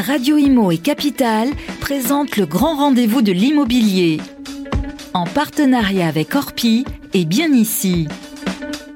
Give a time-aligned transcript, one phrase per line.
[0.00, 4.18] Radio Imo et Capital présentent le grand rendez-vous de l'immobilier.
[5.12, 8.08] En partenariat avec Orpi et Bien Ici.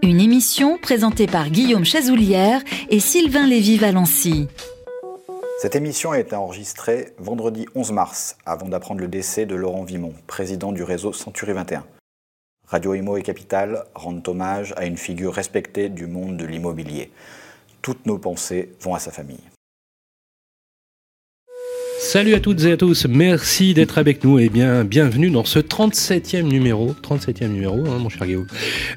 [0.02, 4.48] Une émission présentée par Guillaume Chazoulière et Sylvain Lévy-Valency.
[5.60, 10.14] Cette émission a été enregistrée vendredi 11 mars, avant d'apprendre le décès de Laurent Vimon,
[10.26, 11.84] président du réseau Century 21.
[12.66, 17.10] Radio Imo et Capital rendent hommage à une figure respectée du monde de l'immobilier.
[17.82, 19.53] Toutes nos pensées vont à sa famille.
[22.04, 25.58] Salut à toutes et à tous, merci d'être avec nous et bien bienvenue dans ce
[25.58, 28.46] 37e numéro, 37e numéro, hein, mon cher Guillaume,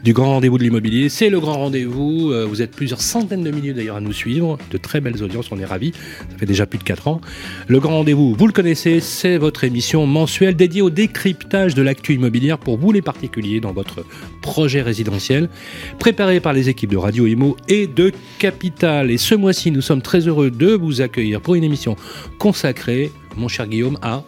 [0.03, 1.07] du grand rendez-vous de l'immobilier.
[1.07, 4.57] C'est le grand rendez-vous, euh, vous êtes plusieurs centaines de milliers d'ailleurs à nous suivre,
[4.71, 5.93] de très belles audiences, on est ravis,
[6.29, 7.21] ça fait déjà plus de 4 ans.
[7.69, 12.13] Le grand rendez-vous, vous le connaissez, c'est votre émission mensuelle dédiée au décryptage de l'actu
[12.13, 14.05] immobilière pour vous les particuliers dans votre
[14.41, 15.49] projet résidentiel,
[15.97, 19.09] préparé par les équipes de Radio Imo et de Capital.
[19.11, 21.95] Et ce mois-ci, nous sommes très heureux de vous accueillir pour une émission
[22.37, 22.96] consacrée
[23.35, 24.23] mon cher Guillaume, à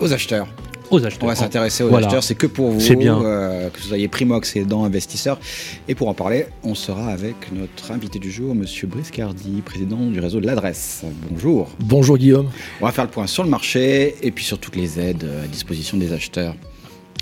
[0.00, 0.48] aux acheteurs.
[0.90, 1.24] Aux acheteurs.
[1.24, 3.22] On va s'intéresser aux acheteurs, c'est que pour vous, bien.
[3.22, 5.38] Euh, que vous soyez primo-accédant, investisseur.
[5.86, 10.18] Et pour en parler, on sera avec notre invité du jour, Monsieur Briscardi, président du
[10.18, 11.04] réseau de l'adresse.
[11.30, 11.68] Bonjour.
[11.78, 12.50] Bonjour Guillaume.
[12.80, 15.46] On va faire le point sur le marché et puis sur toutes les aides à
[15.46, 16.56] disposition des acheteurs.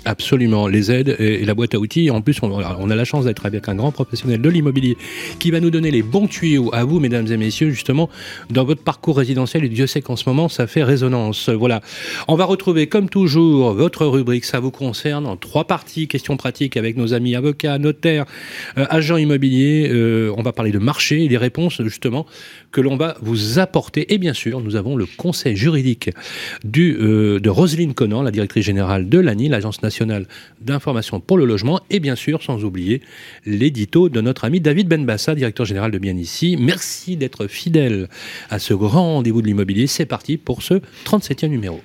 [0.05, 2.09] Absolument, les aides et, la boîte à outils.
[2.09, 4.97] En plus, on, a la chance d'être avec un grand professionnel de l'immobilier
[5.39, 8.09] qui va nous donner les bons tuyaux à vous, mesdames et messieurs, justement,
[8.49, 9.65] dans votre parcours résidentiel.
[9.65, 11.49] Et Dieu sait qu'en ce moment, ça fait résonance.
[11.49, 11.81] Voilà.
[12.29, 14.45] On va retrouver, comme toujours, votre rubrique.
[14.45, 16.07] Ça vous concerne en trois parties.
[16.07, 18.25] Questions pratiques avec nos amis avocats, notaires,
[18.77, 19.89] euh, agents immobiliers.
[19.91, 22.25] Euh, on va parler de marché et des réponses, justement,
[22.71, 24.13] que l'on va vous apporter.
[24.13, 26.09] Et bien sûr, nous avons le conseil juridique
[26.77, 29.88] euh, de Roselyne Conan, la directrice générale de l'ANI, l'Agence nationale
[30.61, 31.81] d'information pour le logement.
[31.89, 33.01] Et bien sûr, sans oublier
[33.45, 36.57] l'édito de notre ami David Benbassa, directeur général de Bien Ici.
[36.59, 38.07] Merci d'être fidèle
[38.49, 39.87] à ce grand rendez-vous de l'immobilier.
[39.87, 41.81] C'est parti pour ce 37e numéro.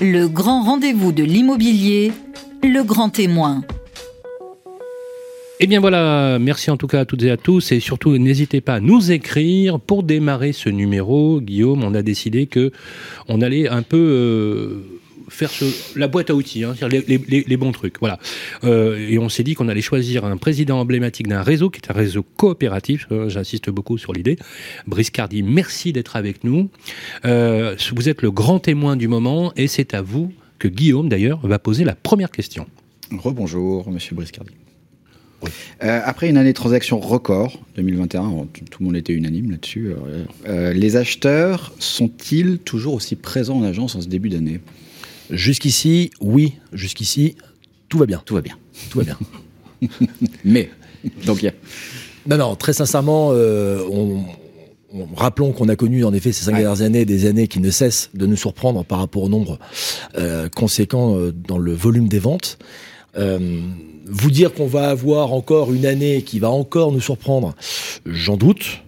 [0.00, 2.12] Le grand rendez-vous de l'immobilier,
[2.62, 3.62] le grand témoin.
[5.60, 8.60] Eh bien voilà, merci en tout cas à toutes et à tous et surtout n'hésitez
[8.60, 11.40] pas à nous écrire pour démarrer ce numéro.
[11.40, 12.72] Guillaume, on a décidé que
[13.28, 14.93] on allait un peu euh,
[15.28, 15.50] faire
[15.96, 18.18] la boîte à outils, hein, les, bons trucs, voilà.
[18.64, 21.90] Euh, et on s'est dit qu'on allait choisir un président emblématique d'un réseau qui est
[21.90, 23.06] un réseau coopératif.
[23.12, 24.36] Euh, j'insiste beaucoup sur l'idée.
[24.86, 26.68] Briscardi, merci d'être avec nous.
[27.22, 31.58] vous êtes le grand témoin du moment et c'est à vous que Guillaume d'ailleurs va
[31.58, 32.66] poser la première question.
[33.10, 34.54] Rebonjour, Monsieur Briscardi.
[35.82, 40.24] Euh, après une année de transactions record, 2021, tout le monde était unanime là-dessus, euh,
[40.48, 44.60] euh, les acheteurs sont-ils toujours aussi présents en agence en ce début d'année?
[45.30, 46.54] Jusqu'ici, oui.
[46.72, 47.36] Jusqu'ici,
[47.88, 48.22] tout va bien.
[48.24, 48.56] Tout va bien.
[48.90, 49.18] Tout va bien.
[50.44, 50.70] Mais,
[51.26, 51.52] donc il y a...
[52.26, 54.24] Non, non, très sincèrement, on,
[55.14, 58.08] rappelons qu'on a connu en effet ces cinq dernières années des années qui ne cessent
[58.14, 59.58] de nous surprendre par rapport au nombre
[60.56, 62.58] conséquent dans le volume des ventes.
[63.16, 63.60] Euh,
[64.06, 67.54] vous dire qu'on va avoir encore une année qui va encore nous surprendre,
[68.04, 68.83] j'en doute.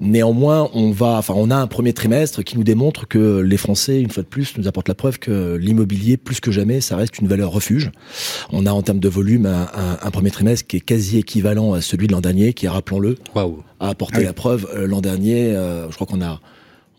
[0.00, 4.00] Néanmoins, on va, enfin, on a un premier trimestre qui nous démontre que les Français,
[4.00, 7.18] une fois de plus, nous apportent la preuve que l'immobilier, plus que jamais, ça reste
[7.18, 7.90] une valeur refuge.
[8.50, 12.06] On a en termes de volume un, premier trimestre qui est quasi équivalent à celui
[12.06, 13.16] de l'an dernier, qui, rappelons-le,
[13.78, 15.54] a apporté ah la preuve euh, l'an dernier.
[15.54, 16.40] Euh, je crois qu'on a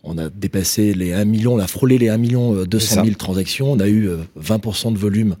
[0.04, 3.70] on a dépassé les 1 million, on a frôlé les 1 million 200 000 transactions.
[3.70, 5.36] On a eu 20% de volume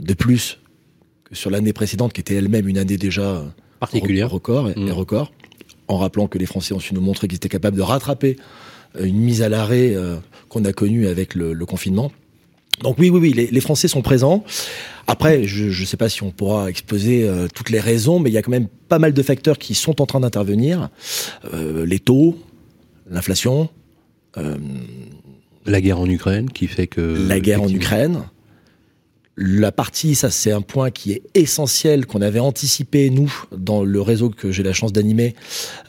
[0.00, 0.60] de plus
[1.32, 3.44] sur l'année précédente, qui était elle-même une année déjà
[3.80, 4.90] particulière, record et, mm.
[4.92, 5.32] record,
[5.88, 8.36] en rappelant que les Français ont su nous montrer qu'ils étaient capables de rattraper
[8.96, 10.16] euh, une mise à l'arrêt euh,
[10.48, 12.12] qu'on a connue avec le, confinement.
[12.82, 14.44] Donc oui, oui, oui, les, Français sont présents.
[15.08, 18.34] Après, je ne sais pas si on pourra exposer euh, toutes les raisons, mais il
[18.34, 20.88] y a quand même pas mal de facteurs qui sont en train d'intervenir.
[21.52, 22.38] les taux,
[23.10, 23.68] l'inflation.
[25.66, 27.26] la guerre en Ukraine qui fait que...
[27.26, 28.22] La guerre en Ukraine.
[29.40, 34.00] La partie, ça c'est un point qui est essentiel, qu'on avait anticipé, nous, dans le
[34.00, 35.36] réseau que j'ai la chance d'animer,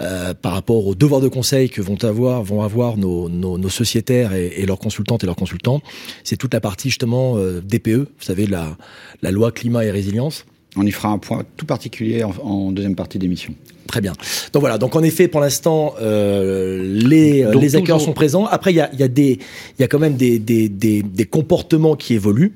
[0.01, 4.33] euh, par rapport aux devoirs de conseil que vont avoir, vont avoir nos, nos, sociétaires
[4.35, 5.81] et, leurs consultantes et leurs consultants.
[6.23, 8.77] C'est toute la partie justement euh, DPE, vous savez, la,
[9.23, 10.45] la loi climat et résilience.
[10.75, 13.55] On y fera un point tout particulier en, deuxième partie d'émission.
[13.87, 14.13] Très bien.
[14.53, 14.77] Donc voilà.
[14.77, 18.45] Donc en effet, pour l'instant, euh, les, les acteurs sont présents.
[18.45, 19.39] Après, il y a, y, a des,
[19.79, 22.53] y a quand même des, des, des, des comportements qui évoluent.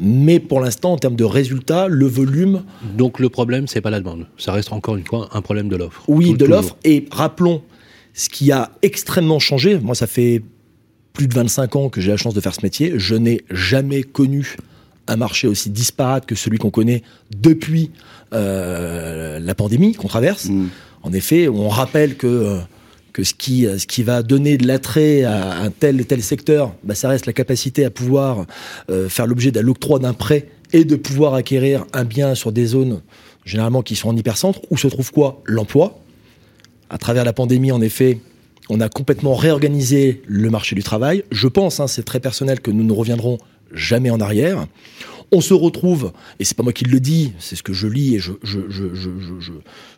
[0.00, 2.64] Mais pour l'instant, en termes de résultats, le volume.
[2.96, 4.26] Donc le problème, c'est pas la demande.
[4.38, 6.02] Ça reste encore une fois un problème de l'offre.
[6.08, 6.76] Oui, de l'offre.
[6.84, 7.62] Et rappelons,
[8.14, 10.42] ce qui a extrêmement changé, moi ça fait
[11.12, 14.02] plus de 25 ans que j'ai la chance de faire ce métier, je n'ai jamais
[14.02, 14.56] connu
[15.06, 17.02] un marché aussi disparate que celui qu'on connaît
[17.36, 17.90] depuis
[18.32, 20.46] euh, la pandémie qu'on traverse.
[20.46, 20.68] Mm.
[21.02, 22.58] En effet, on rappelle que euh,
[23.12, 26.94] que ce qui, ce qui va donner de l'attrait à un tel tel secteur, bah,
[26.94, 28.46] ça reste la capacité à pouvoir
[28.90, 32.66] euh, faire l'objet d'un octroi d'un prêt et de pouvoir acquérir un bien sur des
[32.66, 33.00] zones
[33.44, 35.42] généralement qui sont en hypercentre, où se trouve quoi?
[35.44, 35.98] L'emploi.
[36.88, 38.18] À travers la pandémie, en effet,
[38.68, 41.24] on a complètement réorganisé le marché du travail.
[41.30, 43.38] Je pense, hein, c'est très personnel, que nous ne reviendrons
[43.72, 44.66] jamais en arrière.
[45.32, 48.16] On se retrouve, et c'est pas moi qui le dis, c'est ce que je lis
[48.16, 48.88] et je, je, je,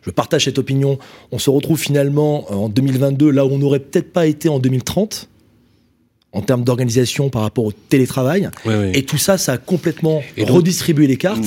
[0.01, 0.99] je, partage cette opinion,
[1.31, 5.29] on se retrouve finalement en 2022 là où on n'aurait peut-être pas été en 2030
[6.33, 8.49] en termes d'organisation par rapport au télétravail.
[8.93, 11.45] Et tout ça, ça a complètement redistribué les cartes.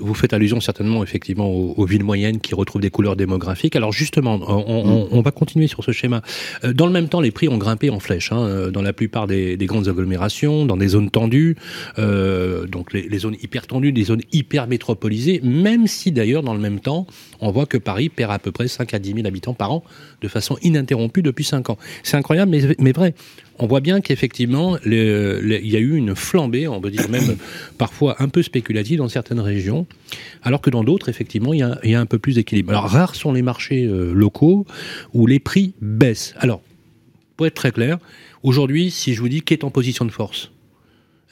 [0.00, 3.76] Vous faites allusion certainement effectivement aux, villes moyennes qui retrouvent des couleurs démographiques.
[3.76, 6.22] Alors justement, on, va continuer sur ce schéma.
[6.64, 8.92] Euh, dans le même temps, les prix ont grimpé en flèche hein, euh, dans la
[8.92, 11.56] plupart des, grandes agglomérations, dans des zones tendues,
[11.98, 16.52] euh, donc les, les, zones hyper tendues, des zones hyper métropolisées, même si d'ailleurs dans
[16.52, 17.06] le même temps,
[17.40, 19.84] on voit que Paris perd à peu près 5 à 10 000 habitants par an
[20.20, 21.78] de façon ininterrompue depuis 5 ans.
[22.02, 23.14] C'est incroyable, mais, mais vrai
[23.58, 27.36] on voit bien qu'effectivement, il y a eu une flambée, on peut dire même
[27.78, 29.86] parfois un peu spéculative dans certaines régions,
[30.42, 32.70] alors que dans d'autres, effectivement, il y, a, un peu plus d'équilibre.
[32.70, 34.66] Alors, rares sont les marchés euh, locaux
[35.12, 36.34] où les prix baissent.
[36.38, 36.62] Alors,
[37.36, 37.98] pour être très clair,
[38.42, 40.50] aujourd'hui, si je vous dis qu'est en position de force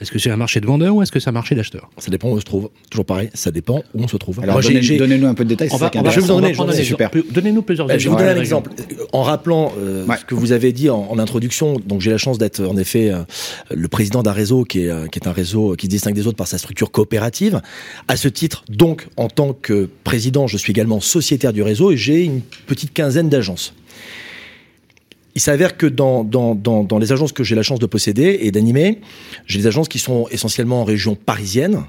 [0.01, 1.89] est-ce que c'est un marché de vendeurs ou est-ce que c'est un marché d'acheteurs?
[1.99, 2.71] Ça dépend où on se trouve.
[2.91, 4.41] Toujours pareil, ça dépend où on se trouve.
[4.43, 5.69] Alors, donnez-nous un peu de détails.
[5.73, 7.11] On va, je vais vous donner, super.
[7.31, 8.03] Donnez-nous plusieurs exemples.
[8.03, 8.71] Je vais vous donner un exemple.
[9.13, 12.65] En rappelant euh, ce que vous avez dit en, introduction, donc j'ai la chance d'être
[12.65, 13.23] en effet euh,
[13.71, 16.27] le président d'un réseau qui est, euh, qui est un réseau qui se distingue des
[16.27, 17.61] autres par sa structure coopérative.
[18.09, 21.97] À ce titre, donc, en tant que président, je suis également sociétaire du réseau et
[21.97, 23.75] j'ai une petite quinzaine d'agences.
[25.35, 28.41] Il s'avère que dans, dans, dans, dans, les agences que j'ai la chance de posséder
[28.43, 29.01] et d'animer,
[29.47, 31.85] j'ai des agences qui sont essentiellement en région parisienne.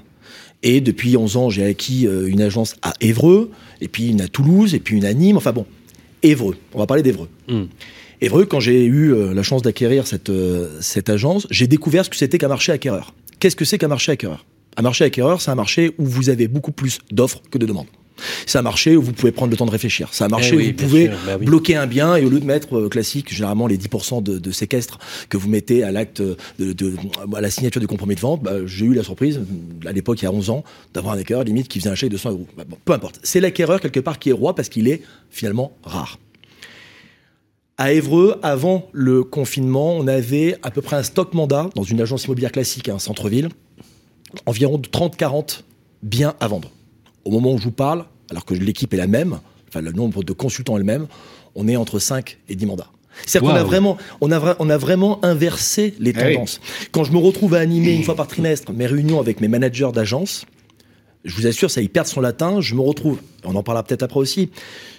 [0.62, 3.50] Et depuis 11 ans, j'ai acquis euh, une agence à Évreux,
[3.82, 5.36] et puis une à Toulouse, et puis une à Nîmes.
[5.36, 5.66] Enfin bon,
[6.22, 6.56] Évreux.
[6.72, 7.28] On va parler d'Évreux.
[7.48, 7.64] Hmm.
[8.22, 12.10] Évreux, quand j'ai eu euh, la chance d'acquérir cette, euh, cette agence, j'ai découvert ce
[12.10, 13.12] que c'était qu'un marché acquéreur.
[13.40, 14.46] Qu'est-ce que c'est qu'un marché acquéreur?
[14.78, 17.86] Un marché acquéreur, c'est un marché où vous avez beaucoup plus d'offres que de demandes.
[18.46, 20.08] C'est un marché où vous pouvez prendre le temps de réfléchir.
[20.12, 22.44] C'est un marché eh où vous pouvez bah bloquer un bien et au lieu de
[22.44, 26.94] mettre euh, classique, généralement les 10% de, de, séquestre que vous mettez à l'acte de,
[27.34, 29.40] à la signature du compromis de vente, bah, j'ai eu la surprise
[29.86, 32.10] à l'époque il y a 11 ans d'avoir un acquéreur limite qui faisait un chèque
[32.10, 32.46] de 100 euros.
[32.56, 33.20] Bah, peu importe.
[33.22, 36.18] C'est l'acquéreur quelque part qui est roi parce qu'il est finalement rare.
[37.76, 42.00] À Évreux, avant le confinement, on avait à peu près un stock mandat dans une
[42.00, 43.48] agence immobilière classique, un centre-ville,
[44.46, 45.62] environ de 30-40
[46.04, 46.70] biens à vendre
[47.24, 49.38] au moment où je vous parle, alors que l'équipe est la même,
[49.68, 51.06] enfin le nombre de consultants est le même,
[51.54, 52.90] on est entre 5 et 10 mandats.
[53.26, 56.60] C'est-à-dire qu'on a vraiment, on a, on a vraiment inversé les ah tendances.
[56.90, 59.90] Quand je me retrouve à animer une fois par trimestre mes réunions avec mes managers
[59.94, 60.46] d'agence,
[61.24, 62.60] je vous assure, ça y perd son latin.
[62.60, 64.50] Je me retrouve, on en parlera peut-être après aussi,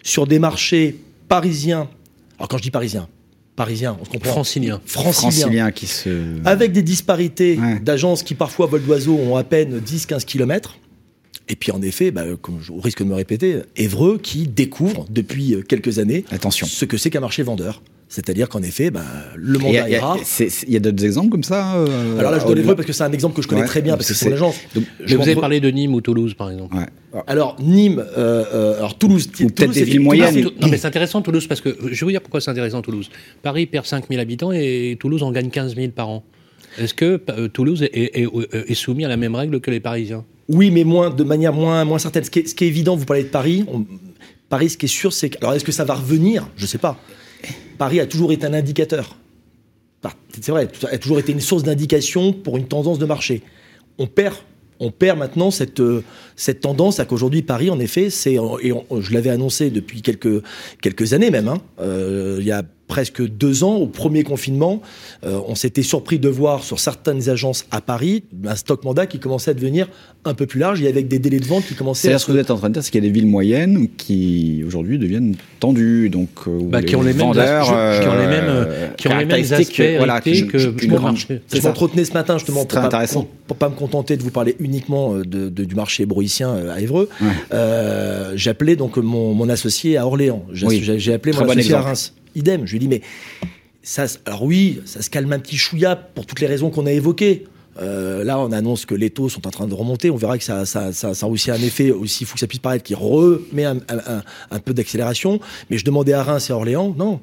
[0.01, 1.89] sur des marchés parisiens.
[2.37, 3.07] Alors quand je dis parisiens,
[3.55, 4.31] parisiens, on se comprend.
[4.31, 4.81] Franciliens.
[4.85, 5.71] Franciliens.
[5.71, 6.09] qui se.
[6.45, 10.77] Avec des disparités d'agences qui parfois, vol d'oiseau, ont à peine 10-15 kilomètres.
[11.47, 15.53] Et puis en effet, bah, comme je risque de me répéter, Évreux qui découvre depuis
[15.53, 16.65] euh, quelques années Attention.
[16.65, 17.81] ce que c'est qu'un marché vendeur.
[18.07, 19.03] C'est-à-dire qu'en effet, bah,
[19.35, 20.17] le mandat est rare.
[20.39, 22.93] Il y a d'autres exemples comme ça euh, Alors là, je donne Évreux parce que
[22.93, 24.55] c'est un exemple que je connais très bien, parce que c'est l'agence.
[25.03, 26.75] Je vous avez parlé de Nîmes ou Toulouse, par exemple.
[27.27, 30.49] Alors, Nîmes, euh, alors Toulouse, peut-être des villes moyennes.
[30.61, 33.09] Non, mais c'est intéressant Toulouse, parce que je vais vous dire pourquoi c'est intéressant Toulouse.
[33.41, 36.23] Paris perd 5000 habitants et Toulouse en gagne 15 000 par an.
[36.77, 37.17] Est-ce que
[37.47, 40.23] Toulouse est soumis à la même règle que les Parisiens?
[40.47, 42.23] Oui, mais de manière moins, certaine.
[42.23, 43.65] Ce qui, est, évident, vous parlez de Paris.
[44.49, 45.37] Paris, ce qui est sûr, c'est que.
[45.39, 46.47] Alors, est-ce que ça va revenir?
[46.55, 46.99] Je ne sais pas.
[47.77, 49.17] Paris a toujours été un indicateur.
[50.39, 53.41] C'est vrai, a toujours été une source d'indication pour une tendance de marché.
[53.97, 54.35] On perd
[54.79, 55.81] on perd maintenant cette,
[56.61, 60.43] tendance à qu'aujourd'hui Paris, en effet, c'est et je l'avais annoncé depuis quelques
[60.81, 61.47] quelques années même.
[61.47, 64.81] Hein, euh, il y a presque deux ans, au premier confinement,
[65.25, 69.19] euh, on s'était surpris de voir sur certaines agences à Paris un stock mandat qui
[69.19, 69.87] commençait à devenir
[70.23, 72.19] un peu plus large et avec des délais de vente qui commençaient à.
[72.19, 73.87] ce que vous êtes en train de dire, c'est qu'il y a des villes moyennes
[73.97, 78.27] qui aujourd'hui deviennent tendues, donc euh, bah, qui, ont les vendeurs, mêmes, qui ont les
[78.27, 81.41] mêmes, euh, qui ont les mêmes aspects voilà, que, je, je, marché.
[81.51, 83.05] Je m'entretenais ce matin justement pour, pas,
[83.47, 87.09] pour, pas me contenter de vous parler uniquement de, de, du marché broïcien à Évreux.
[87.21, 88.35] Ouais.
[88.35, 90.43] J'appelais donc mon, mon, associé à Orléans.
[90.51, 92.65] J'ai appelé mon associé à Reims idem.
[92.65, 93.01] Je lui dis, mais
[93.81, 96.91] ça, alors oui, ça se calme un petit chouïa pour toutes les raisons qu'on a
[96.91, 97.45] évoquées.
[97.81, 100.09] Euh, là, on annonce que les taux sont en train de remonter.
[100.09, 102.47] On verra que ça, ça, ça, ça a aussi un effet, aussi, faut que ça
[102.47, 103.77] puisse paraître, qui remet un,
[104.51, 105.39] un peu d'accélération.
[105.69, 107.19] Mais je demandais à Reims et à Orléans, non.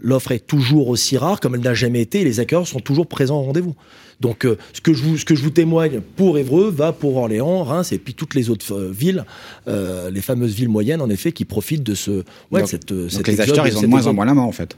[0.00, 3.06] L'offre est toujours aussi rare comme elle n'a jamais été et les accords sont toujours
[3.06, 3.74] présents au rendez-vous.
[4.20, 7.16] Donc, euh, ce, que je vous, ce que je vous témoigne pour Évreux va pour
[7.16, 9.24] Orléans, Reims et puis toutes les autres euh, villes,
[9.68, 12.10] euh, les fameuses villes moyennes, en effet, qui profitent de ce.
[12.50, 14.52] Ouais, donc, cette, donc les acheteurs, ils ont de moins en moins la main, en
[14.52, 14.76] fait.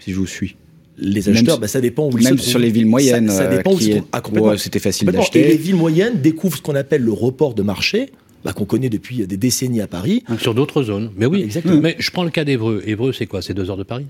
[0.00, 0.56] si je vous suis.
[0.98, 3.72] Les acheteurs, bah, ça dépend où ils Même sur les villes moyennes, Ça, ça dépend
[3.72, 4.04] où qui trouvent.
[4.12, 4.52] Ah, complètement.
[4.52, 5.30] où c'était facile Complètement.
[5.34, 5.62] Et les d'acheter.
[5.62, 8.10] villes moyennes découvrent ce qu'on appelle le report de marché,
[8.44, 10.22] bah, qu'on connaît depuis des décennies à Paris.
[10.38, 11.10] Sur d'autres zones.
[11.16, 11.80] Mais oui, Exactement.
[11.80, 12.82] Mais je prends le cas d'Evreux.
[12.86, 13.42] Évreux, c'est quoi?
[13.42, 14.06] C'est deux heures de Paris?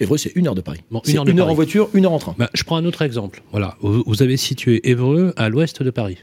[0.00, 0.80] Évreux, c'est une heure de Paris.
[0.90, 1.52] Bon, une heure de une heure Paris.
[1.52, 2.34] en voiture, une heure en train.
[2.38, 3.42] Bah, je prends un autre exemple.
[3.52, 6.16] Voilà, vous, avez situé Évreux à l'ouest de Paris.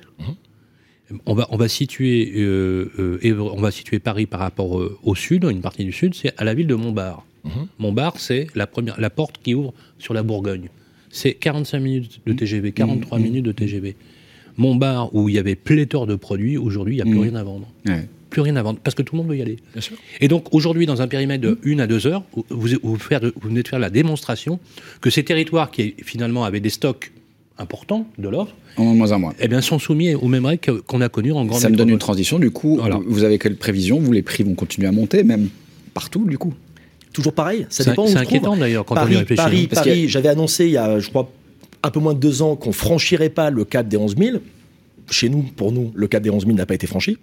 [1.26, 4.98] On va, on va situer, euh, euh, Évreux- on va situer Paris par rapport euh,
[5.04, 7.26] au sud, une partie du sud, c'est à la ville de Montbard.
[7.80, 10.68] Montbard, c'est la première, la porte qui ouvre sur la Bourgogne.
[11.10, 13.96] C'est 45 minutes de TGV, 43 minutes de TGV.
[14.58, 17.44] Montbard, où il y avait pléthore de produits, aujourd'hui, il n'y a plus rien à
[17.44, 17.68] vendre.
[17.86, 18.06] Ouais.
[18.30, 19.58] Plus rien à vendre, parce que tout le monde veut y aller.
[20.20, 23.22] Et donc aujourd'hui, dans un périmètre de 1 à 2 heures, vous, vous, vous faire
[23.22, 24.60] de- vous venez de faire la démonstration
[25.02, 27.12] que ces territoires qui finalement avaient des stocks
[27.58, 29.34] importants de l'offre, En moins en moins.
[29.40, 31.90] eh bien, sont soumis aux mêmes règles qu'on a connues en grande Ça me donne
[31.90, 32.38] une transition.
[32.38, 33.00] Du coup, Voilà.
[33.08, 34.00] vous avez quelle prévision?
[34.00, 35.50] Vous, les prix vont continuer à monter, même
[35.94, 36.54] partout, du coup?
[37.14, 37.66] Toujours pareil.
[37.70, 39.36] Ça C'est dépend où c'est inquiétant d'ailleurs quand on y Paris, réfléchit.
[39.38, 39.76] Paris, hein.
[39.76, 41.32] Paris, j'avais annoncé il y a, je crois,
[41.82, 44.38] un peu moins de deux ans qu'on franchirait pas le cap des 11 000.
[45.10, 47.18] Chez nous, pour nous, le cap des 11 000 n'a pas été franchi.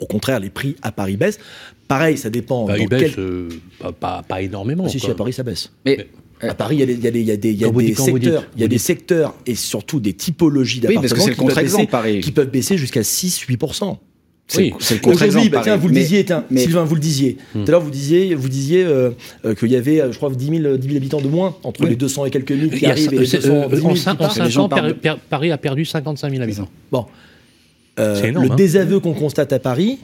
[0.00, 1.38] Au contraire, les prix à Paris baissent.
[1.88, 2.66] Pareil, ça dépend.
[2.66, 3.48] Dans il baisse, quel- euh,
[3.78, 4.84] pas, pas, pas énormément.
[4.86, 5.70] Ah, si, si, à Paris, ça baisse.
[5.84, 6.06] Mais,
[6.42, 7.30] À Paris, il y a des, y a des, y
[7.64, 11.24] a des, dites- secteurs, il y a des secteurs et surtout des typologies Oui, d'appartements
[11.26, 12.20] le qui peuvent contre-exemple, baisser- Paris.
[12.20, 13.98] qui peuvent baisser jusqu'à 6-8%.
[14.48, 14.74] c'est Oui.
[14.78, 15.48] c'est le Aujourd'hui, contre-exemple.
[15.50, 15.80] bah, tiens, Paris.
[15.80, 17.36] vous le Mais- disiez, tiens, mais- Sylvain, vous le disiez.
[17.54, 17.62] Hmm.
[17.64, 19.10] Tout à l'heure, vous disiez, vous disiez euh,
[19.46, 21.80] euh, qu'il y avait, euh, je crois, 10 000, 10 000 habitants de moins entre
[21.84, 21.88] Oui.
[21.90, 23.88] les 200 et quelques mille Il qui arrivent et les c'est- 200 euh, 10 000
[23.88, 24.38] en qui 5 partent.
[24.38, 24.94] les gens ans, Paris-
[25.30, 26.68] Paris a perdu 55 000 habitants.
[26.92, 27.06] Bon.
[27.98, 28.56] Euh, énorme, le hein.
[28.56, 29.98] désaveu qu'on constate à Paris,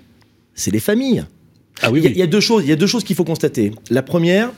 [0.55, 1.25] c'est les familles.
[1.83, 2.15] Ah oui, il, y a, oui.
[2.17, 3.73] il y a deux choses, il y a deux choses qu'il faut constater.
[3.91, 4.51] La première,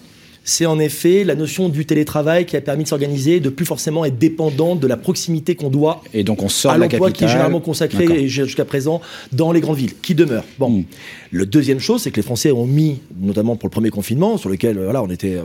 [0.44, 4.04] c'est en effet la notion du télétravail qui a permis de s'organiser, de plus forcément
[4.04, 7.28] être dépendant de la proximité qu'on doit Et donc, on sort à l'emploi qui est
[7.28, 9.00] généralement consacré jusqu'à présent
[9.32, 10.44] dans les grandes villes, qui demeure.
[10.58, 10.70] Bon.
[10.70, 10.84] Mm.
[11.30, 14.50] Le deuxième chose, c'est que les Français ont mis, notamment pour le premier confinement, sur
[14.50, 15.44] lequel voilà, on était, euh,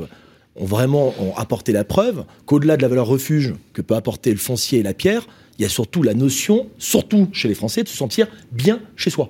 [0.58, 4.38] ont vraiment ont apporté la preuve qu'au-delà de la valeur refuge que peut apporter le
[4.38, 5.28] foncier et la pierre,
[5.60, 9.10] il y a surtout la notion, surtout chez les Français, de se sentir bien chez
[9.10, 9.30] soi.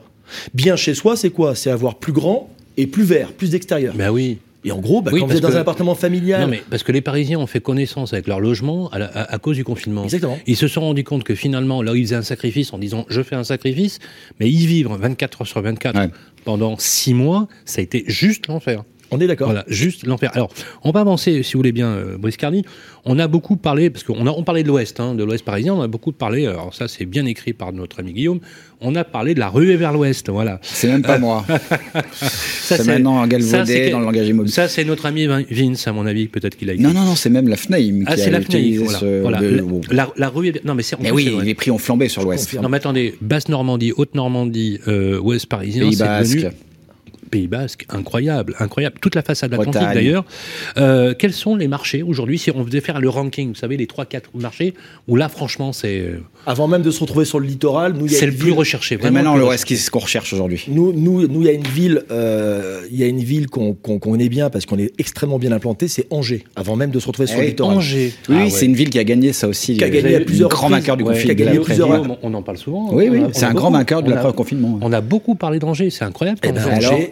[0.54, 1.56] Bien chez soi, c'est quoi?
[1.56, 3.96] C'est avoir plus grand et plus vert, plus d'extérieur.
[3.96, 4.38] Ben oui.
[4.66, 6.62] Et en gros, bah, Oui, quand vous êtes dans que- un appartement familial, Non, mais
[6.70, 9.56] parce que les Parisiens ont fait connaissance avec leur logement à, la- à- à cause
[9.56, 10.04] du confinement.
[10.04, 10.38] Exactement.
[10.48, 13.22] Ils se sont rendus compte que finalement, là, ils faisaient un sacrifice en disant je
[13.24, 14.00] fais un sacrifice,
[14.40, 16.10] mais y vivre 24 heures sur 24 Ouais.
[16.44, 18.84] pendant 6 mois, ça a été juste l'enfer.
[19.12, 19.48] On est d'accord.
[19.48, 20.32] Voilà, juste l'enfer.
[20.34, 20.50] Alors,
[20.84, 22.64] on va avancer, si vous voulez bien, euh, Brice Carly.
[23.06, 25.74] On a beaucoup parlé, parce qu'on a on parlait de l'Ouest, hein, de l'Ouest parisien,
[25.74, 28.40] on a beaucoup parlé, alors ça c'est bien écrit par notre ami Guillaume,
[28.82, 30.60] on a parlé de la ruée vers l'Ouest, voilà.
[30.62, 31.46] C'est même pas moi.
[32.12, 34.54] Ça, c'est maintenant galvaudé dans le langage immobilier.
[34.54, 36.84] Ça c'est notre ami Vin- Vince, à mon avis, peut-être qu'il a écrit.
[36.84, 39.00] Non, non, non, c'est même la FNAIM Ah, qui c'est a la FNAIM, utilisé voilà.
[39.00, 39.22] ce...
[39.22, 39.40] Voilà.
[39.42, 39.82] le- La, bon.
[39.92, 42.54] la, la ruée Non, mais c'est Mais oui, les prix ont flambé sur l'Ouest.
[42.62, 46.36] Non, mais attendez, Basse-Normandie, Haute-Normandie, euh, Ouest parisien, Pays c'est Basque.
[46.36, 46.50] devenu
[47.30, 48.96] Pays Basque, incroyable, incroyable.
[49.02, 50.26] Toute la façade atlantique d'ailleurs.
[50.78, 53.86] Euh, quels sont les marchés aujourd'hui Si on devait faire le ranking, vous savez, les
[53.86, 54.74] 3-4 marchés,
[55.08, 58.12] où là, franchement, c'est euh, Avant même de se retrouver sur le littoral, nous, il
[58.12, 58.96] y a c'est le plus ville- recherché.
[58.96, 60.66] Et Vraiment maintenant, le plus Ouest, qu'est-ce qu'on recherche aujourd'hui?
[60.68, 63.74] Nous, nous, nous, il y a une ville, euh, il y a une ville qu'on
[63.74, 66.44] qu'on qu'on connaît bien parce qu'on est extrêmement bien implanté, c'est Angers.
[66.56, 67.78] Avant même de se retrouver sur Eh le oui, littoral.
[67.78, 68.14] Angers.
[68.30, 68.50] Oui, Ah oui, ouais.
[68.50, 69.78] c'est une ville qui a gagné ça aussi.
[69.78, 71.36] Qui a gagné à plusieurs grand vainqueur du Ouais, confinement.
[71.36, 72.90] qui a gagné plusieurs- on en parle souvent.
[72.94, 74.80] Oui, On oui, c'est un grand beaucoup- vainqueur de l'après-confinement.
[74.82, 76.40] On a beaucoup parlé d'Angers, c'est incroyable.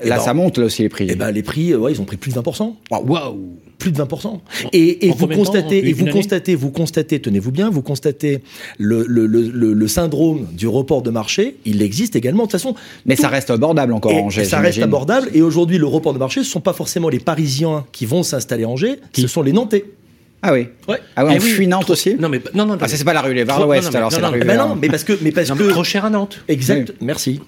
[0.07, 1.07] Eh ben, eh là, ben, ça monte là aussi les prix.
[1.09, 2.73] Eh ben, les prix, euh, ouais, ils ont pris plus de 20%.
[2.91, 3.37] Waouh
[3.77, 4.39] Plus de 20%.
[4.73, 8.41] Et, et vous temps constatez, et vous constatez, vous constatez, tenez-vous bien, vous constatez
[8.79, 12.43] le, le, le, le, le syndrome du report de marché, il existe également.
[12.43, 12.73] De toute façon,
[13.05, 14.45] Mais tout- ça reste abordable encore Et Angers.
[14.45, 15.29] ça reste abordable.
[15.33, 18.23] Et aujourd'hui, le report de marché, ce ne sont pas forcément les Parisiens qui vont
[18.23, 19.85] s'installer à Angers, ce sont les Nantais.
[20.41, 20.67] Ah oui.
[20.87, 20.97] Ouais.
[21.15, 23.13] Ah Eh on oui, fuit Nantes aussi Non, mais non, non, Ah, ça, c'est pas
[23.13, 24.47] la rue, vers Trop- l'ouest, non, non, alors mais- c'est non, la rue non, Eh
[24.47, 26.43] ben vers- non, mais parce que, mais parce Non, mais que trop cher à Nantes.
[26.47, 26.93] exact.
[27.01, 27.39] Merci.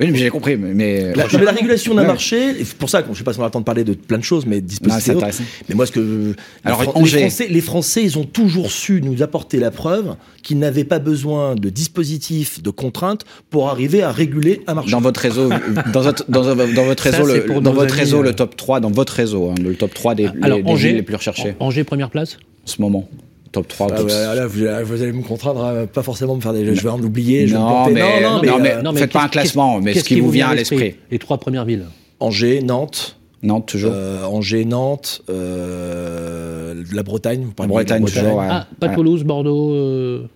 [0.00, 0.56] Oui, mais j'ai compris.
[0.56, 2.08] Mais, mais- La, non, mais la régulation d'un Ouais.
[2.08, 3.84] marché, c'est pour ça que je sais pas si on a le temps de parler
[3.84, 5.10] de plein de choses, mais dispositifs.
[5.10, 5.44] intéressant.
[5.68, 6.34] mais moi, ce que
[6.64, 10.16] Alors, les, Fran- les Français, les Français, ils ont toujours su nous apporter la preuve
[10.42, 14.90] qu'ils n'avaient pas besoin de dispositifs, de contraintes pour arriver à réguler un marché.
[14.90, 15.48] Dans votre réseau,
[15.92, 18.24] dans votre, dans, dans votre Ça, réseau, le, pour dans votre amis, réseau, euh.
[18.24, 20.86] le top 3, dans votre réseau, hein, le top 3 des, Alors, les, des Angers,
[20.88, 23.08] villes les plus recherchées Angers, première place en ce moment.
[23.54, 26.40] Top 3, Ah top ouais, là, vous, vous allez me contraindre à pas forcément me
[26.40, 26.74] faire des.
[26.74, 27.46] Je vais en oublier.
[27.46, 29.22] je vais me Non, mais- non, non, mais, non, mais- euh, Non, Faites pas un
[29.28, 30.96] qu'est-ce- classement, mais ce qui vous vient à l'esprit.
[31.10, 31.86] Les trois premières villes.
[32.20, 33.92] Angers, Nantes, Nantes, toujours.
[33.94, 37.42] euh, Angers, Nantes, euh, la Bretagne.
[37.44, 38.46] Vous parlez de Bretagne, toujours, ouais.
[38.50, 38.94] Ah, pas Ouais.
[38.94, 39.72] Toulouse, Bordeaux.
[39.72, 40.26] euh,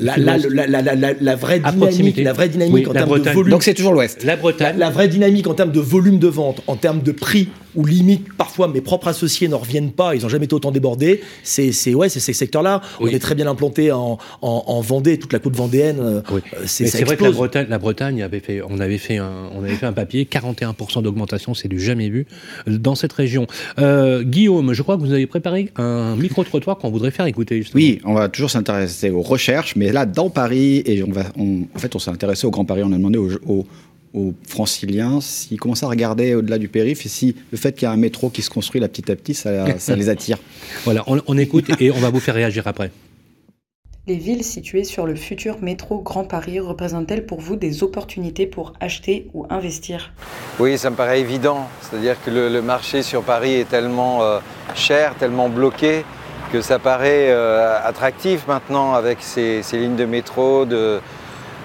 [0.00, 3.50] la, la, vraie dynamique, la vraie dynamique en termes de volume.
[3.50, 4.24] Donc c'est toujours l'Ouest.
[4.24, 4.76] La Bretagne.
[4.78, 8.32] La, vraie dynamique en termes de volume de vente, en termes de prix, ou limite
[8.36, 11.22] parfois mes propres associés n'en reviennent pas, ils n'ont jamais été autant débordés.
[11.42, 12.80] C'est ouais, c'est ces secteurs-là.
[13.00, 15.98] On est très bien implanté en, en, Vendée, toute la côte vendéenne.
[16.00, 16.20] Euh,
[16.66, 19.76] c'est vrai que la Bretagne, la Bretagne avait fait, on avait fait un, on avait
[19.76, 22.26] fait un papier, 41% d'augmentation, c'est du jamais vu
[22.66, 23.46] dans cette région.
[23.78, 27.58] Euh, Guillaume, je crois que vous avez préparé un micro trottoir qu'on voudrait faire écouter.
[27.62, 27.82] Justement.
[27.82, 31.78] Oui, on va toujours s'intéresser aux recherches, mais là dans Paris et on va, en
[31.78, 32.82] fait, on s'est intéressé au Grand Paris.
[32.84, 33.66] On a demandé aux,
[34.46, 37.92] franciliens s'ils commencent à regarder au-delà du périph' et si le fait qu'il y a
[37.92, 39.66] un métro qui se construit là petit à petit, ça,
[39.96, 40.38] les attire.
[40.84, 42.90] voilà, on, écoute et on va vous faire réagir après.
[44.06, 48.74] Les villes situées sur le futur métro Grand Paris représentent-elles pour vous des opportunités pour
[48.78, 50.12] acheter ou investir?
[50.60, 51.68] Oui, ça me paraît évident.
[51.80, 54.40] C'est-à-dire que le, marché sur Paris est tellement euh,
[54.74, 56.04] cher, tellement bloqué,
[56.52, 60.66] que ça paraît euh, attractif maintenant avec ces, lignes de métro.
[60.66, 61.00] De,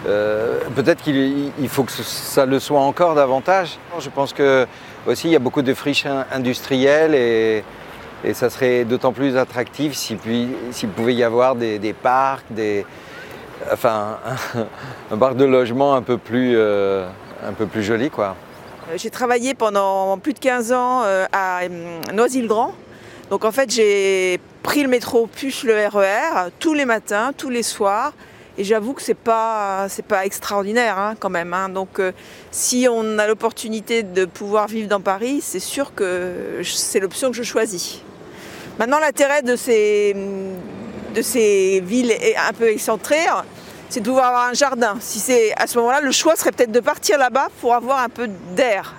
[0.08, 3.78] euh, Peut-être qu'il faut que ça le soit encore davantage.
[4.00, 4.68] Je pense que
[5.08, 7.64] aussi il y a beaucoup de friches industrielles et,
[8.34, 12.86] ça serait d'autant plus attractif s'il pouvait y avoir des, parcs, des,
[13.72, 14.18] enfin
[15.10, 17.08] un, parc de logement un peu plus, euh,
[17.48, 18.36] un peu plus joli quoi.
[18.98, 21.62] J'ai travaillé pendant plus de 15 ans à
[22.12, 22.74] Noisy-le-Grand
[23.30, 27.50] donc en fait, j'ai pris le métro plus le RER e tous les matins, tous
[27.50, 28.14] les soirs.
[28.60, 31.54] Et j'avoue que c'est pas pas extraordinaire hein, quand même.
[31.54, 31.70] Hein.
[31.70, 32.12] Donc euh,
[32.52, 37.38] si on a l'opportunité de pouvoir vivre dans Paris, c'est sûr que c'est l'option que
[37.38, 38.02] je choisis.
[38.78, 40.14] Maintenant l'intérêt de ces
[41.16, 43.28] de ces villes un peu excentrées,
[43.88, 44.98] c'est de pouvoir avoir un jardin.
[45.00, 48.10] Si c'est à ce moment-là, le choix serait peut-être de partir là-bas pour avoir un
[48.10, 48.94] peu d'air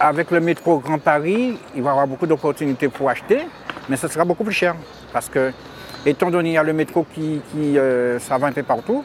[0.00, 3.40] avec le métro Grand Paris, il va y avoir beaucoup d'opportunités pour acheter,
[3.88, 4.76] mais ce sera beaucoup plus cher.
[5.12, 5.52] Parce que,
[6.06, 9.04] étant donné qu'il y a le métro qui, qui euh, va un peu partout,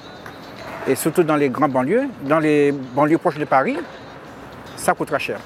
[0.88, 3.78] et surtout dans les grandes banlieues, dans les banlieues proches de Paris,
[4.76, 5.40] ça coûtera cher.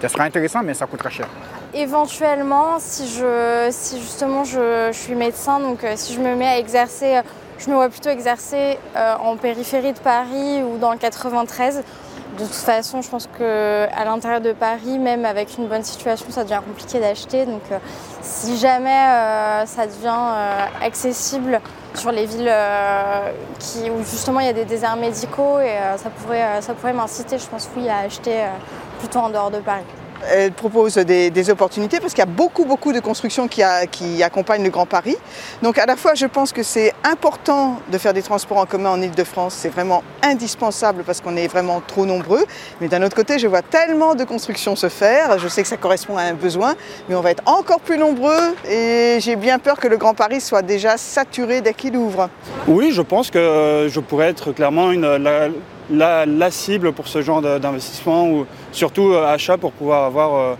[0.00, 1.26] Ça sera intéressant, mais ça coûtera cher.
[1.74, 7.20] Éventuellement, si, je, justement je, suis médecin, donc euh, si je me mets à exercer,
[7.58, 11.82] je me vois plutôt exercer euh, en périphérie de Paris ou dans le 93
[12.38, 16.44] de toute façon, je pense qu'à l'intérieur de Paris, même avec une bonne situation, ça
[16.44, 17.44] devient compliqué d'acheter.
[17.44, 17.78] Donc euh,
[18.22, 21.60] si jamais euh, ça devient euh, accessible
[21.94, 22.50] sur les villes
[23.90, 25.58] où justement il y a des déserts médicaux,
[25.96, 28.46] ça pourrait, ça pourrait m'inciter, je pense, oui, à acheter
[28.98, 29.84] plutôt en dehors de Paris.
[30.30, 33.62] Elle propose des, opportunités parce qu'il y a beaucoup, beaucoup de constructions qui,
[34.22, 35.16] accompagnent le Grand Paris.
[35.62, 38.90] Donc à la fois, je pense que c'est important de faire des transports en commun
[38.90, 39.54] en Ile-de-France.
[39.58, 42.44] C'est vraiment indispensable parce qu'on est vraiment trop nombreux.
[42.80, 45.38] Mais d'un autre côté, je vois tellement de constructions se faire.
[45.38, 46.74] Je sais que ça correspond à un besoin,
[47.08, 48.54] mais on va être encore plus nombreux.
[48.70, 52.28] Et j'ai bien peur que le Grand Paris soit déjà saturé dès qu'il ouvre.
[52.68, 55.06] Oui, je pense que je pourrais être clairement une,
[56.50, 60.54] cible pour ce genre d'investissement ou surtout euh, achat pour pouvoir avoir euh,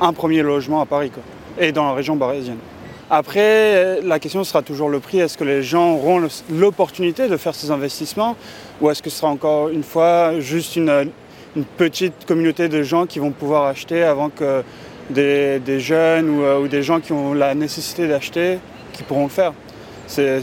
[0.00, 1.12] un premier logement à Paris
[1.58, 2.58] et dans la région parisienne.
[3.10, 5.18] Après, la question sera toujours le prix.
[5.18, 8.36] Est-ce que les gens auront l'opportunité de faire ces investissements
[8.80, 11.10] ou est-ce que ce sera encore une fois juste une,
[11.76, 14.62] petite communauté de gens qui vont pouvoir acheter avant que
[15.10, 18.60] des, jeunes euh, ou, des gens qui ont la nécessité d'acheter
[18.92, 19.52] qui pourront le faire?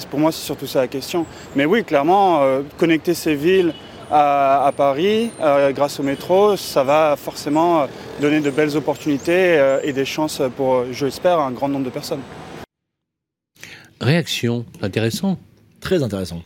[0.10, 1.26] Pour moi, c'est surtout ça la question.
[1.56, 2.42] Mais oui, clairement,
[2.78, 3.74] connecter ces villes
[4.12, 7.88] à, Paris, euh, grâce au métro, ça va forcément euh,
[8.22, 11.90] donner de belles opportunités euh, et des chances pour, je l'espère, un grand nombre de
[11.90, 12.22] personnes.
[14.00, 15.38] Réaction, intéressant.
[15.80, 16.42] Très intéressant.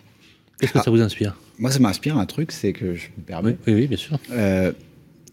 [0.59, 1.35] Qu'est-ce que ça vous inspire?
[1.59, 3.57] Moi, ça m'inspire un truc, c'est que je me permets.
[3.67, 4.17] Oui, oui, bien sûr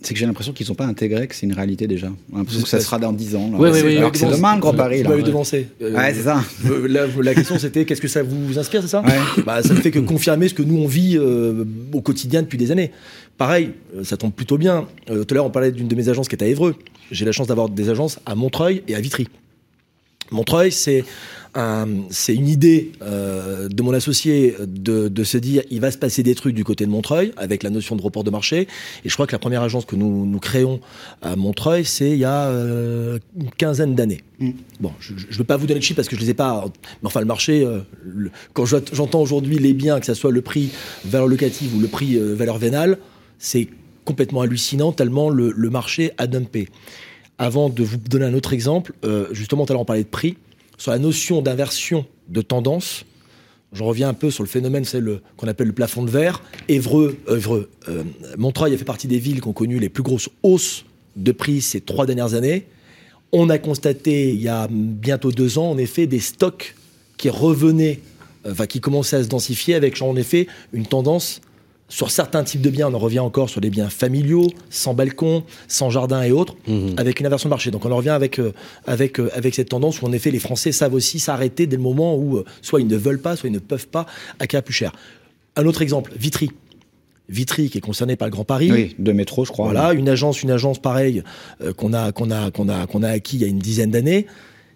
[0.00, 2.08] c'est que j'ai l'impression qu'ils n'ont pas intégré que c'est une réalité déjà.
[2.32, 3.50] On l'impression que ça sera dans 10 ans.
[3.54, 5.02] Oui, oui, oui, alors que c'est demain le Grand Paris.
[5.02, 5.68] Vous m'avez devancé.
[5.80, 6.42] ouais, c'est ça.
[7.20, 9.02] la question c'était qu'est-ce que ça vous inspire, c'est ça
[9.44, 12.58] bah, Ça ne fait que confirmer ce que nous on vit euh, au quotidien depuis
[12.58, 12.92] des années.
[13.38, 14.86] Pareil, euh, ça tombe plutôt bien.
[15.10, 16.76] Euh, tout à l'heure on parlait d'une de mes agences qui est à Évreux.
[17.10, 19.26] J'ai la chance d'avoir des agences à Montreuil et à Vitry.
[20.30, 21.04] Montreuil, c'est
[22.10, 26.34] c'est une idée euh, de mon associé de, se dire il va se passer des
[26.34, 28.68] trucs du côté de Montreuil avec la notion de report de marché.
[29.04, 30.80] Et je crois que la première agence que nous, nous créons
[31.20, 34.22] à Montreuil, c'est il y a euh, une quinzaine d'années.
[34.38, 34.50] Mm.
[34.80, 36.64] Bon, je ne veux pas vous donner de chiffres parce que je les ai pas.
[37.02, 37.80] Mais enfin, le marché, euh,
[38.52, 40.70] quand j'entends aujourd'hui les biens, que ce soit le prix
[41.04, 42.98] valeur locative ou le prix valeur vénale,
[43.38, 43.68] c'est
[44.04, 46.68] complètement hallucinant tellement le, le, marché a dumpé.
[47.36, 48.92] Avant de vous donner un autre exemple,
[49.32, 50.36] justement, tout à l'heure on parlait de prix
[50.78, 53.04] sur la notion d'inversion de tendance.
[53.72, 54.84] Je reviens un peu sur le phénomène,
[55.36, 56.42] qu'on appelle le plafond de verre.
[56.68, 58.02] Évreux, Évreux euh,
[58.38, 60.86] Montreuil a fait partie des villes qui ont connu les plus grosses hausses
[61.16, 62.66] de prix ces trois dernières années.
[63.32, 66.74] On a constaté il y a bientôt deux ans, en effet, des stocks
[67.18, 68.00] qui revenaient
[68.46, 71.40] enfin, qui commençait à se densifier avec en effet une tendance
[71.88, 75.42] sur certains types de biens, on en revient encore sur des biens familiaux, sans balcon,
[75.68, 76.94] sans jardin et autres, Mhm.
[76.98, 77.70] avec une inversion de marché.
[77.70, 78.52] Donc on en revient avec, euh,
[78.86, 81.82] avec, euh, avec cette tendance où en effet les Français savent aussi s'arrêter dès le
[81.82, 84.04] moment où euh, soit ils ne veulent pas, soit ils ne peuvent pas
[84.38, 84.92] acquérir plus cher.
[85.56, 86.50] Un autre exemple, Vitry.
[87.30, 88.70] Vitry qui est concerné par le Grand Paris.
[88.72, 89.66] Oui, de métro, je crois.
[89.66, 91.22] Voilà, une agence, une agence pareille
[91.62, 93.90] euh, qu'on a, qu'on a, qu'on a, qu'on a acquis il y a une dizaine
[93.90, 94.26] d'années.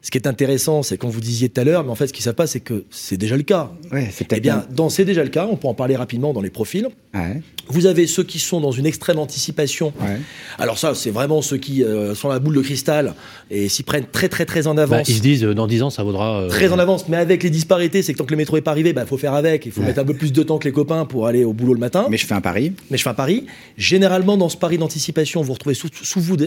[0.04, 2.12] Ce qui est intéressant, c'est quand vous disiez tout à l'heure, mais en fait, ce
[2.12, 3.70] qui se passe, c'est que c'est déjà le cas.
[3.92, 5.46] Ouais, c'est Eh bien, dans c'est déjà le cas.
[5.48, 6.88] On peut en parler rapidement dans les profils.
[7.14, 9.92] Ouais, Vous avez ceux qui sont dans une extrême anticipation.
[10.00, 10.18] ouais.
[10.58, 13.14] Alors ça, c'est vraiment ceux qui euh, sont la boule de cristal
[13.48, 14.90] et s'y prennent très très très en avance.
[14.98, 16.40] Bah, ils se disent, euh, dans 10 ans, ça vaudra.
[16.42, 18.60] euh, Très en avance, mais avec les disparités, c'est que tant que le métro est
[18.62, 19.66] pas arrivé, bah faut faire avec.
[19.66, 19.86] Il faut Ouais.
[19.86, 22.06] mettre un peu plus de temps que les copains pour aller au boulot le matin.
[22.10, 22.72] Mais je fais un pari.
[22.90, 23.46] Mais je fais un pari.
[23.76, 25.86] Généralement, dans ce pari d'anticipation, vous retrouvez sou-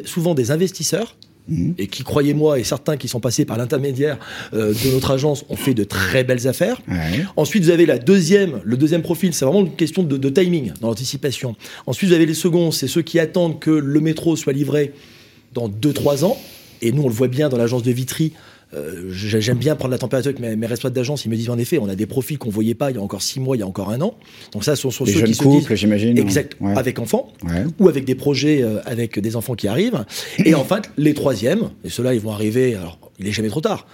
[0.05, 1.15] souvent des investisseurs.
[1.47, 1.75] Mhm.
[1.77, 4.17] Et qui, croyez-moi, et certains qui sont passés par l'intermédiaire
[4.53, 6.81] euh, de notre agence ont fait de très belles affaires.
[6.87, 7.23] Ouais.
[7.35, 10.73] Ensuite, vous avez la deuxième, le deuxième profil, c'est vraiment une question de, de timing
[10.81, 11.55] dans l'anticipation.
[11.85, 14.93] Ensuite, vous avez les seconds, c'est ceux qui attendent que le métro soit livré
[15.53, 16.37] dans 2-3 ans.
[16.81, 18.33] Et nous, on le voit bien dans l'agence de Vitry.
[18.75, 21.25] Euh, j'ai- J'aime bien prendre la température avec mes, mes responsables d'agence.
[21.25, 23.01] Ils me disent en effet, on a des profils qu'on voyait pas il y a
[23.01, 24.15] encore 6 mois, il y a encore un an.
[24.53, 26.17] Donc ça, ce sont, sont Des ceux jeunes qui se couples, disent j'imagine.
[26.17, 26.73] exact Ouais.
[26.77, 27.63] avec enfants Ouais.
[27.79, 30.05] ou avec des projets euh, avec des enfants qui arrivent.
[30.43, 33.61] Et en fait, les troisièmes, et ceux-là, ils vont arriver, alors il est jamais trop
[33.61, 33.87] tard,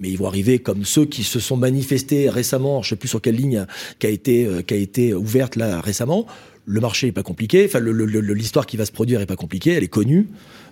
[0.00, 3.20] mais ils vont arriver comme ceux qui se sont manifestés récemment, je sais plus sur
[3.20, 3.66] quelle ligne
[3.98, 6.26] qui a été, euh, qui a été ouverte là récemment.
[6.66, 9.84] Le marché est pas compliqué, enfin l'histoire qui va se produire est pas compliquée, elle
[9.84, 10.28] est connue.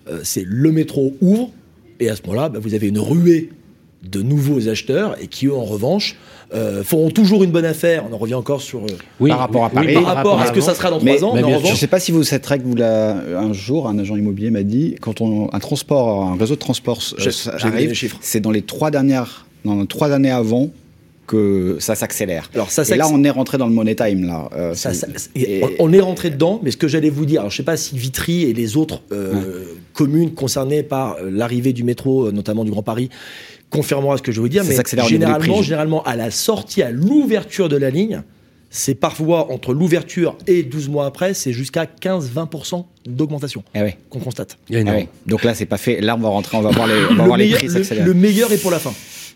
[0.08, 1.50] Euh, c'est le métro ouvre,
[2.02, 3.50] et à ce moment-là, bah, vous avez une ruée
[4.02, 6.16] de nouveaux acheteurs et qui eux en revanche
[6.54, 8.04] euh, feront toujours une bonne affaire.
[8.10, 8.88] On en revient encore sur euh,
[9.20, 9.86] oui, par rapport à oui, Paris.
[9.88, 11.34] oui, par rapport à ce que ça sera dans trois ans.
[11.34, 13.12] mais mais en bien revanche, Je ne sais pas si vous cette règle, vous l'a
[13.38, 16.98] un jour, un agent immobilier m'a dit, quand on, un transport, un réseau de transport
[17.18, 20.70] euh, arrive, c'est dans les trois dernières, dans les trois années avant
[21.32, 22.50] que ça s'accélère.
[22.54, 24.50] Alors, ça Et là, on est rentré dans le money time là.
[24.54, 27.40] Euh, Ça, c'est- ça- et- on- est rentré dedans, mais ce que j'allais vous dire,
[27.40, 29.64] alors je sais pas si Vitry et les autres euh,
[29.94, 33.08] communes concernées par euh, l'arrivée du métro, notamment du Grand Paris,
[33.70, 34.74] confirmera ce que je vous dire, Ça mais
[35.08, 35.62] généralement, prix.
[35.64, 38.22] généralement, à la sortie, à l'ouverture de la ligne,
[38.68, 43.96] c'est parfois entre l'ouverture et 12 mois après, c'est jusqu'à 15-20% d'augmentation ouais.
[44.10, 44.58] qu'on constate.
[44.70, 45.08] ouais.
[45.26, 46.00] Donc là, c'est pas fait.
[46.00, 47.68] Là, on va rentrer, on va voir les, on va Le voir les meilleur, prix
[47.68, 48.06] le- s'accélérer.
[48.06, 48.92] le meilleur est pour la fin.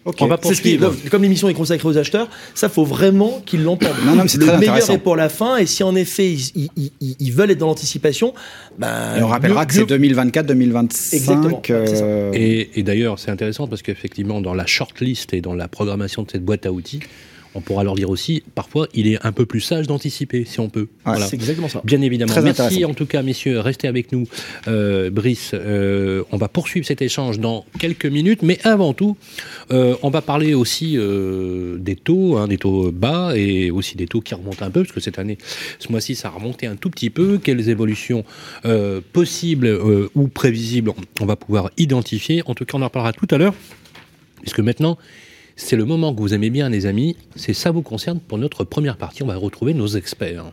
[0.07, 0.17] Ok.
[0.21, 1.11] On va C'est ce qui- poursuivre.
[1.11, 3.91] comme l'émission est consacrée aux acheteurs, ça faut vraiment qu'ils l'entendent.
[4.07, 6.33] Non, non, mais c'est le très meilleur est pour la fin, et si en effet
[6.33, 8.33] ils, ils- ils- ils veulent être dans l'anticipation,
[8.79, 11.15] ben, Et on rappellera que c'est mieux- 2024-2025.
[11.17, 12.05] Exactement, c'est ça.
[12.05, 16.23] euh, Et, et d'ailleurs, c'est intéressant parce qu'effectivement, dans la shortlist et dans la programmation
[16.23, 17.01] de cette boîte à outils,
[17.57, 20.69] on pourra leur dire aussi, parfois, il est un peu plus sage d'anticiper, si on
[20.69, 20.89] peut.
[21.05, 21.27] Voilà.
[21.27, 21.81] C'est exactement ça.
[21.85, 22.31] Bien évidemment.
[22.33, 23.61] Très Merci en tout cas, messieurs.
[23.61, 24.29] Restez avec nous,
[24.69, 25.53] euh, Brice.
[25.55, 29.17] euh, on va poursuivre cet échange dans quelques minutes, mais avant tout,
[29.71, 30.99] euh, on va parler aussi
[31.79, 34.93] des taux, hein, des taux bas et aussi des taux qui remontent un peu, parce
[34.93, 35.39] que cette année,
[35.79, 37.39] ce mois-ci, ça a remonté un tout petit peu.
[37.43, 38.25] Quelles évolutions
[39.13, 39.81] possibles
[40.15, 42.43] ou prévisibles on va pouvoir identifier?
[42.47, 43.55] En tout cas, on en reparlera tout à l'heure,
[44.43, 44.99] puisque maintenant.
[45.59, 47.17] C'est le moment que vous aimez bien, les amis.
[47.35, 48.21] C'est ça vous concerne.
[48.21, 50.53] Pour notre première partie, on va retrouver nos experts.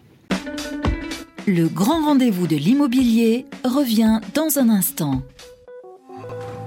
[1.46, 5.22] Le grand rendez-vous de l'immobilier revient dans un instant.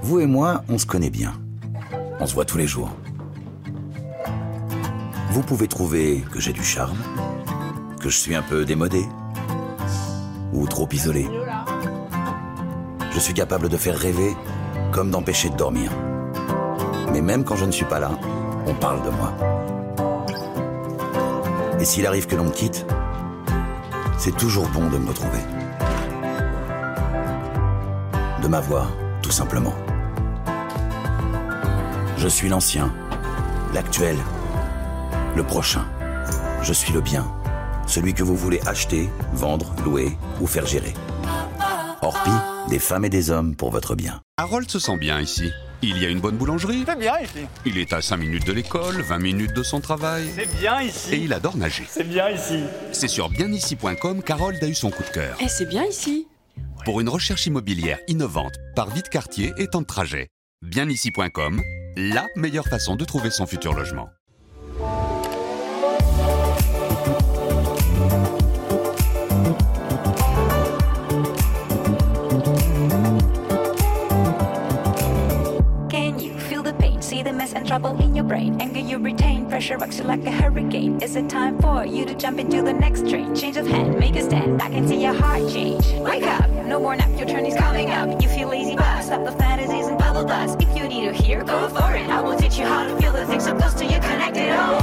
[0.03, 1.33] Vous et moi, on se connaît bien.
[2.20, 2.94] On se voit tous les jours.
[5.31, 6.99] Vous pouvez trouver que j'ai du charme,
[8.01, 9.05] que je suis un peu démodé,
[10.53, 11.27] ou trop isolé.
[13.12, 14.35] Je suis capable de faire rêver
[14.92, 15.90] comme d'empêcher de dormir.
[17.12, 18.11] Mais même quand je ne suis pas là,
[18.66, 19.33] on parle de moi.
[21.81, 22.87] Et s'il arrive que l'on me quitte,
[24.19, 25.38] c'est toujours bon de me retrouver.
[28.42, 28.90] De m'avoir,
[29.23, 29.75] tout simplement.
[32.16, 32.92] Je suis l'ancien,
[33.75, 34.16] l'actuel,
[35.37, 35.85] le prochain.
[36.62, 37.27] Je suis le bien,
[37.87, 40.95] celui que vous voulez acheter, vendre, louer ou faire gérer.
[42.03, 42.31] Orpi,
[42.69, 44.21] des femmes et des hommes pour votre bien.
[44.38, 45.53] Harold se sent bien ici.
[45.83, 46.85] Il y a une bonne boulangerie.
[46.87, 47.47] C'est bien ici.
[47.65, 50.27] Il est à 5 minutes de l'école, 20 minutes de son travail.
[50.35, 51.15] C'est bien ici.
[51.15, 51.85] Et il adore nager.
[51.89, 52.61] C'est bien ici.
[52.93, 55.37] C'est sur bienici.com qu'Harold a eu son coup de cœur.
[55.41, 56.27] Eh, c'est bien ici.
[56.85, 60.29] Pour une recherche immobilière innovante, par vie de quartier et temps de trajet.
[60.62, 61.61] Bienici.com,
[61.97, 64.09] la meilleure façon de trouver son futur logement.
[78.27, 78.61] brain.
[78.61, 81.01] Anger you retain, pressure rocks you like a hurricane.
[81.01, 83.35] Is it time for you to jump into the next train?
[83.35, 84.61] Change of hand, make a stand.
[84.61, 85.87] I can see your heart change.
[86.01, 88.21] Wake up, no more nap, your turn is coming up.
[88.23, 90.61] You feel lazy, but stop the fantasies and bubble dust.
[90.61, 92.09] If you need to hear, go for it.
[92.09, 94.51] I will teach you how to feel the things so close to you, connect it
[94.51, 94.79] oh.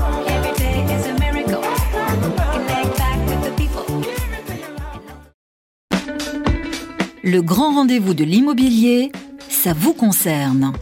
[0.00, 0.28] all.
[0.28, 1.62] Every day is a miracle.
[1.62, 3.86] Connect back with the people.
[7.22, 9.12] Le grand rendez-vous de l'immobilier,
[9.48, 10.72] ça vous concerne.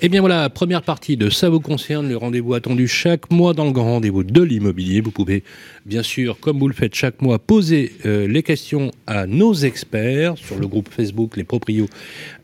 [0.00, 3.64] Eh bien voilà, première partie de Ça vous concerne, le rendez-vous attendu chaque mois dans
[3.64, 5.00] le grand rendez-vous de l'immobilier.
[5.00, 5.42] Vous pouvez
[5.86, 10.34] bien sûr, comme vous le faites chaque mois, poser euh, les questions à nos experts
[10.36, 11.88] sur le groupe Facebook Les Proprios,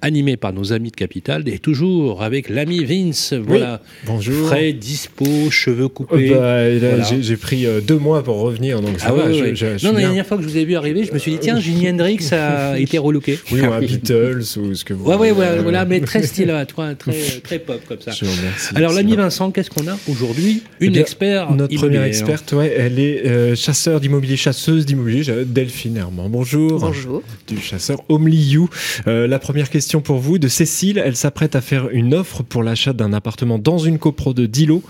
[0.03, 3.35] animé par nos amis de Capital, et toujours avec l'ami Vince.
[3.35, 4.49] Voilà, bonjour.
[4.49, 6.31] Frais, dispo, cheveux coupés.
[6.31, 7.05] Bah, là, Voilà.
[7.21, 9.27] j'ai- pris euh, deux mois pour revenir, donc ça Ah va.
[9.27, 9.55] ouais, ouais.
[9.55, 11.33] je- je non, la dernière fois que je vous ai vu arriver, je me suis
[11.33, 13.39] dit, tiens, Jimi Hendrix a été relooké.
[13.53, 16.53] Oui, ou un Beatles ou ce que vous Ouais, ouais, ouais, voilà, mais très stylé,
[16.67, 17.13] toi, très,
[17.45, 18.11] très pop comme ça.
[18.11, 18.75] Je vous remercie.
[18.75, 19.15] Alors, l'ami.
[19.15, 23.27] Vincent, qu'est-ce qu'on a aujourd'hui Une Eh bien, expert Notre première experte, ouais, elle est
[23.27, 26.29] euh, chasseur d'immobilier, chasseuse d'immobilier, Delphine Herman.
[26.29, 26.81] Bonjour.
[26.81, 27.23] Bonjour.
[27.47, 28.69] Du chasseur Omliou.
[29.07, 31.01] Euh, la première question pour vous, de Cécile.
[31.05, 34.67] Elle s'apprête à faire une offre pour l'achat d'un appartement dans une copro de 10
[34.67, 34.83] lots.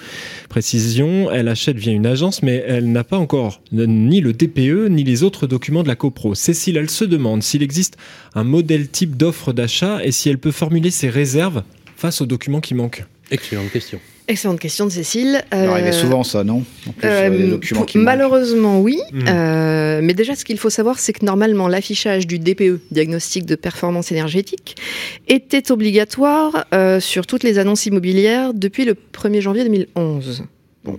[0.49, 5.05] Précision, elle achète via une agence, mais elle n'a pas encore ni le DPE ni
[5.05, 6.35] les autres documents de la copro.
[6.35, 7.97] Cécile, elle se demande s'il existe
[8.35, 11.63] un modèle type d'offre d'achat et si elle peut formuler ses réserves
[11.97, 13.05] face aux documents qui manquent.
[13.31, 13.99] Excellente question.
[14.27, 15.45] Excellente question de Cécile.
[15.53, 16.65] Ça arrivait Euh, souvent, ça, non?
[16.89, 18.99] En plus, euh, pour- qui malheureusement, oui.
[19.13, 19.25] Mm.
[19.29, 23.55] Euh, mais déjà, ce qu'il faut savoir, c'est que normalement, l'affichage du DPE, diagnostic de
[23.55, 24.77] performance énergétique,
[25.29, 30.45] était obligatoire euh, sur toutes les annonces immobilières depuis le 1er janvier 2011.
[30.85, 30.99] Bon.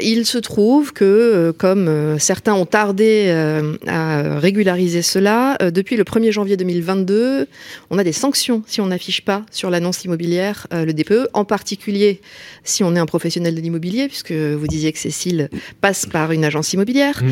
[0.00, 5.96] Il se trouve que, euh, comme euh, certains ont tardé euh, à régulariser cela, depuis
[5.96, 7.46] le 1er janvier 2022,
[7.90, 12.20] on a des sanctions si on n'affiche pas sur l'annonce immobilière le DPE, en particulier
[12.62, 15.48] si on est un professionnel de l'immobilier, puisque vous disiez que Cécile
[15.80, 17.22] passe par une agence immobilière,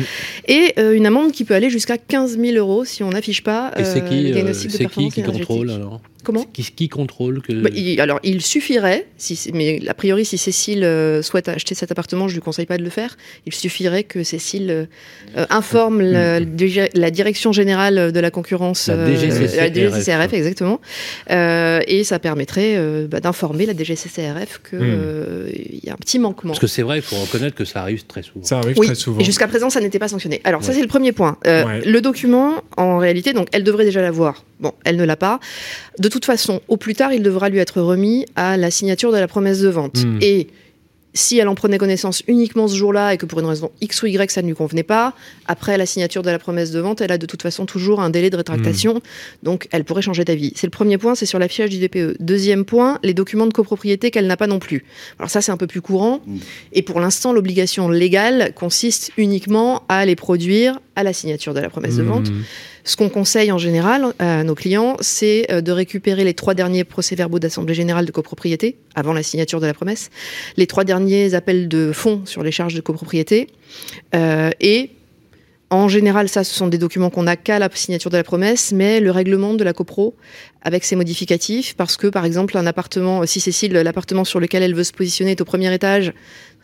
[0.47, 3.71] et euh, une amende qui peut aller jusqu'à 15 000 euros si on n'affiche pas
[3.77, 6.01] Et c'est qui, euh, c'est qui qui contrôle alors?
[6.21, 6.43] Comment?
[6.51, 10.85] Qui, qui contrôle que Bah, il- alors, il suffirait, si, mais a priori, si Cécile
[11.23, 13.17] souhaite acheter cet appartement, je lui conseille pas de le faire.
[13.45, 14.85] Il suffirait que Cécile euh,
[15.37, 19.55] euh, informe la, la direction générale de la concurrence, La euh, DGCCRF.
[19.57, 20.79] la DGCCRF, exactement,
[21.31, 25.47] Euh, et ça permettrait euh, bah, d'informer la DGCCRF qu'il Hmm.
[25.83, 26.51] y a un petit manquement.
[26.51, 28.43] Parce que c'est vrai, il faut reconnaître que ça arrive très souvent.
[28.45, 30.41] Ça arrive Oui, et jusqu'à présent, ça n'était pas sanctionné.
[30.43, 31.37] Alors, ça, c'est le premier point.
[31.45, 31.81] Euh, Ouais.
[31.85, 34.45] Le document, en réalité, donc, elle devrait déjà l'avoir.
[34.59, 35.39] Bon, elle ne l'a pas.
[35.99, 39.17] De toute façon, au plus tard, il devra lui être remis à la signature de
[39.17, 40.03] la promesse de vente.
[40.05, 40.19] Mm.
[40.21, 40.47] Et
[41.13, 44.07] si elle en prenait connaissance uniquement ce jour-là et que pour une raison X ou
[44.07, 45.13] Y, ça ne lui convenait pas,
[45.47, 48.09] après la signature de la promesse de vente, elle a de toute façon toujours un
[48.09, 49.01] délai de rétractation.
[49.43, 50.53] Donc, elle pourrait changer d'avis.
[50.55, 52.17] C'est le premier point, c'est sur l'affichage du DPE.
[52.19, 54.85] Deuxième point, les documents de copropriété qu'elle n'a pas non plus.
[55.17, 56.21] Alors ça, c'est un peu plus courant.
[56.73, 61.69] Et pour l'instant, l'obligation légale consiste uniquement à les produire à la signature de la
[61.69, 62.27] promesse de vente.
[62.83, 66.83] Ce qu'on conseille en général à nos clients, c'est euh, de récupérer les trois derniers
[66.83, 70.09] procès-verbaux d'assemblée générale de copropriété avant la signature de la promesse,
[70.57, 73.47] les trois derniers appels de fonds sur les charges de copropriété
[74.15, 74.91] euh, et
[75.71, 78.71] en général, ça, ce sont des documents qu'on n'a qu'à la signature de la promesse,
[78.71, 80.15] mais le règlement de la copro
[80.63, 84.73] avec ses modificatifs, parce que, par exemple, un appartement, si Cécile, l'appartement sur lequel elle
[84.73, 86.13] veut se positionner est au premier étage,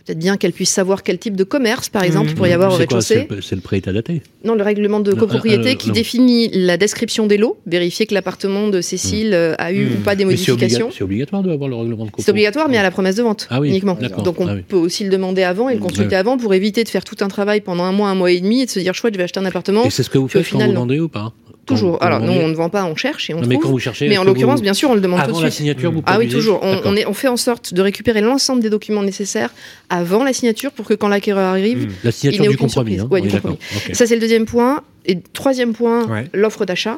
[0.06, 2.72] peut-être bien qu'elle puisse savoir quel type de commerce, par exemple, il pourrait y avoir
[2.72, 3.28] au rez-de-chaussée.
[3.42, 4.22] C'est le- prêt état daté.
[4.44, 5.94] Non, le règlement de Non, copropriété euh, euh, qui non.
[5.94, 10.16] définit la description des lots, vérifier que l'appartement de Cécile euh, a eu ou pas
[10.16, 10.28] des Hmm.
[10.28, 10.90] Mais modifications.
[10.92, 12.22] C'est obligatoire d'avoir le règlement de copro.
[12.24, 13.98] C'est obligatoire, mais à la promesse de vente Ah oui, uniquement.
[14.24, 14.62] Donc on Ah oui.
[14.68, 16.16] peut aussi le demander avant et le consulter Ouais.
[16.16, 18.62] avant pour éviter de faire tout un travail pendant un mois, un mois et demi
[18.62, 19.86] et de se dire chouette, je vais acheter un appartement.
[19.86, 21.34] Et c'est ce que vous faites quand vous vendez ou pas
[21.66, 22.02] Toujours.
[22.04, 23.64] Alors non, on ne vend pas, on cherche et on Non, mais trouve.
[23.64, 25.44] quand vous cherchez, mais en l'occurrence, vous- bien sûr, on le demande Avant tout de
[25.46, 25.60] la suite.
[25.66, 26.60] signature, vous ah oui, toujours.
[26.62, 26.92] On, D'accord.
[26.92, 29.50] on est, on fait en sorte de récupérer l'ensemble des documents nécessaires
[29.90, 31.92] avant la signature pour que quand l'acquéreur arrive, Hmm.
[32.04, 33.02] La signature il n'ait du aucune compromis, surprise.
[33.02, 33.08] hein.
[33.12, 33.58] Ouais, Oui, du compromis.
[33.60, 33.82] d'accord.
[33.90, 33.96] Ok.
[33.96, 34.82] Ça, c'est le deuxième point.
[35.08, 36.26] Et troisième point, Ouais.
[36.34, 36.98] l'offre d'achat.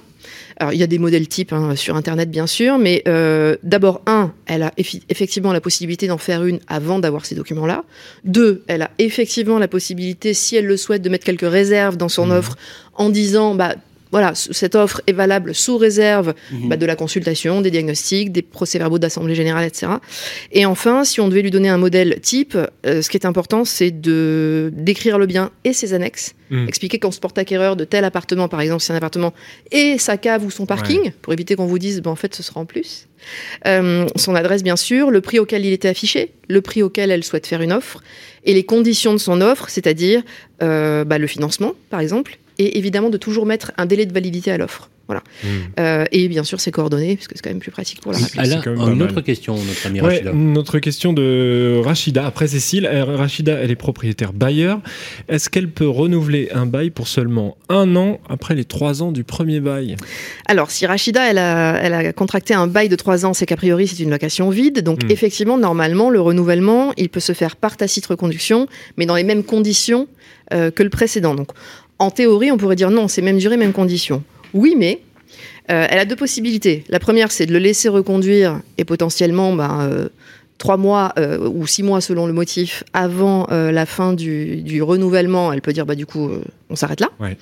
[0.60, 4.02] Alors, il y a des modèles types hein, sur Internet, bien sûr, mais euh, d'abord,
[4.08, 7.84] un, elle a effectivement la possibilité d'en faire une avant d'avoir ces documents-là.
[8.24, 12.08] Deux, elle a effectivement la possibilité, si elle le souhaite, de mettre quelques réserves dans
[12.10, 12.56] son offre
[12.96, 13.76] en disant, bah,
[14.12, 16.70] voilà, cette offre est valable sous réserve Mhm.
[16.70, 19.88] bah, de la consultation, des diagnostics, des procès-verbaux d'assemblée générale, etc.
[20.52, 23.66] Et enfin, si on devait lui donner un modèle type, euh, ce qui est important,
[23.66, 26.68] c'est de décrire le bien et ses annexes, Mhm.
[26.68, 29.34] expliquer qu'on se porte acquéreur de tel appartement, par exemple, si c'est un appartement,
[29.72, 31.14] et sa cave ou son parking, Ouais.
[31.22, 33.08] pour éviter qu'on vous dise, ben, en fait, ce sera en plus.
[33.66, 37.24] Euh, son adresse, bien sûr, le prix auquel il était affiché, le prix auquel elle
[37.24, 38.02] souhaite faire une offre,
[38.46, 40.22] et les conditions de son offre, c'est-à-dire
[40.64, 44.52] euh, bah, le financement, par exemple, et évidemment de toujours mettre un délai de validité
[44.52, 44.90] à l'offre.
[45.08, 45.24] Voilà.
[45.80, 48.42] Euh, et bien sûr, ses coordonnées, puisque c'est quand même plus pratique pour la rappeler.
[48.44, 49.08] Elle a quand même pas une mal.
[49.10, 50.32] autre question, notre ami Ouais, Rachida.
[50.32, 52.26] une autre question de Rachida.
[52.26, 54.82] Après Cécile, euh, Rachida, elle est propriétaire bailleur.
[55.30, 59.24] Est-ce qu'elle peut renouveler un bail pour seulement un an après les trois ans du
[59.24, 59.96] premier bail?
[60.46, 63.56] Alors, si Rachida, elle a, elle a contracté un bail de trois ans, c'est qu'a
[63.56, 64.82] priori, c'est une location vide.
[64.82, 65.12] Donc, Hmm.
[65.12, 68.68] effectivement, normalement, le renouvellement, il peut se faire par tacite reconduction,
[68.98, 70.10] mais dans les mêmes conditions
[70.54, 71.34] euh, que le précédent.
[71.34, 71.50] Donc,
[72.00, 74.24] en théorie, on pourrait dire non, c'est même durée, même condition.
[74.54, 75.02] Oui, mais
[75.70, 76.84] euh, elle a deux possibilités.
[76.90, 80.10] La première, c'est de le laisser reconduire et potentiellement ben, euh,
[80.58, 85.52] trois mois euh, ou six mois selon le motif avant la fin du, du renouvellement.
[85.52, 86.30] Elle peut dire bah du coup
[86.70, 87.10] on s'arrête là.
[87.20, 87.38] Ouais.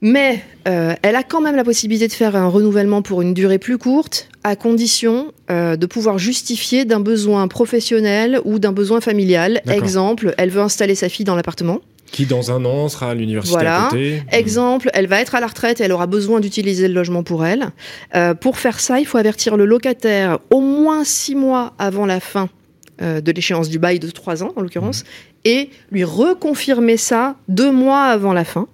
[0.00, 3.78] Mais elle a quand même la possibilité de faire un renouvellement pour une durée plus
[3.78, 9.60] courte, à condition de pouvoir justifier d'un besoin professionnel ou d'un besoin familial.
[9.66, 11.80] Exemple, elle veut installer sa fille dans l'appartement.
[12.10, 13.86] Qui dans un an sera à l'université à Voilà.
[13.90, 14.22] côté.
[14.32, 17.44] Exemple, elle va être à la retraite et elle aura besoin d'utiliser le logement pour
[17.44, 17.68] elle.
[18.14, 22.20] Euh, pour faire ça, il faut avertir le locataire au moins six mois avant la
[22.20, 22.48] fin
[23.02, 25.04] euh, de l'échéance du bail de trois ans, en l'occurrence,
[25.44, 28.66] et lui reconfirmer ça deux mois avant la fin.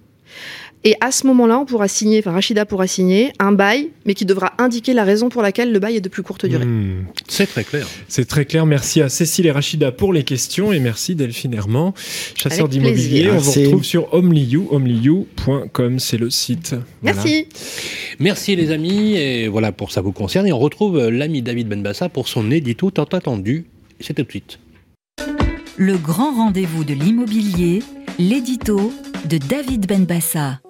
[0.86, 4.26] Et à ce moment-là, on pourra signer, enfin Rachida pourra signer un bail, mais qui
[4.26, 6.66] devra indiquer la raison pour laquelle le bail est de plus courte durée.
[6.66, 7.06] Hmm.
[7.26, 7.86] C'est très clair.
[8.06, 8.66] C'est très clair.
[8.66, 11.92] Merci à Cécile et Rachida pour les questions et merci Delphine Herman,
[12.36, 13.30] chasseur d'immobilier.
[13.30, 16.76] On vous retrouve sur homeliu.com, c'est le site.
[17.00, 17.16] Voilà.
[17.16, 17.48] Merci.
[18.18, 20.46] Merci les amis, et voilà pour ça vous concerne.
[20.46, 23.64] Et on retrouve euh, l'ami David Benbassa pour son édito tant attendu.
[24.00, 24.58] C'est tout de suite.
[25.76, 27.82] Le grand rendez-vous de l'immobilier,
[28.18, 28.92] l'édito
[29.28, 30.60] de David Benbassa.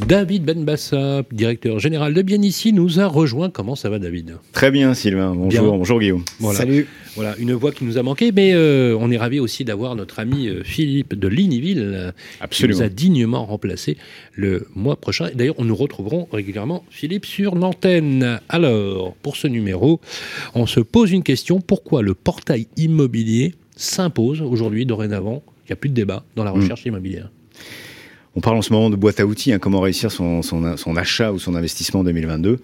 [0.00, 3.48] David Benbassa, directeur général de Bien Ici, nous a rejoint.
[3.48, 4.36] Comment ça va David?
[4.52, 5.32] Très bien, Sylvain.
[5.34, 5.70] Bonjour, Bien.
[5.78, 6.24] bonjour Guillaume.
[6.40, 6.58] Voilà.
[6.58, 6.88] Salut.
[7.14, 10.18] Voilà, une voix qui nous a manqué, mais euh, on est ravi aussi d'avoir notre
[10.18, 12.10] ami euh, Philippe de Ligniville, euh,
[12.50, 13.96] qui nous a dignement remplacé
[14.32, 15.28] le mois prochain.
[15.32, 18.40] D'ailleurs, nous retrouverons régulièrement Philippe sur l'antenne.
[18.48, 20.00] Alors, pour ce numéro,
[20.56, 25.44] on se pose une question pourquoi le portail immobilier s'impose aujourd'hui, dorénavant?
[25.66, 26.60] Il n'y a plus de débat dans la Mm.
[26.60, 27.30] recherche immobilière.
[28.36, 30.42] On parle en ce moment de boîte à outils, hein, comment réussir son,
[30.96, 32.58] achat ou son investissement en 2022.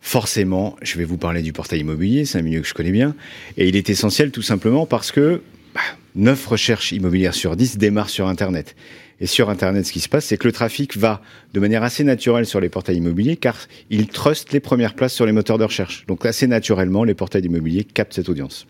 [0.00, 3.14] Forcément, je vais vous parler du portail immobilier, c'est un milieu que je connais bien.
[3.58, 5.42] Et il est essentiel tout simplement parce que
[5.74, 5.80] bah,
[6.14, 8.76] 9 recherches immobilières sur 10 démarrent sur Internet.
[9.20, 11.20] Et sur Internet, ce qui se passe, c'est que le trafic va
[11.52, 13.58] de manière assez naturelle sur les portails immobiliers car
[13.90, 16.06] ils trustent les premières places sur les moteurs de recherche.
[16.06, 18.66] Donc assez naturellement, les portails immobiliers captent cette audience.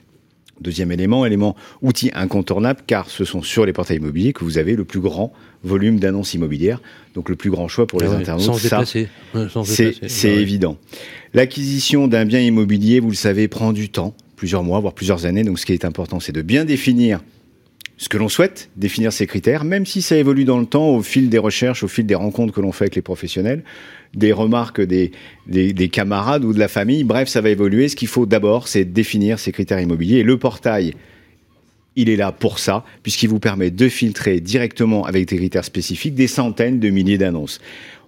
[0.60, 4.76] Deuxième élément, élément outil incontournable, car ce sont sur les portails immobiliers que vous avez
[4.76, 5.32] le plus grand
[5.64, 6.80] volume d'annonces immobilières,
[7.14, 8.44] donc le plus grand choix pour les Ah internautes.
[8.44, 9.08] sans Ça, déplacer.
[10.06, 10.76] C'est évident.
[11.32, 15.42] L'acquisition d'un bien immobilier, vous le savez, prend du temps, plusieurs mois, voire plusieurs années.
[15.42, 17.20] Donc ce qui est important, c'est de bien définir
[17.96, 21.02] ce que l'on souhaite, définir ses critères, même si ça évolue dans le temps au
[21.02, 23.62] fil des recherches, au fil des rencontres que l'on fait avec les professionnels,
[24.14, 25.12] des remarques des,
[25.46, 27.04] des, des camarades ou de la famille.
[27.04, 27.88] Bref, ça va évoluer.
[27.88, 30.18] Ce qu'il faut d'abord, c'est définir ses critères immobiliers.
[30.18, 30.94] Et le portail,
[31.94, 36.16] il est là pour ça, puisqu'il vous permet de filtrer directement avec des critères spécifiques
[36.16, 37.60] des centaines de milliers d'annonces.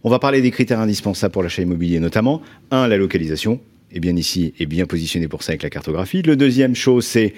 [0.03, 3.61] On va parler des critères indispensables pour l'achat immobilier, notamment, un, la localisation,
[3.93, 6.23] et bien ici, est bien positionné pour ça avec la cartographie.
[6.23, 7.35] Le deuxième chose, c'est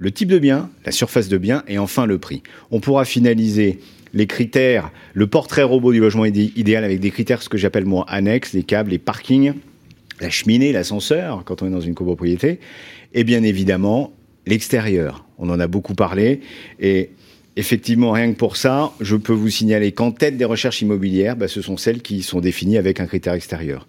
[0.00, 2.42] le type de bien, la surface de bien, et enfin le prix.
[2.70, 3.78] On pourra finaliser
[4.14, 7.84] les critères, le portrait robot du logement idé- idéal avec des critères, ce que j'appelle
[7.84, 9.52] moi annexes, les câbles, les parkings,
[10.20, 12.58] la cheminée, l'ascenseur, quand on est dans une copropriété,
[13.14, 14.12] et bien évidemment
[14.46, 15.26] l'extérieur.
[15.38, 16.40] On en a beaucoup parlé,
[16.80, 17.10] et
[17.56, 21.46] effectivement, rien que pour ça, je peux vous signaler qu'en tête des recherches immobilières, bah,
[21.46, 23.86] ce sont celles qui sont définies avec un critère extérieur.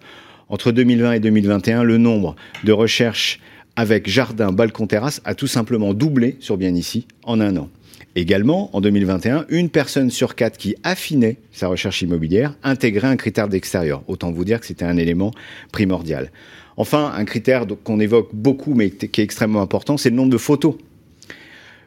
[0.50, 3.40] Entre 2020 et 2021, le nombre de recherches
[3.76, 7.68] avec jardin, balcon, terrasse a tout simplement doublé sur bien ici en un an.
[8.14, 13.48] Également, en 2021, une personne sur quatre qui affinait sa recherche immobilière intégrait un critère
[13.48, 14.02] d'extérieur.
[14.06, 15.30] Autant vous dire que c'était un élément
[15.72, 16.30] primordial.
[16.76, 20.38] Enfin, un critère qu'on évoque beaucoup, mais qui est extrêmement important, c'est le nombre de
[20.38, 20.74] photos.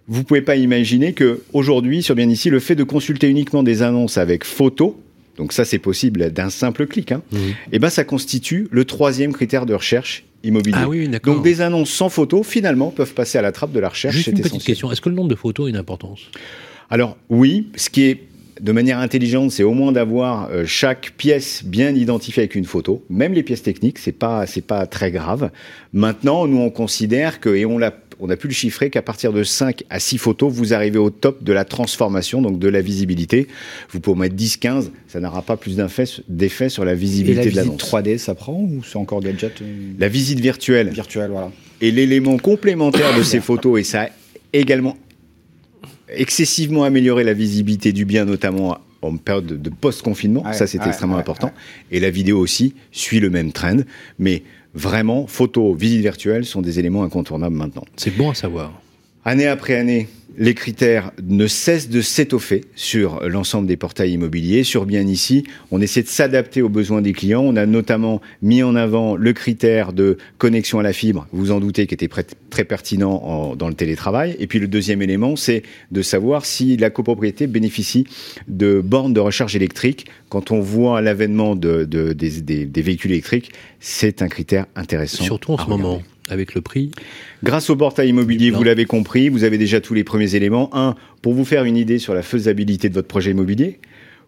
[0.07, 3.81] Vous pouvez pas imaginer que aujourd'hui, sur bien ici, le fait de consulter uniquement des
[3.81, 4.93] annonces avec photos,
[5.37, 7.21] donc ça c'est possible d'un simple clic, hein,
[7.71, 10.77] et ben ça constitue le troisième critère de recherche immobilier.
[10.79, 13.89] Ah oui, donc des annonces sans photos, finalement, peuvent passer à la trappe de la
[13.89, 14.15] recherche.
[14.15, 14.65] Juste une petite essentiel.
[14.65, 14.91] question.
[14.91, 16.21] Est-ce que le nombre de photos a une importance?
[16.89, 18.23] Alors oui, ce qui est
[18.61, 23.03] de manière intelligente, c'est au moins d'avoir euh, chaque pièce bien identifiée avec une photo.
[23.09, 25.51] Même les pièces techniques, c'est pas c'est pas très grave.
[25.93, 29.33] Maintenant, nous on considère que et on l'a on a pu le chiffrer qu'à partir
[29.33, 32.81] de 5 à 6 photos, vous arrivez au top de la transformation, donc de la
[32.81, 33.47] visibilité.
[33.89, 35.77] Vous pouvez mettre 10, 15, ça n'aura pas plus
[36.27, 37.91] d'effet sur la Et visibilité la de visite l'annonce.
[37.91, 40.89] 3D, ça prend ou c'est encore gadget euh, La visite virtuelle.
[40.89, 41.51] Virtuelle, voilà.
[41.81, 44.09] Et l'élément complémentaire de ces photos, et ça a
[44.53, 44.97] également
[46.07, 51.15] excessivement amélioré la visibilité du bien, notamment en période de, post-confinement, Ouais, ça ouais, extrêmement
[51.15, 51.51] ouais, important.
[51.91, 53.77] Et la vidéo aussi suit le même trend,
[54.19, 54.43] mais
[54.75, 57.85] vraiment, photos, visite virtuelle sont des éléments incontournables maintenant.
[57.95, 58.71] C'est bon à savoir.
[59.23, 60.07] Année après année,
[60.37, 64.63] les critères ne cessent de s'étoffer sur l'ensemble des portails immobiliers.
[64.63, 67.41] Sur bien ici, on essaie de s'adapter aux besoins des clients.
[67.43, 71.59] On a notamment mis en avant le critère de connexion à la fibre, vous en
[71.59, 72.09] doutez, qui était
[72.49, 74.35] très pertinent en- dans le télétravail.
[74.39, 78.05] Et puis le deuxième élément, c'est de savoir si la copropriété bénéficie
[78.47, 80.07] de bornes de recharge électrique.
[80.29, 85.23] Quand on voit l'avènement de, de- des, des- des véhicules électriques, c'est un critère intéressant.
[85.23, 86.01] Surtout en ce moment.
[86.29, 86.91] Avec le prix.
[87.43, 90.69] Grâce au portail immobilier, vous l'avez compris, vous avez déjà tous les premiers éléments.
[90.73, 93.79] Un, pour vous faire une idée sur la faisabilité de votre projet immobilier,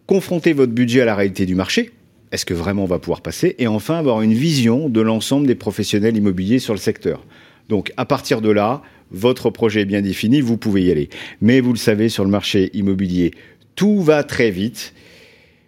[0.06, 1.92] confronter votre budget à la réalité du marché.
[2.32, 3.56] Est-ce que vraiment on va pouvoir passer?
[3.58, 7.26] Et enfin, avoir une vision de l'ensemble des professionnels immobiliers sur le secteur.
[7.70, 8.82] Donc, à partir de là,
[9.12, 11.10] votre projet est bien défini, vous pouvez y aller.
[11.42, 13.32] Mais vous le savez, sur le marché immobilier,
[13.76, 14.94] tout va très vite.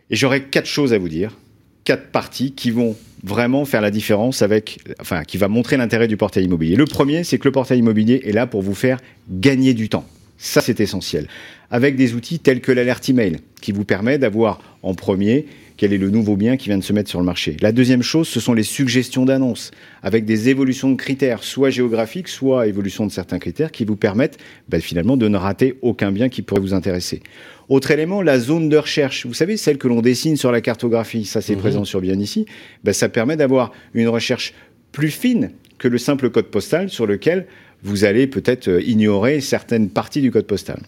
[0.09, 1.37] Et j'aurais quatre choses à vous dire,
[1.85, 6.17] quatre parties qui vont vraiment faire la différence avec, enfin, qui va montrer l'intérêt du
[6.17, 6.75] portail immobilier.
[6.75, 8.99] Le premier, c'est que le portail immobilier est là pour vous faire
[9.29, 10.05] gagner du temps.
[10.37, 11.27] Ça, c'est essentiel.
[11.69, 15.45] Avec des outils tels que l'alerte email, qui vous permet d'avoir en premier
[15.79, 17.55] quel est le nouveau bien qui vient de se mettre sur le marché.
[17.61, 19.71] La deuxième chose, ce sont les suggestions d'annonces,
[20.03, 24.37] avec des évolutions de critères, soit géographiques, soit évolution de certains critères, qui vous permettent
[24.67, 27.21] bah, finalement de ne rater aucun bien qui pourrait vous intéresser.
[27.69, 29.25] Autre élément, la zone de recherche.
[29.25, 31.61] Vous savez, celle que l'on dessine sur la cartographie, ça c'est Mhm.
[31.61, 32.45] présent sur bien ici,
[32.83, 34.53] bah, ça permet d'avoir une recherche
[34.91, 37.47] plus fine que le simple code postal sur lequel
[37.83, 40.81] vous allez peut-être euh, ignorer certaines parties du code postal.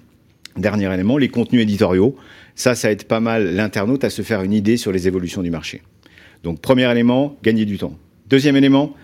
[0.58, 2.18] Dernier élément, les contenus éditoriaux.
[2.56, 5.50] Ça, ça aide pas mal l'internaute à se faire une idée sur les évolutions du
[5.50, 5.82] marché.
[6.44, 7.98] Donc, premier élément, gagner du temps.
[8.30, 8.96] Deuxième élément,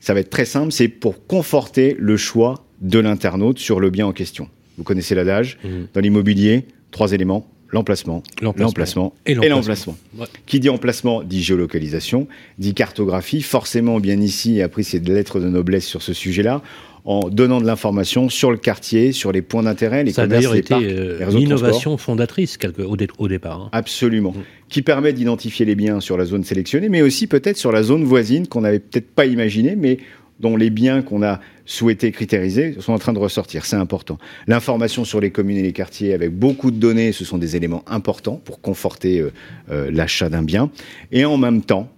[0.00, 4.06] ça va être très simple, c'est pour conforter le choix de l'internaute sur le bien
[4.06, 4.48] en question.
[4.78, 5.58] Vous connaissez l'adage,
[5.94, 9.14] dans l'immobilier, trois éléments, l'emplacement, L'emplacement.
[9.24, 9.96] Et l'emplacement.
[10.16, 10.26] Ouais.
[10.46, 12.28] Qui dit emplacement dit géolocalisation,
[12.58, 13.42] dit cartographie.
[13.42, 16.62] Forcément, bien ici, après, c'est de lettres de noblesse sur ce sujet-là,
[17.06, 20.42] en donnant de l'information sur le quartier, sur les points d'intérêt, les Ça a commerces,
[20.42, 23.60] d'ailleurs les été parcs, euh, les l'innovation fondatrice quelque, au, dé- au départ.
[23.62, 23.68] hein.
[23.72, 24.34] Absolument.
[24.68, 28.02] Qui permet d'identifier les biens sur la zone sélectionnée, mais aussi peut-être sur la zone
[28.04, 29.98] voisine qu'on n'avait peut-être pas imaginé, mais
[30.40, 33.64] dont les biens qu'on a souhaité critériser sont en train de ressortir.
[33.64, 34.18] C'est important.
[34.48, 37.84] L'information sur les communes et les quartiers avec beaucoup de données, ce sont des éléments
[37.86, 39.32] importants pour conforter euh,
[39.70, 40.70] euh, l'achat d'un bien.
[41.12, 41.88] Et en même temps,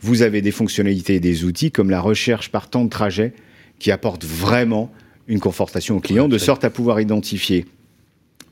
[0.00, 3.32] vous avez des fonctionnalités et des outils comme la recherche par temps de trajet
[3.78, 4.90] qui apportent vraiment
[5.26, 7.64] une confortation au client, de sorte à pouvoir identifier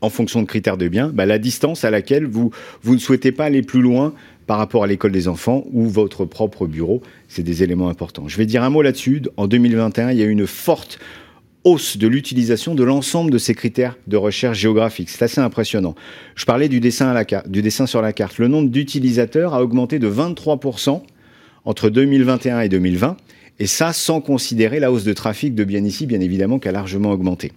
[0.02, 2.50] en fonction de critères de bien, bah, la distance à laquelle vous,
[2.82, 4.12] vous ne souhaitez pas aller plus loin
[4.46, 7.02] par rapport à l'école des enfants ou votre propre bureau.
[7.28, 8.26] C'est des éléments importants.
[8.26, 9.22] Je vais dire un mot là-dessus.
[9.36, 10.98] En 2021, il y a eu une forte
[11.64, 15.08] hausse de l'utilisation de l'ensemble de ces critères de recherche géographique.
[15.08, 15.94] C'est assez impressionnant.
[16.34, 18.38] Je parlais du dessin, à la carte, du dessin sur la carte.
[18.38, 21.02] Le nombre d'utilisateurs a augmenté de 23%
[21.64, 23.16] entre 2021 et 2020.
[23.62, 26.72] Et ça, sans considérer la hausse de trafic de bien ici, bien évidemment, qui a
[26.72, 27.52] largement augmenté.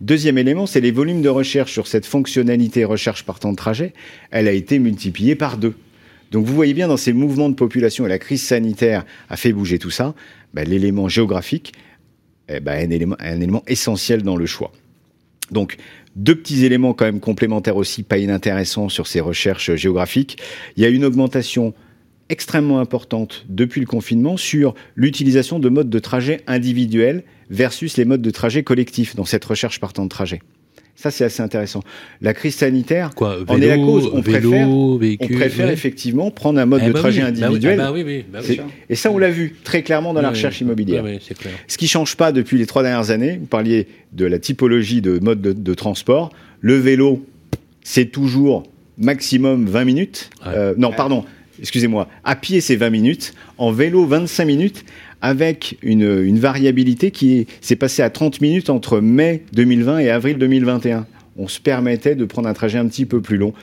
[0.00, 3.92] Deuxième élément, c'est les volumes de recherche sur cette fonctionnalité recherche par temps de trajet.
[4.32, 5.76] Elle a été multipliée par deux.
[6.32, 9.52] Donc vous voyez bien dans ces mouvements de population et la crise sanitaire a fait
[9.52, 10.16] bouger tout ça,
[10.54, 11.72] bah, l'élément géographique
[12.48, 14.72] eh est un, élément, un élément essentiel dans le choix.
[15.52, 15.76] Donc
[16.16, 20.36] deux petits éléments complémentaires aussi, pas inintéressants sur ces recherches géographiques.
[20.76, 21.74] Il y a une augmentation
[22.28, 28.22] extrêmement importante depuis le confinement sur l'utilisation de modes de trajet individuels versus les modes
[28.22, 30.40] de trajet collectifs dans cette recherche par temps de trajet.
[30.96, 31.82] Ça, c'est assez intéressant.
[32.22, 34.08] La crise sanitaire Quoi, en est la cause.
[34.12, 34.68] On vélo, préfère,
[35.20, 35.72] on préfère ouais.
[35.72, 37.80] effectivement prendre un mode Eh de bah trajet oui, bah oui, individuel.
[37.80, 38.60] ah bah oui, bah oui.
[38.88, 41.02] Et ça, on l'a vu très clairement dans la recherche oui, immobilière.
[41.02, 41.52] oui, oui, c'est clair.
[41.66, 45.18] Ce qui change pas depuis les trois dernières années, vous parliez de la typologie de
[45.18, 46.30] mode de, de transport.
[46.60, 47.26] Le vélo,
[47.82, 48.62] c'est toujours
[48.96, 50.30] maximum 20 minutes.
[50.46, 51.24] Euh, non, pardon,
[51.64, 52.08] excusez-moi.
[52.24, 53.34] À pied, c'est 20 minutes.
[53.58, 54.84] En vélo, 25 minutes,
[55.22, 60.10] avec une, une variabilité qui est- s'est passée à 30 minutes entre mai 2020 et
[60.10, 61.06] avril 2021.
[61.36, 63.54] On se permettait de prendre un trajet un petit peu plus long,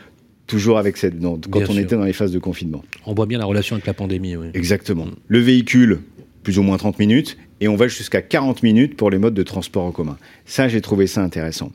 [0.47, 1.81] toujours avec cette, non, quand Bien on sûr.
[1.81, 2.83] était dans les phases de confinement.
[3.05, 4.35] On voit bien la relation avec la pandémie.
[4.35, 4.47] Oui.
[4.53, 5.05] Exactement.
[5.27, 5.99] Le véhicule,
[6.43, 9.43] plus ou moins 30 minutes, et on va jusqu'à 40 minutes pour les modes de
[9.43, 10.17] transport en commun.
[10.45, 11.71] Ça, j'ai trouvé ça intéressant.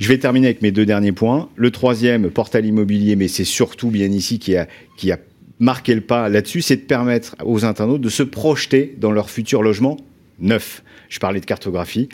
[0.00, 1.50] Je vais terminer avec mes deux derniers points.
[1.54, 4.66] Le troisième, portail immobilier, mais c'est surtout bien ici qui a,
[4.96, 5.18] qui a
[5.60, 9.62] marqué le pas là-dessus, c'est de permettre aux internautes de se projeter dans leur futur
[9.62, 9.96] logement
[10.40, 10.82] neuf.
[11.08, 12.08] Je parlais de cartographie.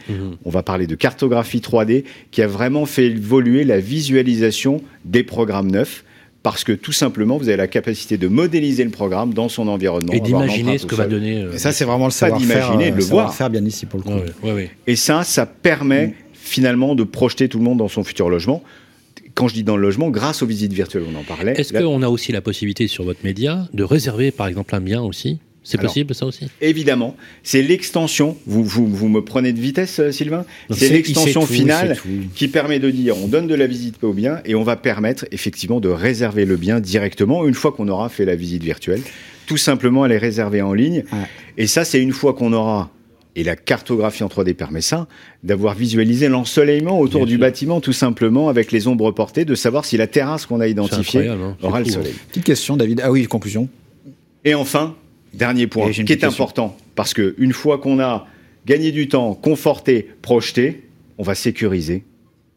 [0.44, 5.70] On va parler de cartographie 3D qui a vraiment fait évoluer la visualisation des programmes
[5.70, 6.04] neufs.
[6.44, 10.12] Parce que tout simplement, vous avez la capacité de modéliser le programme dans son environnement.
[10.12, 12.70] Et d'imaginer ce que va donner, euh, Et ça, c'est vraiment le savoir-faire.
[12.70, 13.32] d'imaginer, de euh, le voir.
[13.32, 14.12] savoir-faire bien ici pour le coup.
[14.12, 14.70] Ouais, ouais, ouais.
[14.86, 18.62] Et ça, ça permet finalement de projeter tout le monde dans son futur logement.
[19.34, 21.54] Quand je dis dans le logement, grâce aux visites virtuelles, on en parlait.
[21.58, 24.80] Est-ce Là- qu'on a aussi la possibilité sur votre média de réserver par exemple un
[24.80, 25.38] bien aussi?
[25.66, 26.46] C'est Alors, possible, ça aussi?
[26.60, 28.36] Évidemment, c'est l'extension.
[28.46, 30.44] Vous, vous, vous me prenez de vitesse, euh, Sylvain?
[30.70, 31.96] C'est l'extension finale
[32.34, 35.24] qui permet de dire on donne de la visite au bien et on va permettre
[35.32, 39.00] effectivement de réserver le bien directement une fois qu'on aura fait la visite virtuelle.
[39.46, 41.04] Tout simplement, elle est réservée en ligne.
[41.56, 42.90] Et ça, c'est une fois qu'on aura
[43.36, 45.08] et la cartographie en 3D permet ça,
[45.42, 49.96] d'avoir visualisé l'ensoleillement autour du bâtiment, tout simplement, avec les ombres portées, de savoir si
[49.96, 51.56] la terrasse qu'on a identifiée hein.
[51.62, 52.14] Aura le fou, soleil.
[52.28, 53.00] Petite question, David.
[53.02, 53.68] Ah oui, conclusion.
[54.44, 54.94] Et enfin,
[55.32, 56.28] dernier point, qui est question.
[56.28, 58.26] important, parce que une fois qu'on a
[58.66, 60.82] gagné du temps, conforté, projeté,
[61.18, 62.04] on va sécuriser.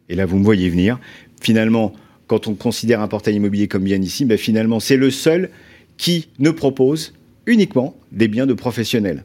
[0.10, 1.00] Et là, vous me voyez venir.
[1.42, 1.94] Finalement,
[2.28, 5.50] quand on considère un portail immobilier comme bien ici, ben finalement, c'est le seul
[5.98, 7.14] qui ne propose
[7.46, 9.24] uniquement des biens de professionnels.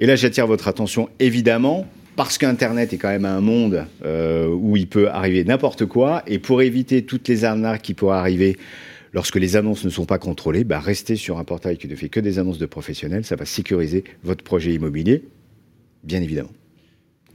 [0.00, 1.86] Et là, j'attire votre attention, évidemment,
[2.16, 6.22] parce qu'Internet est quand même un monde euh, où il peut arriver n'importe quoi.
[6.26, 8.56] Et pour éviter toutes les arnaques qui pourraient arriver
[9.12, 12.08] lorsque les annonces ne sont pas contrôlées, bah, restez sur un portail qui ne fait
[12.08, 13.24] que des annonces de professionnels.
[13.24, 15.24] Ça va sécuriser votre projet immobilier,
[16.04, 16.50] bien évidemment.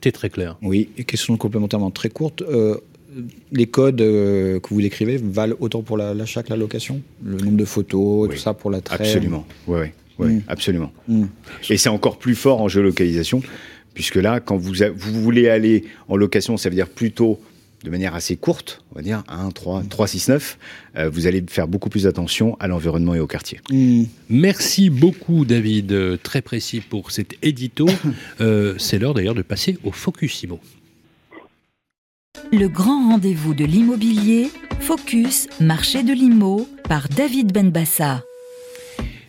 [0.03, 0.57] C'est très clair.
[0.61, 2.41] Oui, et question complémentairement très courte.
[2.43, 2.77] euh,
[3.51, 6.99] les codes euh, que vous décrivez valent autant pour la- l'achat que la location?
[7.23, 9.45] Le nombre de photos, tout ça pour la traite Absolument.
[9.67, 9.87] Oui, oui,
[10.19, 10.41] oui, Mm.
[10.47, 10.91] absolument.
[11.07, 11.25] Mm.
[11.69, 13.41] Et c'est encore plus fort en géolocalisation,
[13.93, 17.39] puisque là, quand vous, a- vous voulez aller en location, ça veut dire plutôt
[17.83, 20.57] de manière assez courte, on va dire 1, 3, 3 6, 9,
[20.95, 23.59] euh, vous allez faire beaucoup plus attention à l'environnement et au quartier.
[24.29, 25.91] Merci beaucoup, David.
[25.91, 27.87] Euh, Très précis pour cet édito.
[28.39, 30.61] Euh, C'est l'heure d'ailleurs de passer au Focusimo.
[32.51, 34.49] Le grand rendez-vous de l'immobilier,
[34.79, 38.23] Focus, marché de l'IMO, par David Benbassa.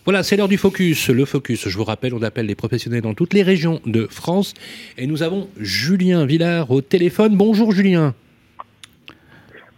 [0.05, 1.09] Voilà, c'est l'heure du focus.
[1.09, 4.53] Le focus, je vous rappelle, on appelle les professionnels dans toutes les régions de France.
[4.99, 7.37] Et nous avons Julien Villard au téléphone.
[7.37, 8.15] Bonjour Julien.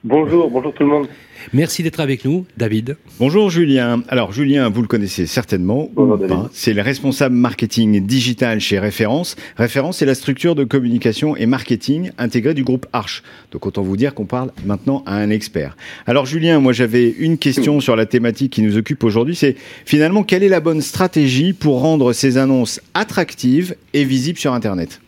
[0.03, 1.09] Bonjour, bonjour tout le monde.
[1.53, 2.97] Merci d'être avec nous, David.
[3.19, 4.03] Bonjour Julien.
[4.09, 6.49] Alors Julien, vous le connaissez certainement ou pas.
[6.53, 9.37] C'est le responsable marketing digital chez Référence.
[9.57, 13.23] Référence, c'est la structure de communication et marketing intégrée du groupe Arch.
[13.53, 15.77] Donc autant vous dire qu'on parle maintenant à un expert.
[16.07, 19.37] Alors Julien, moi j'avais une question sur la thématique qui nous occupe aujourd'hui.
[19.37, 24.53] C'est finalement quelle est la bonne stratégie pour rendre ces annonces attractives et visibles sur
[24.53, 25.01] Internet?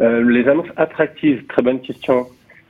[0.00, 2.26] Euh, les annonces attractives, très bonne question.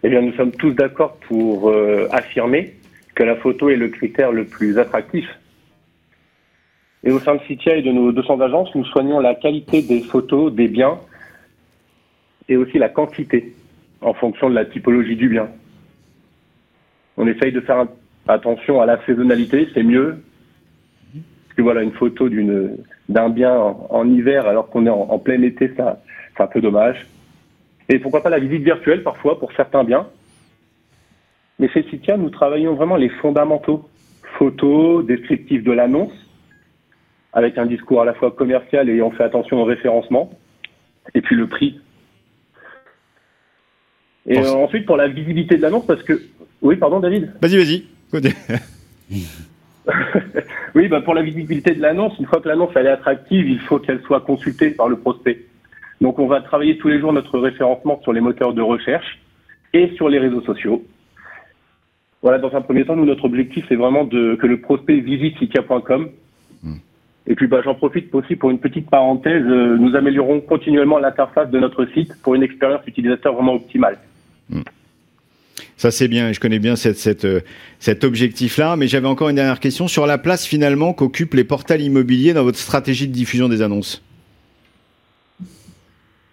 [0.06, 2.74] Eh bien, nous sommes tous d'accord pour euh, affirmer
[3.14, 5.26] que la photo est le critère le plus attractif.
[7.04, 10.02] Et au sein de Citia et de nos 200 agences, nous soignons la qualité des
[10.02, 10.98] photos, des biens,
[12.50, 13.54] et aussi la quantité,
[14.02, 15.48] en fonction de la typologie du bien.
[17.16, 17.86] On essaye de faire
[18.28, 20.22] attention à la saisonnalité, c'est mieux.
[21.14, 22.28] Parce que voilà, une photo
[23.08, 26.02] d'un bien en, en hiver alors qu'on est en, en plein été, ça,
[26.36, 27.06] c'est un peu dommage.
[27.88, 30.06] Et pourquoi pas la visite virtuelle parfois pour certains biens.
[31.58, 33.88] Mais chez Citia, nous travaillons vraiment les fondamentaux.
[34.38, 36.12] Photos, descriptifs de l'annonce,
[37.32, 40.30] avec un discours à la fois commercial et on fait attention au référencement.
[41.14, 41.80] Et puis le prix.
[44.26, 46.20] Et euh, ensuite pour la visibilité de l'annonce, parce que...
[46.62, 47.84] Oui, pardon David Vas-y, vas-y.
[50.74, 53.60] Oui, bah pour la visibilité de l'annonce, une fois que l'annonce elle est attractive, il
[53.60, 55.44] faut qu'elle soit consultée par le prospect.
[56.00, 59.20] Donc on va travailler tous les jours notre référencement sur les moteurs de recherche
[59.72, 60.84] et sur les réseaux sociaux.
[62.22, 65.38] Voilà, dans un premier temps, nous, notre objectif, c'est vraiment de, que le prospect visite
[65.38, 66.08] Sikia.com.
[67.26, 69.42] Et puis, bah, j'en profite aussi pour une petite parenthèse.
[69.46, 73.98] euh, nous améliorons continuellement l'interface de notre site pour une expérience utilisateur vraiment optimale.
[75.76, 77.40] Ça c'est bien, je connais bien cette, cette, euh,
[77.78, 81.82] cet objectif-là, mais j'avais encore une dernière question sur la place finalement qu'occupent les portails
[81.82, 84.02] immobiliers dans votre stratégie de diffusion des annonces.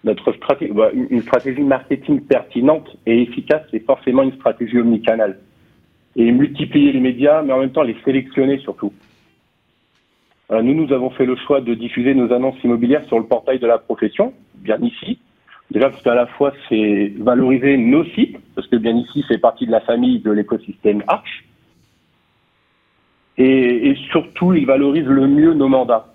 [0.04, 5.40] Notre stratégie, bah, une stratégie marketing pertinente et efficace, c'est forcément une stratégie omnicanale.
[6.16, 8.92] Et multiplier les médias, mais en même temps les sélectionner surtout.
[10.50, 13.60] Alors, nous, nous avons fait le choix de diffuser nos annonces immobilières sur le portail
[13.60, 15.20] de la profession, bien ici.
[15.70, 19.66] Déjà parce qu'à la fois, c'est valoriser nos sites, parce que bien ici, c'est partie
[19.66, 21.46] de la famille de l'écosystème Arch.
[23.38, 26.11] Et, et surtout, il valorise le mieux nos mandats.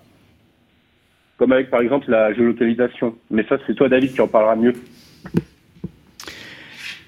[1.37, 3.15] Comme avec, par exemple, la géolocalisation.
[3.29, 4.73] Mais ça, c'est toi, David, qui en parlera mieux.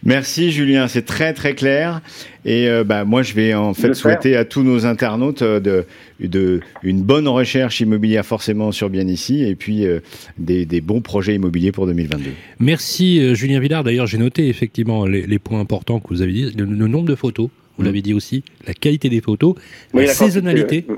[0.01, 1.99] Merci Julien, c'est très très clair.
[2.45, 5.83] Et euh, bah, moi je vais en fait souhaiter à tous nos internautes euh, de,
[6.21, 9.99] de une bonne recherche immobilière forcément sur bien ici et puis euh,
[10.37, 12.29] des, des bons projets immobiliers pour 2022.
[12.61, 13.83] Merci euh, Julien Villard.
[13.83, 16.53] D'ailleurs, j'ai noté effectivement les, les points importants que vous avez dit.
[16.57, 19.55] Le, le nombre de photos, vous l'avez dit aussi, la qualité des photos,
[19.93, 20.85] Oui, la, la quantité, saisonnalité.
[20.87, 20.95] ouais.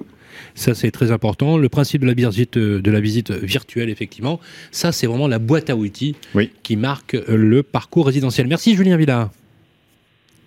[0.55, 1.57] Ça, c'est très important.
[1.57, 4.39] Le principe de la visite, euh, de la visite virtuelle, effectivement.
[4.71, 6.15] Ça, c'est vraiment la boîte à outils
[6.63, 8.47] qui marque euh, le parcours résidentiel.
[8.47, 9.29] Merci Julien Villard.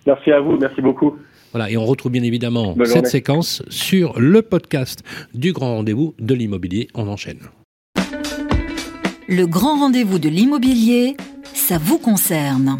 [0.05, 1.15] Merci à vous, merci beaucoup.
[1.51, 3.09] Voilà, et on retrouve bien évidemment Bonne cette journée.
[3.09, 6.89] séquence sur le podcast du grand rendez-vous de l'immobilier.
[6.93, 7.39] On enchaîne.
[9.27, 11.15] Le grand rendez-vous de l'immobilier,
[11.53, 12.77] ça vous concerne.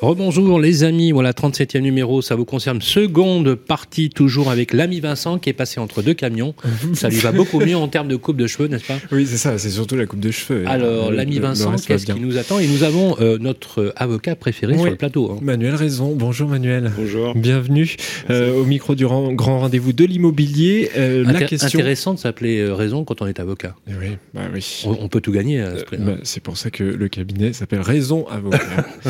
[0.00, 2.80] Rebonjour les amis, voilà 37e numéro, ça vous concerne.
[2.80, 6.54] Seconde partie toujours avec l'ami Vincent qui est passé entre deux camions.
[6.94, 9.36] ça lui va beaucoup mieux en termes de coupe de cheveux, n'est-ce pas Oui, c'est
[9.38, 10.62] ça, c'est surtout la coupe de cheveux.
[10.68, 14.78] Alors l'ami Vincent, qu'est-ce qui nous attend Et nous avons euh, notre avocat préféré Oui.
[14.82, 15.32] sur le plateau.
[15.32, 15.38] hein.
[15.42, 16.14] Manuel Raison.
[16.14, 16.92] Bonjour Manuel.
[16.96, 17.34] Bonjour.
[17.34, 17.96] Bienvenue
[18.30, 20.90] euh, au micro du ran- grand rendez-vous de l'immobilier.
[20.96, 21.76] Euh, la question.
[21.80, 23.74] Intéressant de s'appeler euh, raison quand on est avocat.
[23.88, 24.84] Oui, bah oui.
[24.86, 26.04] On, on peut tout gagner à ce prix-là.
[26.04, 28.60] Bah, c'est pour ça que le cabinet s'appelle Raison Avocat.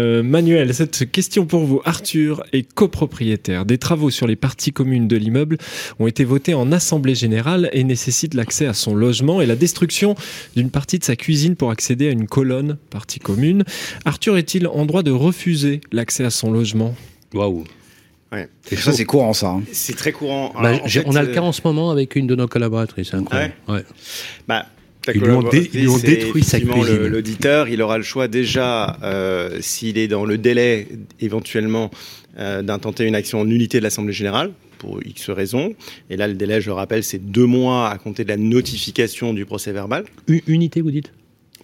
[0.00, 1.82] Euh, Manuel, cette question pour vous.
[1.84, 3.66] Arthur est copropriétaire.
[3.66, 5.58] Des travaux sur les parties communes de l'immeuble
[5.98, 10.14] ont été votés en assemblée générale et nécessitent l'accès à son logement et la destruction
[10.56, 13.64] d'une partie de sa cuisine pour accéder à une colonne partie commune.
[14.04, 16.94] Arthur est-il en droit de refuser l'accès à son logement?
[17.34, 17.64] Waouh.
[18.32, 18.48] Ouais.
[18.76, 19.48] Ça, c'est courant, ça.
[19.48, 19.62] hein.
[19.72, 20.52] C'est très courant.
[20.54, 22.46] Bah, en fait, on a le euh, cas en ce moment avec une de nos
[22.46, 23.54] collaboratrices, c'est incroyable.
[23.68, 23.84] Ouais.
[24.46, 24.66] Bah,
[25.14, 27.06] Ils lui ont dé- ils lui ont collaboratrice, détruit sa cuisine.
[27.06, 30.88] L'auditeur, il aura le choix déjà, euh, s'il est dans le délai
[31.20, 31.90] éventuellement
[32.38, 35.74] euh, d'intenter une action en nullité de l'Assemblée générale pour X raisons.
[36.10, 39.32] Et là, le délai, je le rappelle, c'est deux mois à compter de la notification
[39.34, 40.04] du procès verbal.
[40.28, 41.12] U- unité, vous dites?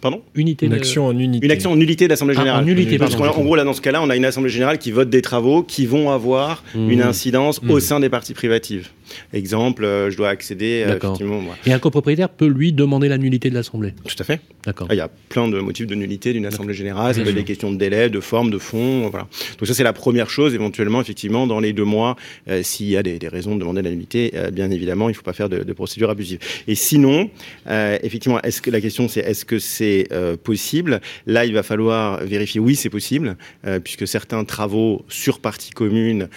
[0.00, 0.20] Pardon?
[0.34, 1.46] Unité Une de- action en unité.
[1.46, 2.64] Une action en nullité de l'Assemblée Ah, en générale.
[2.66, 3.32] nullité, Parce pardon.
[3.32, 5.22] qu'en- en gros, là, dans ce cas-là, on a une Assemblée générale qui vote des
[5.22, 6.90] travaux qui vont avoir Mmh.
[6.90, 7.70] une incidence Mmh.
[7.70, 8.88] au sein des parties privatives.
[9.32, 11.56] Exemple, euh, je dois accéder, euh, effectivement, moi.
[11.66, 13.94] Et un copropriétaire peut lui demander la nullité de l'Assemblée.
[14.04, 14.40] Tout à fait.
[14.64, 14.88] D'accord.
[14.90, 17.14] Il y a plein de motifs de nullité d'une assemblée générale.
[17.14, 19.08] Ça peut être des questions de délai, de forme, de fond.
[19.10, 19.28] Voilà.
[19.58, 20.54] Donc ça, c'est la première chose.
[20.54, 22.16] Éventuellement, effectivement, dans les deux mois,
[22.48, 25.12] euh, s'il y a des, des raisons de demander la nullité, euh, bien évidemment, il
[25.12, 26.40] ne faut pas faire de, de procédure abusive.
[26.66, 27.30] Et sinon,
[27.68, 30.08] euh, effectivement, est-ce que la question, c'est est-ce que c'est
[30.42, 31.00] possible?
[31.26, 32.60] Là, il va falloir vérifier.
[32.60, 33.36] Oui, c'est possible,
[33.84, 36.28] puisque certains travaux sur partie commune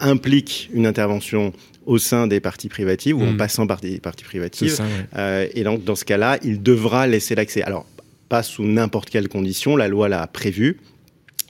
[0.00, 1.52] impliquent une intervention
[1.88, 3.36] au sein des parties privatives ou en Mm.
[3.38, 4.68] passant par des parties privatives.
[4.70, 4.90] C'est ça, ouais.
[5.16, 7.62] Euh, et donc, dans ce cas-là, il devra laisser l'accès.
[7.62, 7.86] Alors,
[8.28, 10.76] pas sous n'importe quelle condition, la loi l'a prévu.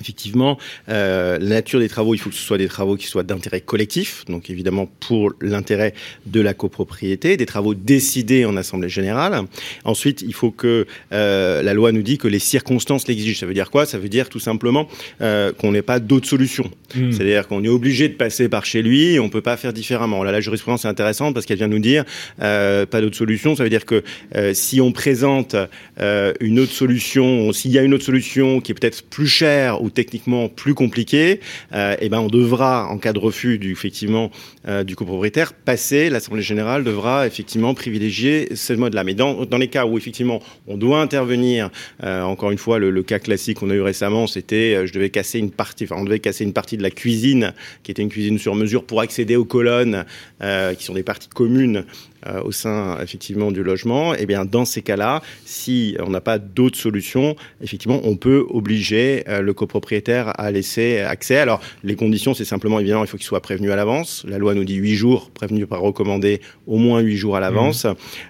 [0.01, 3.25] Effectivement, euh, la nature des travaux, il faut que ce soit des travaux qui soient
[3.25, 5.95] d'intérêt collectif, donc évidemment pour l'intérêt
[6.27, 9.43] de la copropriété, des travaux décidés en assemblée générale.
[9.85, 13.39] Ensuite, il faut que euh, la loi nous dit que les circonstances l'exigent.
[13.41, 13.87] Ça veut dire quoi?
[13.87, 14.89] Ça veut dire tout simplement
[15.21, 16.71] euh, qu'on n'ait pas d'autre solution.
[16.95, 17.13] Mm.
[17.13, 20.23] C'est-à-dire qu'on est obligé de passer par chez lui et on peut pas faire différemment.
[20.25, 22.05] Là, la jurisprudence est intéressante parce qu'elle vient nous dire
[22.41, 23.57] euh, pas d'autre solution.
[23.57, 24.03] Ça veut dire que
[24.37, 25.57] euh, si on présente
[26.01, 29.83] euh, une autre solution, s'il y a une autre solution qui est peut-être plus chère
[29.83, 31.41] ou techniquement plus compliquée,
[31.73, 34.31] euh, eh ben on devra, en cas de refus du effectivement
[34.67, 36.11] euh, du copropriétaire, passer.
[36.11, 39.05] L'assemblée générale devra effectivement privilégier ce mode-là.
[39.05, 41.71] Mais dans, les cas où effectivement on doit intervenir,
[42.03, 45.11] euh, encore une fois, le, le cas classique qu'on a eu récemment, c'était je devais
[45.11, 48.09] casser une partie, enfin on devait casser une partie de la cuisine, qui était une
[48.09, 50.05] cuisine sur mesure pour accéder aux colonnes,
[50.41, 51.85] qui sont des parties communes
[52.27, 56.39] euh, au sein effectivement du logement, et bien dans ces cas-là, si on n'a pas
[56.39, 61.39] d'autre solution, effectivement, on peut obliger euh, le copropriétaire à laisser accès.
[61.39, 64.25] Alors les conditions, c'est simplement évidemment, il faut qu'il soit prévenu à l'avance.
[64.29, 67.87] La loi nous dit huit jours, prévenu par recommandé au moins huit jours à l'avance.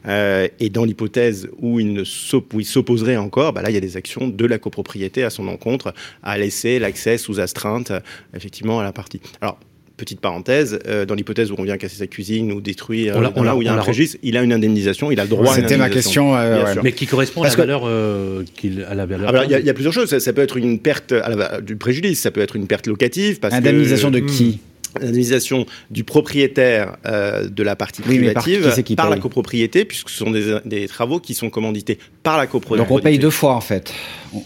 [0.07, 3.97] Euh, et dans l'hypothèse où il ne s'opposerait encore, bah là il y a des
[3.97, 7.93] actions de la copropriété à son encontre à laisser l'accès sous astreinte
[8.34, 9.20] effectivement à la partie.
[9.41, 9.59] Alors
[9.99, 13.28] Petite parenthèse, euh, dans l'hypothèse où on vient casser sa cuisine ou détruire, On l'a-
[13.28, 15.24] euh, on là où il y a un préjudice, il a une indemnisation, il a
[15.24, 16.80] le droit à une C'était ma question, euh, ouais.
[16.84, 19.32] Mais qui correspond Parce à la valeur euh, qu'il à la valeur.
[19.34, 20.09] Ah il y, a- il y a plusieurs choses.
[20.09, 22.86] Ça, ça peut être une perte à la- du préjudice, ça peut être une perte
[22.86, 23.40] locative.
[23.40, 24.61] Parce Indemnisation que, de qui
[25.01, 29.84] L'indemnisation du propriétaire euh, de la partie Oui, mais par privative qui par la copropriété,
[29.84, 32.88] puisque ce sont des, des travaux qui sont commandités par la copropriété.
[32.88, 33.92] Donc on paye deux fois en fait.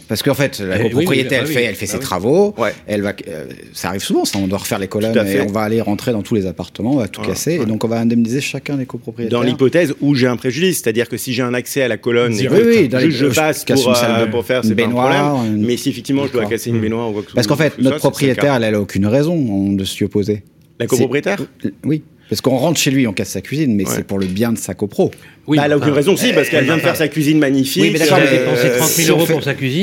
[0.08, 2.02] Parce qu'en fait, la Eh copropriété, oui, elle, bah fait, elle fait Bah ses oui.
[2.02, 2.54] travaux.
[2.86, 4.38] Elle va, euh, ça arrive souvent, ça.
[4.38, 5.40] On doit refaire les colonnes et fait.
[5.40, 7.54] on va aller rentrer dans tous les appartements, on va tout casser.
[7.62, 9.38] Et donc on va indemniser chacun des copropriétaires.
[9.38, 12.32] Dans l'hypothèse où j'ai un préjudice, c'est-à-dire que si j'ai un accès à la colonne,
[12.34, 15.58] je passe pour, euh, pour faire, c'est pas un problème.
[15.58, 17.78] Mais si effectivement je dois casser une baignoire ou quoi que ce Parce qu'en fait,
[17.78, 20.42] notre propriétaire, elle, elle a aucune raison on, de s'y opposer.
[20.78, 21.38] La copropriétaire
[21.84, 22.02] Oui.
[22.28, 24.58] Parce qu'on rentre chez lui, on casse sa cuisine, mais c'est pour le bien de
[24.58, 25.10] sa copro.
[25.48, 27.82] Bah, elle a aucune raison, si, parce qu'elle vient de faire sa cuisine magnifique.
[27.82, 29.32] Oui, mais d'accord, euh, mais euh, si on fait-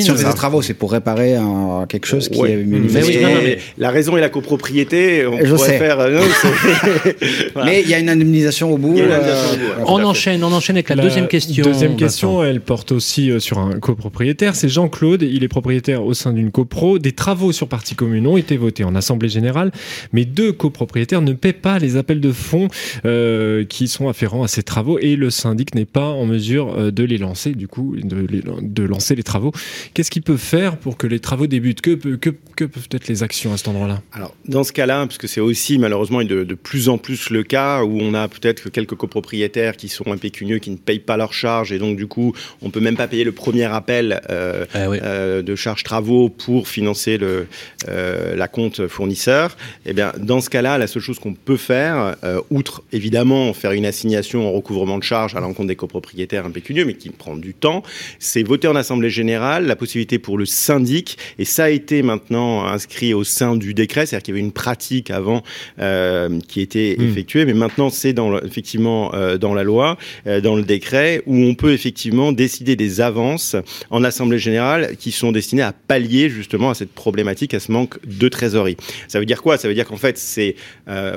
[0.02, 2.52] Si on fait des travaux, c'est pour réparer un- quelque chose qui Ouais.
[2.54, 3.18] est Mais manifesté.
[3.18, 5.78] oui, non, non, mais la raison et la copropriété, on Je pourrait sais.
[5.78, 6.00] faire.
[6.00, 7.18] euh, non, c'est-
[7.54, 7.70] Voilà.
[7.72, 8.98] Mais il y a une indemnisation au bout.
[8.98, 9.84] A euh, indemnisation au bout, ouais.
[9.88, 11.64] On enchaîne, on enchaîne avec la, deuxième question.
[11.66, 12.06] Deuxième Vincent.
[12.06, 14.56] question, elle porte aussi euh, sur un copropriétaire.
[14.56, 17.00] C'est Jean-Claude, il est propriétaire au sein d'une copro.
[17.00, 19.72] Des travaux sur partie commune ont été votés en assemblée générale,
[20.14, 22.70] mais deux copropriétaires ne paient pas les appels de fonds
[23.06, 26.76] euh, qui sont afférents à ces travaux et le syndic syndic n'est pas en mesure
[26.78, 29.52] euh, de les lancer, du coup, de, les- de lancer les travaux.
[29.94, 31.82] Qu'est-ce qu'il peut faire pour que les travaux débutent?
[31.82, 34.02] Que, peut- que, que peuvent être les actions à cet endroit-là?
[34.14, 37.44] Alors, dans ce cas-là, parce que c'est aussi malheureusement de, de plus en plus le
[37.44, 41.18] cas où on a peut-être que quelques copropriétaires qui sont impécunieux, qui ne payent pas
[41.18, 44.66] leurs charges, et donc du coup, on peut même pas payer le premier appel euh,
[44.76, 47.48] euh, de charges travaux pour financer le,
[47.88, 49.58] euh, la compte fournisseur.
[49.86, 53.72] Eh bien, dans ce cas-là, la seule chose qu'on peut faire, euh, outre évidemment faire
[53.72, 57.54] une assignation en recouvrement de charges à l'encontre des copropriétaires impécunieux, mais qui prend du
[57.54, 57.84] temps,
[58.20, 62.66] c'est voter en assemblée générale la possibilité pour le syndic, et ça a été maintenant
[62.66, 65.44] inscrit au sein du décret, c'est-à-dire qu'il y avait une pratique avant
[65.80, 67.04] euh, qui était Hmm.
[67.10, 71.22] effectuée, mais maintenant c'est dans le- effectivement euh, dans la loi, euh, dans le décret,
[71.26, 73.56] où on peut effectivement décider des avances
[73.90, 77.98] en assemblée générale qui sont destinées à pallier justement à cette problématique, à ce manque
[78.06, 78.78] de trésorerie.
[79.08, 79.58] Ça veut dire quoi?
[79.58, 80.56] Ça veut dire qu'en fait c'est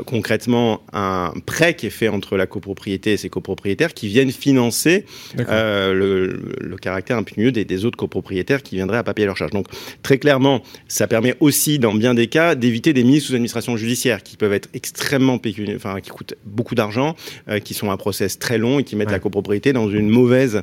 [0.07, 5.05] concrètement un prêt qui est fait entre la copropriété et ses copropriétaires qui viennent financer
[5.39, 9.51] euh, le, le caractère impénieux des, des autres copropriétaires qui viendraient à papier leur charge.
[9.53, 9.67] Donc
[10.03, 14.23] très clairement, ça permet aussi dans bien des cas d'éviter des mises sous administration judiciaire
[14.23, 17.17] qui peuvent être extrêmement pécuniaires, enfin qui coûtent beaucoup d'argent,
[17.49, 20.63] euh, qui sont un process très long et qui mettent la copropriété dans une mauvaise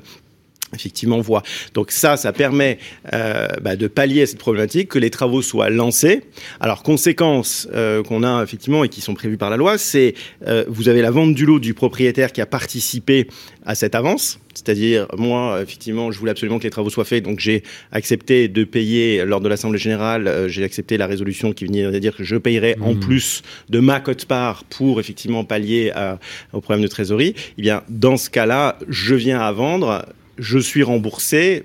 [0.74, 1.43] effectivement voie.
[1.74, 2.78] Donc ça, ça permet
[3.13, 6.24] euh, bah, de pallier à cette problématique, que les travaux soient lancés.
[6.59, 10.13] Alors conséquences euh, qu'on a effectivement et qui sont prévues par la loi, c'est
[10.47, 13.28] euh, vous avez la vente du lot du propriétaire qui a participé
[13.65, 14.39] à cette avance.
[14.55, 18.63] C'est-à-dire, moi, effectivement, je voulais absolument que les travaux soient faits, donc j'ai accepté de
[18.65, 22.24] payer lors de l'Assemblée générale, euh, j'ai accepté la résolution qui venait de dire que
[22.24, 22.99] je payerais en Mhm.
[22.99, 26.20] plus de ma cote-part pour effectivement pallier à-
[26.51, 27.36] au problème de trésorerie.
[27.57, 30.05] Eh bien, dans ce cas-là, je viens à vendre,
[30.39, 31.63] je suis remboursé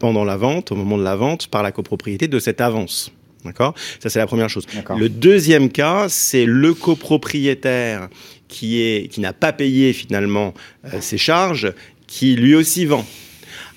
[0.00, 3.10] pendant la vente, au moment de la vente, par la copropriété de cette avance.
[3.44, 3.74] D'accord?
[4.00, 4.66] Ça, c'est la première chose.
[4.98, 8.08] Le deuxième cas, c'est le copropriétaire
[8.48, 10.54] qui, est, qui n'a pas payé finalement
[10.92, 11.72] euh, ses charges,
[12.06, 13.04] qui lui aussi vend.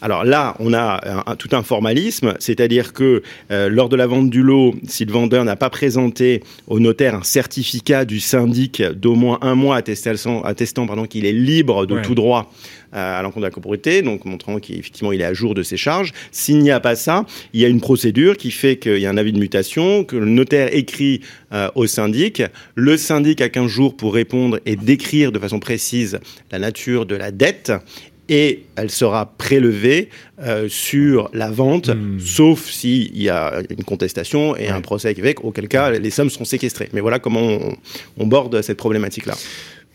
[0.02, 3.22] Alors là, on a un- un- tout un formalisme, c'est-à-dire que
[3.52, 7.16] euh, lors de la vente du lot, si le vendeur n'a pas présenté au notaire
[7.16, 11.96] un certificat du syndic d'au moins un mois attestant, attestant pardon, qu'il est libre de
[11.96, 12.02] Ouais.
[12.02, 12.50] tout droit
[12.92, 16.12] à l'encontre de la copropriété, donc montrant qu'effectivement il est à jour de ses charges.
[16.32, 19.10] S'il n'y a pas ça, il y a une procédure qui fait qu'il y a
[19.10, 21.22] un avis de mutation, que le notaire écrit
[21.54, 22.44] euh, au syndic.
[22.76, 26.20] Le syndic a 15 jours pour répondre et décrire de façon précise
[26.52, 27.72] la nature de la dette
[28.30, 30.10] et elle sera prélevée
[30.40, 35.68] euh, sur la vente, sauf s'il y a une contestation et un procès avec, auquel
[35.68, 36.90] cas les sommes seront séquestrées.
[36.94, 37.76] Mais voilà comment on,
[38.18, 39.34] on borde cette problématique-là.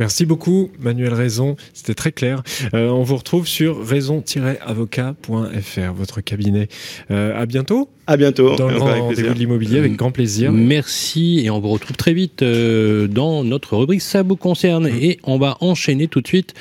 [0.00, 1.56] Merci beaucoup, Manuel Raison.
[1.72, 2.42] C'était très clair.
[2.74, 6.68] Euh, on vous retrouve sur raison-avocat.fr, votre cabinet.
[7.10, 7.88] Euh, à bientôt.
[8.06, 8.54] À bientôt.
[8.56, 10.52] Dans le grand rendez-vous de l'immobilier, avec grand plaisir.
[10.52, 15.18] Merci et on vous retrouve très vite euh, dans notre rubrique Ça vous concerne et
[15.22, 16.52] on va enchaîner tout de suite,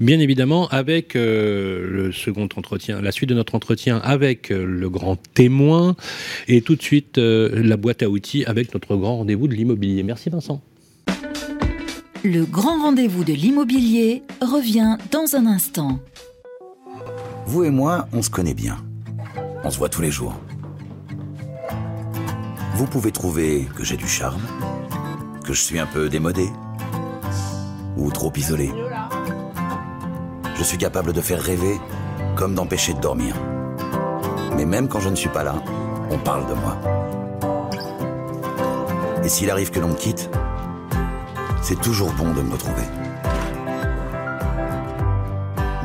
[0.00, 4.90] bien évidemment, avec euh, le second entretien, la suite de notre entretien avec euh, le
[4.90, 5.96] grand témoin
[6.48, 10.02] et tout de suite euh, la boîte à outils avec notre grand rendez-vous de l'immobilier.
[10.02, 10.60] Merci Vincent.
[12.22, 16.00] Le grand rendez-vous de l'immobilier revient dans un instant.
[17.46, 18.76] Vous et moi, on se connaît bien.
[19.64, 20.34] On se voit tous les jours.
[22.74, 24.42] Vous pouvez trouver que j'ai du charme,
[25.46, 26.50] que je suis un peu démodé
[27.96, 28.70] ou trop isolé.
[30.56, 31.80] Je suis capable de faire rêver
[32.36, 33.34] comme d'empêcher de dormir.
[34.58, 35.54] Mais même quand je ne suis pas là,
[36.10, 36.76] on parle de moi.
[39.24, 40.28] Et s'il arrive que l'on me quitte,
[41.62, 42.82] c'est toujours bon de me retrouver.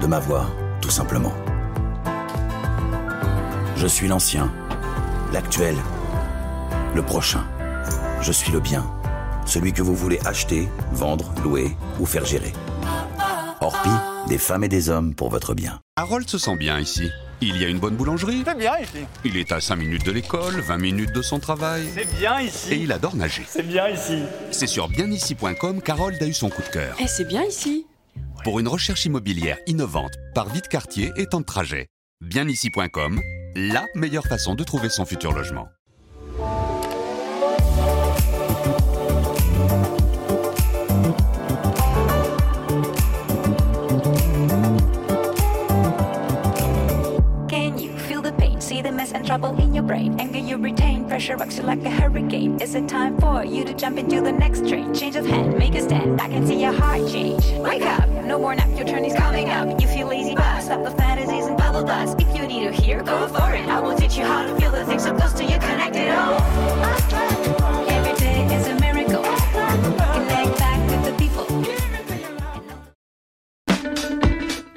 [0.02, 0.52] De m'avoir,
[0.82, 1.34] tout simplement.
[3.76, 4.52] Je suis l'ancien,
[5.34, 5.76] l'actuel,
[6.94, 7.44] le prochain.
[8.22, 8.86] Je suis le bien,
[9.46, 12.54] celui que vous voulez acheter, vendre, louer ou faire gérer.
[13.62, 13.90] Orpi,
[14.28, 15.80] des femmes et des hommes pour votre bien.
[15.96, 17.10] Harold se sent bien ici.
[17.42, 18.44] Il y a une bonne boulangerie.
[18.46, 19.06] C'est bien ici.
[19.24, 21.86] Il est à 5 minutes de l'école, 20 minutes de son travail.
[21.94, 22.74] C'est bien ici.
[22.74, 23.44] Et il adore nager.
[23.48, 24.20] C'est bien ici.
[24.52, 26.96] C'est sur bienici.com qu'Harold a eu son coup de cœur.
[27.00, 27.86] Eh, c'est bien ici.
[28.44, 31.88] Pour une recherche immobilière innovante, par vie de quartier et temps de trajet.
[32.22, 33.20] Bienici.com,
[33.56, 35.68] la meilleure façon de trouver son futur logement.
[49.26, 50.16] Trouble in your brain.
[50.20, 52.60] Anger you retain, pressure rocks you like a hurricane.
[52.62, 54.94] Is it time for you to jump into the next train?
[54.94, 56.22] Change of hand, make a stand.
[56.22, 57.44] I can see your heart change.
[57.58, 58.70] Wake up, no more nap.
[58.78, 59.82] Your turn is coming up.
[59.82, 62.20] You feel lazy, but stop the fantasies and bubble dust.
[62.20, 63.68] If you need to hear, go for it.
[63.68, 66.08] I will teach you how to feel the things so close to you, connected.
[66.10, 69.24] Oh, every day is a miracle.
[70.14, 71.48] Connect back with the people.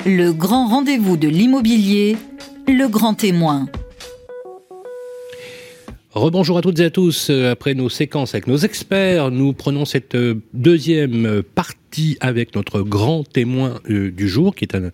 [0.06, 2.16] Le grand rendez-vous de l'immobilier,
[2.66, 3.66] le grand témoin.
[6.14, 7.28] Rebonjour à toutes et à tous.
[7.28, 11.77] Euh, Après nos séquences avec nos experts, nous prenons cette euh, deuxième euh, partie
[12.20, 14.90] avec notre grand témoin euh, du jour, qui est un-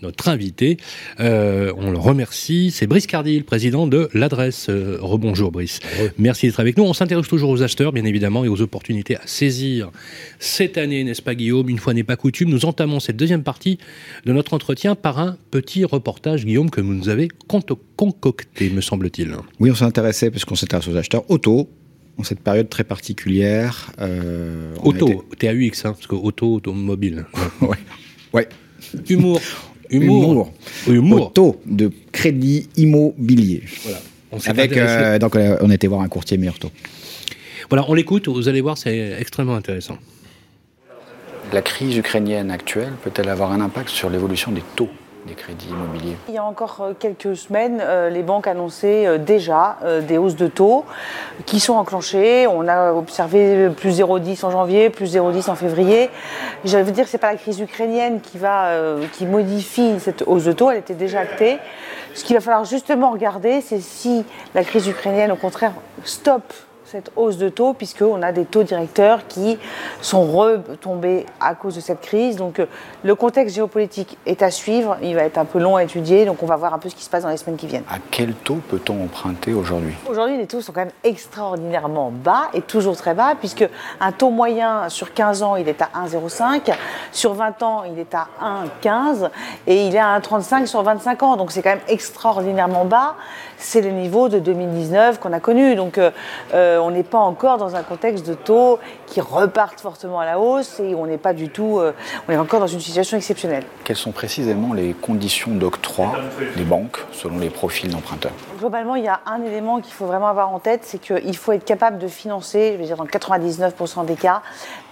[0.00, 0.76] notre invité.
[1.18, 2.70] Euh, on le remercie.
[2.70, 4.66] C'est Brice Cardi, le président de l'adresse.
[4.68, 5.80] Euh, rebonjour Brice.
[6.18, 6.84] Merci d'être avec nous.
[6.84, 9.90] On s'intéresse toujours aux acheteurs, bien évidemment, et aux opportunités à saisir
[10.38, 11.68] cette année, n'est-ce pas Guillaume?
[11.68, 13.78] Une fois n'est pas coutume, nous entamons cette deuxième partie
[14.24, 17.28] de notre entretien par un petit reportage, Guillaume, que vous nous avez
[17.96, 19.34] concocté, me semble-t-il.
[19.60, 21.68] Oui, on s'est intéressé, parce qu'on s'intéresse aux acheteurs auto,
[22.18, 23.90] en cette période très particulière.
[24.00, 27.24] euh, on Auto, était- TAUX, hein, parce que auto, automobile.
[27.62, 27.76] ouais.
[28.32, 28.48] ouais.
[29.08, 29.40] Humour.
[29.90, 30.52] Humour.
[30.86, 31.26] Humour.
[31.28, 33.62] Auto de crédit immobilier.
[33.84, 33.98] Voilà.
[34.30, 36.70] On s'est Avec, euh, donc, euh, on était voir un courtier meilleur taux.
[37.70, 39.96] Voilà, on l'écoute, vous allez voir, c'est extrêmement intéressant.
[41.52, 44.90] La crise ukrainienne actuelle peut-elle avoir un impact sur l'évolution des taux?
[45.26, 49.18] Des crédits immobiliers Il y a encore euh, quelques semaines, euh, les banques annonçaient euh,
[49.18, 50.84] déjà des hausses de taux
[51.46, 52.46] qui sont enclenchées.
[52.46, 56.10] On a observé plus 0,10 en janvier, plus 0,10 en février.
[56.64, 58.72] Je veux dire que ce n'est pas la crise ukrainienne qui, va,
[59.12, 61.58] qui modifie cette hausse de taux, elle était déjà actée.
[62.14, 65.72] Ce qu'il va falloir justement regarder, c'est si la crise ukrainienne, au contraire,
[66.04, 66.52] stoppe
[66.90, 69.58] cette hausse de taux, puisqu'on a des taux directeurs qui
[70.00, 72.36] sont retombés à cause de cette crise.
[72.36, 72.66] Donc euh,
[73.02, 76.42] le contexte géopolitique est à suivre, il va être un peu long à étudier, donc
[76.42, 77.84] on va voir un peu ce qui se passe dans les semaines qui viennent.
[77.90, 79.94] À quel taux peut-on emprunter aujourd'hui?
[80.08, 83.68] Aujourd'hui, les taux sont quand même extraordinairement bas et toujours très bas, puisque
[84.00, 86.72] un taux moyen sur 15 ans, il est à 1,05,
[87.12, 88.28] sur 20 ans, il est à
[88.82, 89.28] 1,15,
[89.66, 91.36] et il est à 1,35 sur 25 ans.
[91.36, 93.16] Donc c'est quand même extraordinairement bas.
[93.58, 95.74] C'est le niveau de 2019 qu'on a connu.
[95.74, 96.10] Donc euh,
[96.54, 100.38] euh, on n'est pas encore dans un contexte de taux qui repartent fortement à la
[100.38, 101.92] hausse et on n'est pas du tout, euh,
[102.28, 103.64] on est encore dans une situation exceptionnelle.
[103.84, 106.12] Quelles sont précisément les conditions d'octroi
[106.56, 108.32] des banques selon les profils d'emprunteurs?
[108.58, 111.52] Globalement, il y a un élément qu'il faut vraiment avoir en tête, c'est qu'il faut
[111.52, 114.42] être capable de financer, je veux dire dans 99% des cas,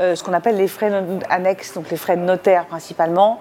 [0.00, 0.92] euh, ce qu'on appelle les frais
[1.28, 3.40] annexes, donc les frais de notaire principalement.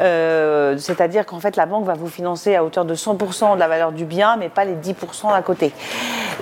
[0.00, 3.68] Euh, C'est-à-dire qu'en fait, la banque va vous financer à hauteur de 100% de la
[3.68, 5.72] valeur du bien, mais pas les 10% à côté.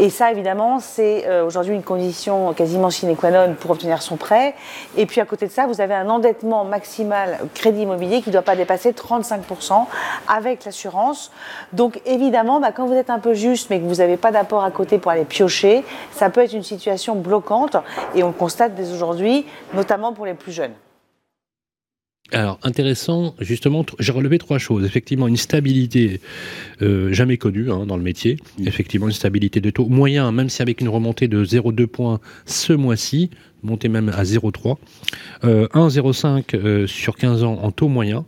[0.00, 4.16] Et ça, évidemment, c'est euh, aujourd'hui une condition quasiment sine qua non pour obtenir son
[4.16, 4.54] prêt.
[4.96, 8.34] Et puis à côté de ça, vous avez un endettement maximal crédit immobilier qui ne
[8.34, 9.86] doit pas dépasser 35%
[10.28, 11.32] avec l'assurance.
[11.72, 14.62] Donc évidemment, bah, quand vous êtes un peu juste, mais que vous n'avez pas d'apport
[14.62, 17.76] à côté pour aller piocher, ça peut être une situation bloquante.
[18.14, 20.74] Et on le constate dès aujourd'hui, notamment pour les plus jeunes.
[22.32, 24.84] Alors, intéressant, justement, j'ai relevé trois choses.
[24.84, 26.20] Effectivement, une stabilité
[26.82, 28.36] euh, jamais connue hein, dans le métier.
[28.66, 32.74] Effectivement, une stabilité de taux moyen, même si avec une remontée de 0,2 points ce
[32.74, 33.30] mois-ci,
[33.62, 34.76] montée même à 0,3.
[35.44, 38.24] Euh, 1,05 euh, sur 15 ans en taux moyen.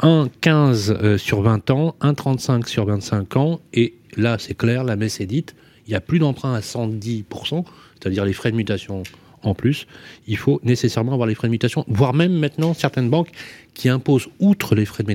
[0.00, 1.96] 1,15 euh, sur 20 ans.
[2.00, 3.60] 1,35 sur 25 ans.
[3.72, 5.54] Et là, c'est clair, la messe est dite.
[5.86, 7.64] Il n'y a plus d'emprunt à 110%,
[7.98, 9.02] c'est-à-dire les frais de mutation
[9.42, 9.86] en plus,
[10.26, 13.30] il faut nécessairement avoir les frais de mutation, voire même maintenant certaines banques
[13.74, 15.08] qui imposent, outre les frais de,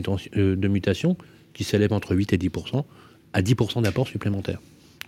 [0.67, 1.23] mutation- euh,
[1.53, 2.83] qui s'élèvent entre 8 et 10%
[3.33, 4.59] à 10% d'apport supplémentaire.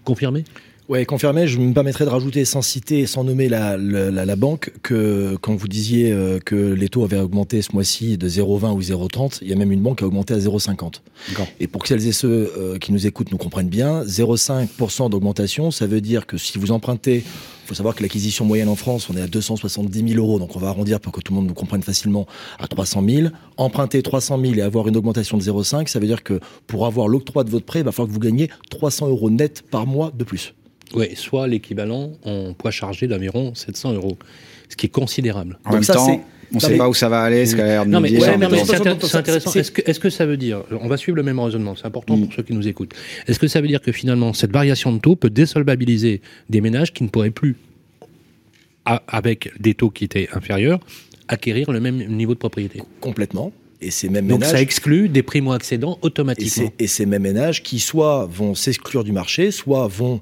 [0.04, 0.44] Confirmé?
[0.90, 1.46] Ouais, confirmé.
[1.46, 5.36] Je me permettrais de rajouter, sans citer, sans nommer la, la, la- la banque, que
[5.40, 9.38] quand vous disiez euh, que les taux avaient augmenté ce mois-ci de 0,20 ou 0,30,
[9.44, 10.94] il y a même une banque qui a augmenté à 0,50.
[11.60, 15.70] Et pour que celles et ceux euh, qui nous écoutent nous comprennent bien, 0,5% d'augmentation,
[15.70, 19.12] ça veut dire que si vous empruntez, il faut savoir que l'acquisition moyenne en France,
[19.12, 21.48] on est à 270 000 euros, donc on va arrondir pour que tout le monde
[21.50, 22.26] nous comprenne facilement
[22.58, 23.28] à 300 000.
[23.58, 27.08] Emprunter 300 000 et avoir une augmentation de 0,5, ça veut dire que pour avoir
[27.08, 30.12] l'octroi de votre prêt, il va falloir que vous gagniez 300 euros net par mois
[30.18, 30.56] de plus.
[30.94, 34.18] Oui, soit l'équivalent en poids chargé d'environ 700 euros,
[34.70, 35.60] ce qui est considérable.
[35.66, 36.08] En même temps,
[36.52, 38.10] on ne sait pas où ça va aller, ce qu'a l'air de Non, nous mais,
[38.10, 38.22] dire.
[38.22, 38.76] ouais, non, mais c'est
[39.16, 39.52] intéressant.
[39.52, 41.86] c'est- Est-ce que, est-ce que ça veut dire, on va suivre le même raisonnement, c'est
[41.86, 42.94] important pour ceux qui nous écoutent.
[43.28, 46.92] Est-ce que ça veut dire que finalement, cette variation de taux peut désolvabiliser des ménages
[46.92, 47.56] qui ne pourraient plus,
[48.86, 50.80] a- avec des taux qui étaient inférieurs,
[51.28, 52.82] acquérir le même niveau de propriété?
[53.00, 53.52] Complètement.
[53.82, 54.52] Et ces mêmes Donc ménages.
[54.56, 56.68] ça exclut des primo-accédants Et, automatiquement.
[56.78, 60.20] ces- et ces mêmes ménages qui soit vont s'exclure du marché, soit vont,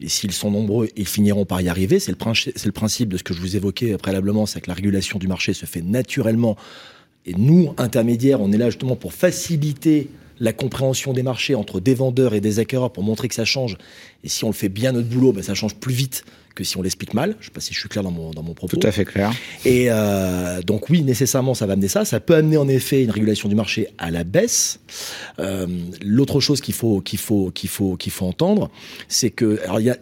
[0.00, 2.00] et s'ils sont nombreux, ils finiront par y arriver.
[2.00, 5.28] C'est le, principe de ce que je vous évoquais préalablement, c'est que la régulation du
[5.28, 6.56] marché se fait naturellement.
[7.26, 10.08] Et nous, intermédiaires, on est là justement pour faciliter
[10.40, 13.78] la compréhension des marchés entre des vendeurs et des acquéreurs pour montrer que ça change.
[14.24, 16.24] Et si on le fait bien notre boulot, ben ça change plus vite
[16.54, 17.30] que si on l'explique mal.
[17.32, 18.76] Je ne sais pas si je suis clair dans mon, dans mon propos.
[18.76, 19.32] Tout à fait clair.
[19.64, 22.04] Et euh, donc oui, nécessairement, ça va amener ça.
[22.04, 24.78] Ça peut amener en effet une régulation du marché à la baisse.
[25.40, 25.66] Euh,
[26.02, 28.70] L'autre chose qu'il faut qu'il faut qu'il faut qu'il faut entendre,
[29.08, 29.96] c'est que alors il y a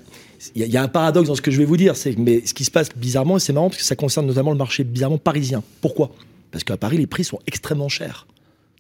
[0.57, 1.95] il y a- il y a un paradoxe dans ce que je vais vous dire,
[1.97, 4.51] c'est mais ce qui se passe bizarrement, et c'est marrant parce que ça concerne notamment
[4.51, 5.63] le marché bizarrement parisien.
[5.81, 6.11] Pourquoi?
[6.51, 8.27] Parce qu'à Paris, les prix sont extrêmement chers.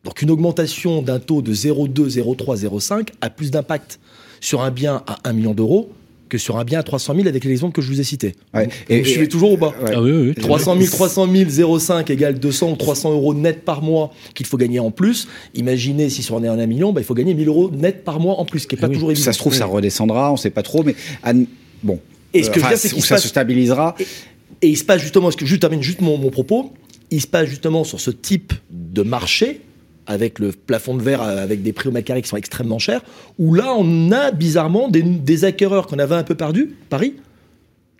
[0.04, 4.00] Donc une augmentation d'un taux de 0,2, 0,3, 0,5 a plus d'impact
[4.40, 5.92] sur un bien à 1 million d'euros
[6.32, 8.32] que sur un bien à 300 000 avec les exemples que je vous ai cités.
[8.54, 8.68] Ouais.
[8.88, 9.68] Et, suivez et- toujours Ouais.
[9.94, 10.34] Ah oui, oui, oui.
[10.34, 14.56] 300 000, 300 000, 0,5 égale 200 ou 300 euros net par mois qu'il faut
[14.56, 15.28] gagner en plus.
[15.54, 18.02] Imaginez si sur on est en un million, bah, il faut gagner 1000 euros net
[18.04, 19.24] par mois en plus, ce qui n'est pas toujours évident.
[19.24, 21.46] Ça se trouve, ça redescendra, on ne sait pas trop, mais Anne-
[21.82, 22.00] bon.
[22.32, 23.94] Et ce que je veux Enfin, dire, c'est se ça passe- se stabilisera.
[24.62, 26.72] Et il se passe justement, ce que je termine juste mon, mon propos,
[27.10, 29.60] il se passe justement sur ce type de marché,
[30.06, 32.78] avec le plafond de verre, euh, avec des prix au mètre carré qui sont extrêmement
[32.78, 33.02] chers,
[33.38, 37.14] où là, on a bizarrement des, des acquéreurs qu'on avait un peu perdus, Paris,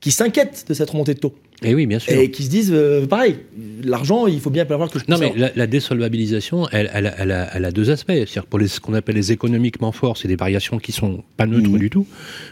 [0.00, 1.34] qui s'inquiètent de cette remontée de taux.
[1.65, 2.13] Et oui, bien sûr.
[2.19, 3.37] Et qui se disent, euh, pareil,
[3.85, 7.15] l'argent, il faut bien prévoir que je Non, mais la, la désolvabilisation, elle, elle a-
[7.19, 8.13] elle a, elle a deux aspects.
[8.13, 11.47] C'est-à-dire pour les, ce qu'on appelle les économiquement forts, c'est des variations qui sont pas
[11.47, 11.79] neutres Mmh.
[11.79, 12.07] du tout,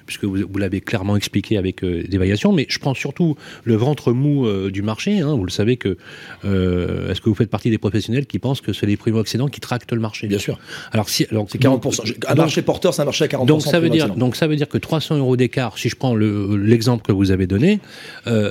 [0.07, 2.53] puisque vous, vous l'avez clairement expliqué avec euh, des variations.
[2.53, 5.21] Mais je prends surtout le ventre mou euh, du marché.
[5.21, 5.35] hein.
[5.35, 5.97] Vous le savez que
[6.45, 9.93] est-ce que vous faites partie des professionnels qui pensent que c'est les primo-accédants qui tractent
[9.93, 10.27] le marché?
[10.27, 10.59] Bien sûr.
[10.93, 12.15] Alors si, alors C'est 40%.
[12.29, 13.47] Un marché porteur, c'est un marché à 40%.
[13.47, 16.15] donc ça veut dire, donc ça veut dire que 300 euros d'écart, si je prends
[16.15, 17.81] le- l'exemple que vous avez donné,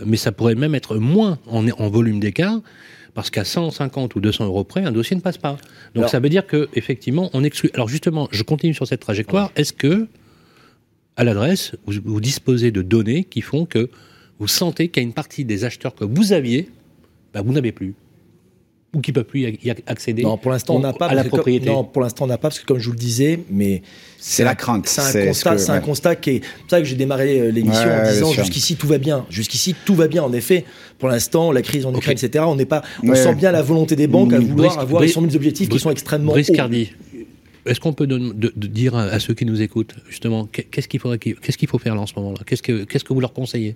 [0.05, 2.59] mais ça pourrait même être moins en, en volume d'écart.
[3.15, 5.53] Parce qu'à 150 ou 200 euros près, un dossier ne passe pas.
[5.93, 7.71] Donc Alors- ça veut dire que effectivement, on exclut.
[7.73, 9.51] Alors justement, je continue sur cette trajectoire.
[9.55, 10.07] Est-ce que,
[11.17, 13.89] à l'adresse, vous, vous disposez de données qui font que
[14.37, 16.69] vous sentez qu'il y a une partie des acheteurs que vous aviez,
[17.33, 17.95] bah, vous n'avez plus,
[18.93, 21.05] ou qui ne peuvent plus y accéder Non, pour l'instant, on n'a pas.
[21.07, 21.67] à la comme- propriété.
[21.67, 23.83] non, pour l'instant, on n'a pas, parce que comme je vous le disais, mais.
[24.17, 26.41] C'est la crainte, C'est un c'est constat, ce que- c'est un constat qui est.
[26.43, 28.97] C'est pour ça que j'ai démarré euh, l'émission Ouais, en ouais, disant jusqu'ici tout va
[28.97, 29.25] bien.
[29.29, 30.23] Jusqu'ici tout va bien.
[30.23, 30.65] En effet,
[30.97, 32.43] pour l'instant, la crise en Ukraine, etc.
[32.47, 32.81] On n'est pas.
[33.03, 33.15] On Ouais.
[33.15, 35.01] sent bien la volonté des banques à Brice- vouloir avoir.
[35.01, 36.53] Brice- Ils sont mis des objectifs qui sont extrêmement hauts.
[36.53, 36.91] Cardi,
[37.67, 40.63] est-ce qu'on peut don- de- de dire à, à ceux qui nous écoutent, justement, qu'est-
[40.63, 42.39] qu'est-ce qu'il faudrait qu'est-ce qu'il faut faire là en ce moment-là?
[42.45, 43.75] Qu'est-ce que qu'est-ce que vous leur conseillez?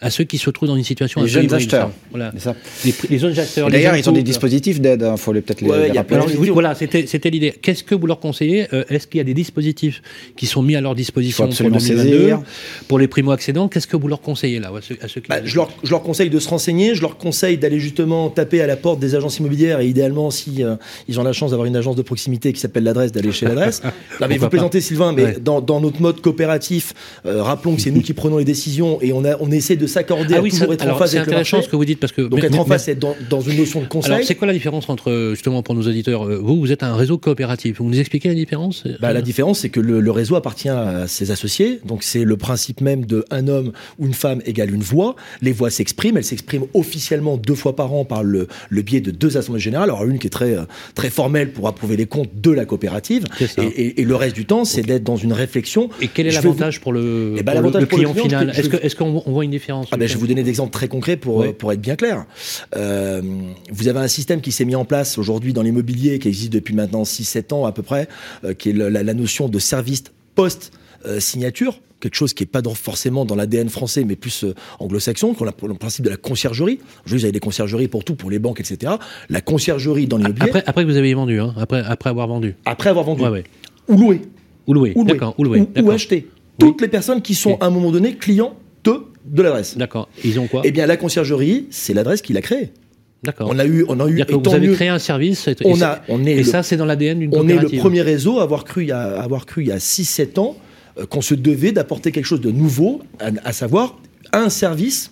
[0.00, 1.90] À ceux qui se trouvent dans une situation Les jeunes acheteurs.
[2.10, 2.32] Voilà.
[2.38, 2.54] Ça.
[2.84, 3.68] Les, les jeunes acheteurs.
[3.70, 6.16] D'ailleurs, ils ont des dispositifs d'aide, il faut les- peut-être les, Ouais, les rappeler.
[6.16, 7.52] Alors, oui, voilà, c'était l'idée.
[7.60, 10.02] Qu'est-ce que vous leur conseillez Euh, Est-ce qu'il y a des dispositifs
[10.36, 12.42] qui sont mis à leur disposition Faut pour absolument 2022 saisir.
[12.88, 15.40] Pour les primo-accédants, qu'est-ce que vous leur conseillez là à ceux, à ceux qui Bah,
[15.44, 18.66] je, leur, je leur conseille de se renseigner, je leur conseille d'aller justement taper à
[18.66, 20.76] la porte des agences immobilières et idéalement, si euh,
[21.08, 23.82] ils ont la chance d'avoir une agence de proximité qui s'appelle l'adresse, d'aller chez l'adresse.
[24.20, 25.36] non, mais vous plaisantez, Sylvain, mais Ouais.
[25.40, 26.94] dans, dans notre mode coopératif,
[27.26, 29.86] euh, rappelons que c'est nous qui prenons les décisions et on, a, on essaie de
[29.90, 31.66] s'accorder Ah à oui, toujours ça- être en alors, phase c'est avec le intéressant marché.
[31.66, 33.40] ce que vous dites parce que Donc mais- être en face, c'est être dans, dans
[33.40, 34.12] une notion de conseil.
[34.12, 36.82] Alors, c'est quoi la différence entre, euh, justement, pour nos auditeurs euh, Vous, vous êtes
[36.82, 37.78] un réseau coopératif.
[37.78, 41.06] Vous nous expliquez la différence Bah, la différence, c'est que le, le réseau appartient à
[41.06, 41.80] ses associés.
[41.84, 45.16] Donc, c'est le principe même de un homme ou une femme égale une voix.
[45.42, 46.16] Les voix s'expriment.
[46.16, 49.90] Elles s'expriment officiellement deux fois par an par le, le biais de deux assemblées générales.
[49.90, 50.62] Alors, une qui est très, euh,
[50.94, 53.24] très formelle pour approuver les comptes de la coopérative.
[53.38, 53.58] C'est.
[53.58, 55.90] Et, et- et le reste du temps, c'est d'être dans une réflexion.
[56.00, 59.22] Et quel est l'avantage pour le, Eh ben, pour le- client client, final Est-ce qu'on
[59.26, 61.42] on voit une différence Ah ben, je vais vous donner des exemples très concrets pour,
[61.42, 62.24] euh, pour être bien clair.
[62.76, 63.22] Euh,
[63.70, 66.74] vous avez un système qui s'est mis en place aujourd'hui dans l'immobilier, qui existe depuis
[66.74, 68.08] maintenant 6-7 ans à peu près,
[68.44, 70.04] euh, qui est le- la, la notion de service
[70.34, 71.80] post-signature.
[72.00, 75.46] quelque chose qui n'est pas dans- forcément dans l'ADN français, mais plus euh, anglo-saxon, qu'on
[75.46, 76.78] a le principe de la conciergerie.
[77.04, 78.94] Aujourd'hui, vous avez des conciergeries pour tout, pour les banques, etc.
[79.28, 80.46] La conciergerie dans l'immobilier.
[80.48, 82.56] Après, après que vous avez vendu, hein, après, après avoir vendu.
[82.64, 83.20] Après avoir vendu.
[83.22, 83.44] Ouais, ouais.
[83.88, 84.22] Ou loué.
[84.66, 84.92] Ou loué.
[84.96, 85.14] Ou loué.
[85.74, 85.88] D'accord.
[85.88, 86.26] Ou acheté.
[86.58, 88.54] Toutes les personnes qui sont à un moment donné clients
[88.84, 89.76] de, de l'adresse.
[89.76, 90.08] D'accord.
[90.24, 90.62] Ils ont quoi?
[90.64, 92.70] Eh bien, la conciergerie, c'est l'adresse qui l'a créée.
[93.22, 93.48] D'accord.
[93.50, 94.24] On a eu, on a eu.
[94.24, 94.74] Que vous avez mieux.
[94.74, 95.46] créé un service.
[95.48, 97.68] et- On a, on est et le- ça, c'est dans l'ADN d'une On est le
[97.78, 100.56] premier réseau à avoir cru il y a, avoir cru il y a 6-7 ans
[100.98, 103.98] euh, qu'on se devait d'apporter quelque chose de nouveau, à, à savoir
[104.32, 105.10] un service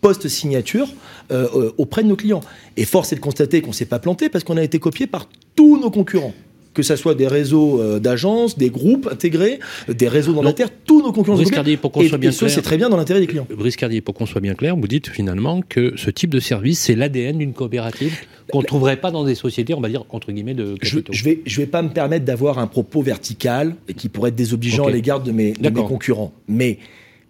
[0.00, 0.88] post-signature
[1.32, 2.40] euh, euh, auprès de nos clients.
[2.76, 5.06] Et force est de constater qu'on ne s'est pas planté parce qu'on a été copié
[5.08, 6.34] par tous nos concurrents.
[6.78, 9.58] Que ce soit des réseaux euh, d'agences, des groupes intégrés,
[9.88, 11.42] euh, des réseaux dans la terre, tous nos concurrents.
[11.42, 12.48] Cardier, pour qu'on soit bien clair.
[12.48, 13.48] c'est très bien dans l'intérêt des clients.
[13.50, 16.78] Brice Cardier, pour qu'on soit bien clair, vous dites finalement que ce type de service,
[16.78, 18.16] c'est l'ADN d'une coopérative
[18.52, 21.12] qu'on ne trouverait pas dans des sociétés, on va dire, entre guillemets, de je, capitaux.
[21.12, 24.36] je vais, je vais pas me permettre d'avoir un propos vertical et qui pourrait être
[24.36, 25.88] désobligeant à l'égard de mes, de mes D'accord.
[25.88, 26.32] concurrents.
[26.46, 26.78] Mais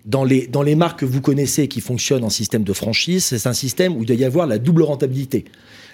[0.04, 3.46] dans les, dans les marques que vous connaissez qui fonctionnent en système de franchise, c'est
[3.46, 5.46] un système où il doit y avoir la double rentabilité.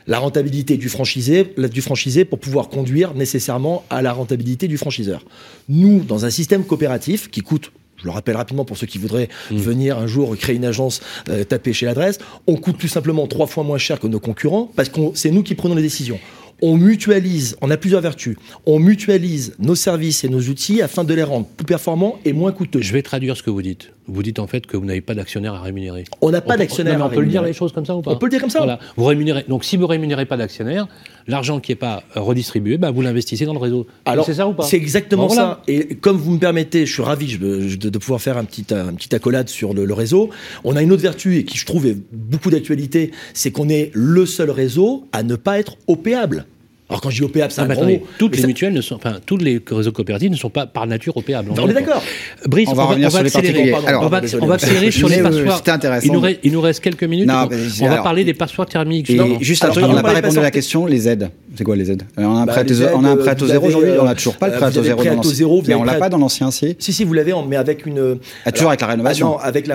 [0.06, 4.76] La rentabilité du franchisé, la- du franchisé pour pouvoir conduire nécessairement à la rentabilité du
[4.76, 5.24] franchiseur.
[5.68, 9.28] Nous, dans un système coopératif qui coûte je le rappelle rapidement pour ceux qui voudraient
[9.50, 9.56] Mmh.
[9.56, 11.00] venir un jour créer une agence,
[11.30, 12.18] euh, taper chez l'adresse.
[12.46, 15.42] On coûte tout simplement trois fois moins cher que nos concurrents parce que c'est nous
[15.44, 16.18] qui prenons les décisions.
[16.66, 18.36] On mutualise, on a plusieurs vertus.
[18.64, 22.52] On mutualise nos services et nos outils afin de les rendre plus performants et moins
[22.52, 22.80] coûteux.
[22.80, 23.90] Je vais traduire ce que vous dites.
[24.06, 26.04] Vous dites en fait que vous n'avez pas d'actionnaire à rémunérer.
[26.22, 28.16] On n'a pas d'actionnaire On peut le dire les choses comme ça ou pas On
[28.16, 28.60] peut le dire comme ça.
[28.60, 28.78] Voilà.
[28.96, 29.44] Vous rémunérez.
[29.46, 30.88] Donc si vous rémunérez pas d'actionnaire,
[31.26, 33.86] l'argent qui n'est pas euh, redistribué, bah, vous l'investissez dans le réseau.
[34.06, 35.60] Alors, c'est ça ou pas C'est exactement Bon, voilà.
[35.66, 35.72] ça.
[35.72, 38.44] Et comme vous me permettez, je suis ravi je- je- de, de pouvoir faire un
[38.44, 40.30] petit, un petit accolade sur le, le réseau.
[40.64, 43.90] On a une autre vertu et qui, je trouve, est beaucoup d'actualité, c'est qu'on est
[43.94, 46.46] le seul réseau à ne pas être opéable.
[46.94, 48.06] Alors quand je dis opéable, c'est Ah, un attendez, mot.
[48.18, 51.16] toutes les mutuelles ne sont, enfin, tous les réseaux coopératifs ne sont pas par nature
[51.16, 51.50] opéables.
[51.58, 52.00] On est d'accord.
[52.46, 53.70] Brice, On va revenir sur les accélérer.
[53.72, 53.98] particuliers.
[54.00, 54.42] On va, désolé.
[54.44, 55.56] on va accélérer sur les passoires.
[55.56, 56.06] c'était intéressant.
[56.06, 57.26] Il nous, reste, il nous reste quelques minutes.
[57.26, 57.48] Non,
[57.82, 59.10] on, va parler des passoires thermiques.
[59.40, 61.30] Juste un truc, on n'a pas répondu à la question, les aides.
[61.56, 64.04] C'est quoi les aides Euh, On a un Bah, prêt à euh, zéro aujourd'hui, on
[64.04, 64.70] n'a toujours pas le prêt à
[65.16, 67.86] taux zéro Mais on l'a pas dans l'ancien C Si, si, vous l'avez, mais avec
[67.86, 68.18] une.
[68.44, 69.36] Ah, toujours avec la rénovation.
[69.40, 69.68] Ah avec,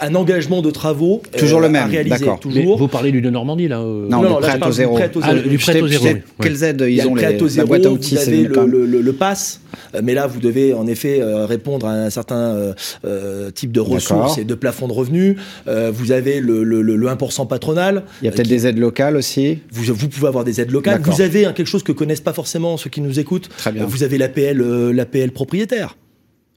[0.00, 1.22] un engagement de travaux.
[1.36, 2.40] Toujours euh, le à même, réaliser, d'accord.
[2.44, 4.94] Vous parlez du de Normandie, là Non, le prêt à taux zéro.
[4.94, 5.48] prêt à taux Ah, zéro.
[5.48, 6.04] du prêt à taux zéro.
[6.40, 7.88] Quelles aides Il y a ils ont le à les- taux La zéro, boîte à
[7.88, 9.60] vous outils, c'est avez le, le, le, le pass,
[9.94, 12.72] Euh, mais là vous devez en effet euh, répondre à un certain euh,
[13.04, 15.36] euh, type de ressources et de plafond de revenus.
[15.68, 18.04] Euh, vous avez le, le, le, le 1% patronal.
[18.22, 19.58] Il y a peut-être des aides locales aussi.
[19.72, 21.00] Vous, vous pouvez avoir des aides locales.
[21.02, 23.48] Vous avez hein, quelque chose que connaissent pas forcément ceux qui nous écoutent.
[23.56, 23.84] Très bien.
[23.86, 25.96] Vous avez l'APL, euh, l'APL propriétaire.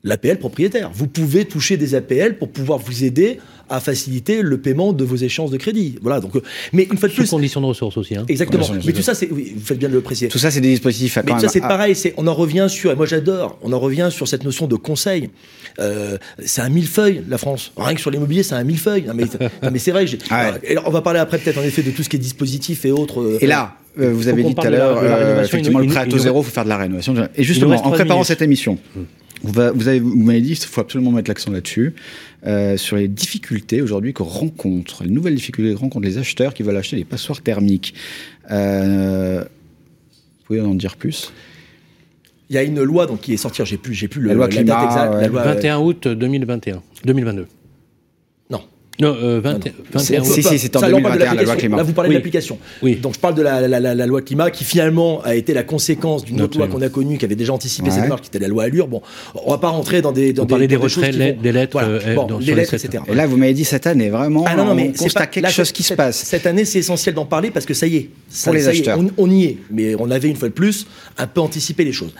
[0.06, 0.92] L'APL propriétaire.
[0.94, 3.40] Vous pouvez toucher des APL pour pouvoir vous aider
[3.70, 5.96] à faciliter le paiement de vos échéances de crédit.
[6.02, 6.20] Voilà.
[6.20, 6.42] Donc, euh,
[6.74, 8.18] mais une fois de plus, conditions de ressources aussi.
[8.18, 8.26] hein.
[8.28, 8.66] exactement.
[8.70, 10.28] Ouais, mais tout ça, c'est, oui, vous faites bien de le préciser.
[10.28, 11.50] Tout ça, c'est des dispositifs à Mais quand ça même.
[11.52, 14.28] c'est ah, pareil, c'est on en revient sur et moi j'adore, on en revient sur
[14.28, 15.30] cette notion de conseil.
[15.80, 17.72] Euh, c'est un millefeuille la France.
[17.78, 19.04] Rien que sur l'immobilier, c'est un millefeuille.
[19.08, 19.24] Non mais,
[19.64, 20.06] non, mais c'est vrai.
[20.30, 20.76] Ah ouais.
[20.86, 23.22] on va parler après peut-être en effet de tout ce qui est dispositif et autres.
[23.22, 26.06] euh, Et là, euh, vous avez dit tout à l'heure, euh, effectivement, le prêt à
[26.08, 27.16] taux zéro, il faut faire de la rénovation.
[27.38, 28.28] Et justement, en préparant minutes.
[28.28, 29.02] cette émission, va-
[29.44, 31.94] vous avez, vous m'avez dit qu'il faut absolument mettre l'accent là-dessus,
[32.46, 36.64] euh, sur les difficultés aujourd'hui que rencontrent, les nouvelles difficultés que rencontrent les acheteurs qui
[36.64, 37.94] veulent acheter des passoires thermiques.
[38.52, 41.32] Euh, vous pouvez en dire plus?
[42.50, 44.34] Il y a une loi donc qui est sortie, j'ai plus j'ai plus le, La
[44.34, 45.22] loi date climat, exacte, ouais.
[45.22, 46.82] la loi euh, 21 août 2021.
[47.06, 47.48] 2022.
[49.00, 49.10] Non.
[49.14, 50.48] Non, euh, 20 C'est- 21 Si, août.
[50.50, 51.78] si, c'est en Ça, là, on parle de 2021, la loi climat.
[51.78, 52.14] Là, vous parlez Oui.
[52.16, 52.60] de l'application.
[52.84, 52.96] Oui.
[52.98, 55.64] Donc, je parle de la, la- la- la loi climat qui finalement a été la
[55.64, 57.96] conséquence d'une autre loi qu'on a connue, qui avait déjà anticipé Ouais.
[57.96, 58.88] cette marche, qui était la loi Allure.
[58.88, 59.02] Bon,
[59.34, 60.32] on va pas rentrer dans des.
[60.32, 61.88] Dans On parlait des dans choses retraits, vont- des lettres, Voilà.
[61.88, 62.86] euh, Bon, dans- les sur les lettres, sept.
[62.94, 63.04] etc.
[63.08, 65.24] Et là, vous m'avez dit cette année, vraiment, Ah non, non, mais on c'est constate
[65.24, 66.18] pas- quelque là, chose qui se passe.
[66.24, 68.10] Cette année, c'est essentiel d'en parler parce que ça y est.
[68.30, 69.00] Ça, Pour les ça y est, acheteurs.
[69.00, 69.58] on, on y est.
[69.72, 70.86] Mais on avait une fois de plus
[71.18, 72.14] un peu anticipé les choses.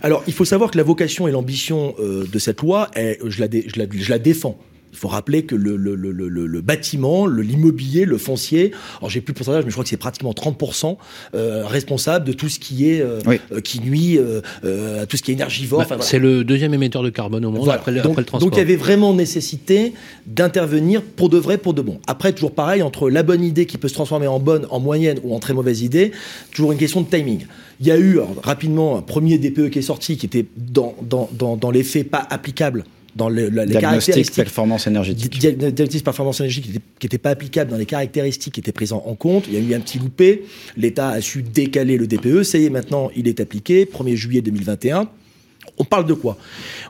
[0.00, 4.18] Alors, il faut savoir que la vocation et l'ambition euh, de cette loi, je la
[4.18, 4.56] défends.
[4.92, 9.20] Il faut rappeler que le, le, le, le, le bâtiment, l'immobilier, le foncier, alors j'ai
[9.20, 10.96] plus le pourcentage, mais je crois que c'est pratiquement 30%
[11.34, 13.40] euh, responsable de tout ce qui est euh, Oui.
[13.52, 15.80] euh, qui nuit à tout ce qui est énergivore.
[15.80, 16.02] Bah, voilà.
[16.02, 17.78] C'est le deuxième émetteur de carbone au monde Voilà.
[17.80, 18.48] après, le, donc, après le transport.
[18.50, 19.92] donc il y avait vraiment nécessité
[20.26, 22.00] d'intervenir pour de vrai, pour de bon.
[22.06, 25.18] Après, toujours pareil, entre la bonne idée qui peut se transformer en bonne, en moyenne
[25.22, 26.12] ou en très mauvaise idée,
[26.52, 27.46] toujours une question de timing.
[27.80, 30.94] Il y a eu alors, rapidement un premier DPE qui est sorti, qui était dans,
[31.02, 32.84] dans, dans, dans les faits pas applicable
[33.16, 35.38] dans le- la- les caractéristiques performance énergétique.
[35.38, 39.14] Dia- diagnostic performance énergétique qui n'était pas applicable dans les caractéristiques qui étaient présents en
[39.14, 39.44] compte.
[39.48, 40.44] Il y a eu un petit loupé.
[40.76, 42.42] L'État a su décaler le DPE.
[42.44, 43.84] Ça y est, maintenant, il est appliqué.
[43.86, 45.08] 1er juillet 2021.
[45.78, 46.36] On parle de quoi?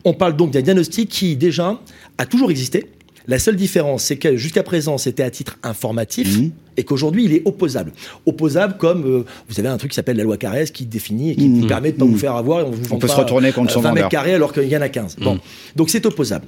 [0.05, 1.81] On parle donc d'un diagnostic qui, déjà,
[2.19, 2.87] a toujours existé.
[3.29, 6.51] La seule différence, c'est que jusqu'à présent, c'était à titre informatif Mmh.
[6.77, 7.93] et qu'aujourd'hui, il est opposable.
[8.27, 11.37] Opposable comme, euh, vous avez un truc qui s'appelle la loi Carrez qui définit et
[11.37, 11.61] qui Mmh.
[11.61, 12.11] vous permet de ne pas Mmh.
[12.13, 14.09] vous faire avoir et on vous On peut se retourner contre euh, son 20 mètres
[14.09, 15.17] carrés alors qu'il y en a 15.
[15.21, 15.35] Bon.
[15.35, 15.41] Mmh.
[15.77, 16.47] Donc c'est opposable.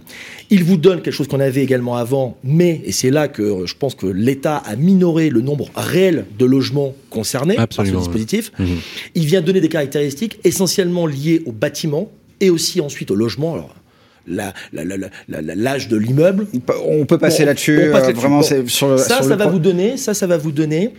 [0.51, 3.67] Il vous donne quelque chose qu'on avait également avant, mais, et c'est là que euh,
[3.67, 8.09] je pense que l'État a minoré le nombre réel de logements concernés Absolument, par ce
[8.09, 8.53] dispositif.
[9.15, 12.11] Il vient donner des caractéristiques essentiellement liées au bâtiment
[12.41, 13.55] et aussi ensuite au logement.
[13.55, 13.75] Alors,
[14.27, 16.47] la- la- la- l'âge de l'immeuble.
[16.87, 17.79] On peut passer Bon, là-dessus.
[17.81, 17.91] euh.
[18.13, 18.67] Vraiment, Bon.
[18.69, 18.99] sur le.
[18.99, 20.93] ça, sur ça le va vous donner, ça, ça va vous donner,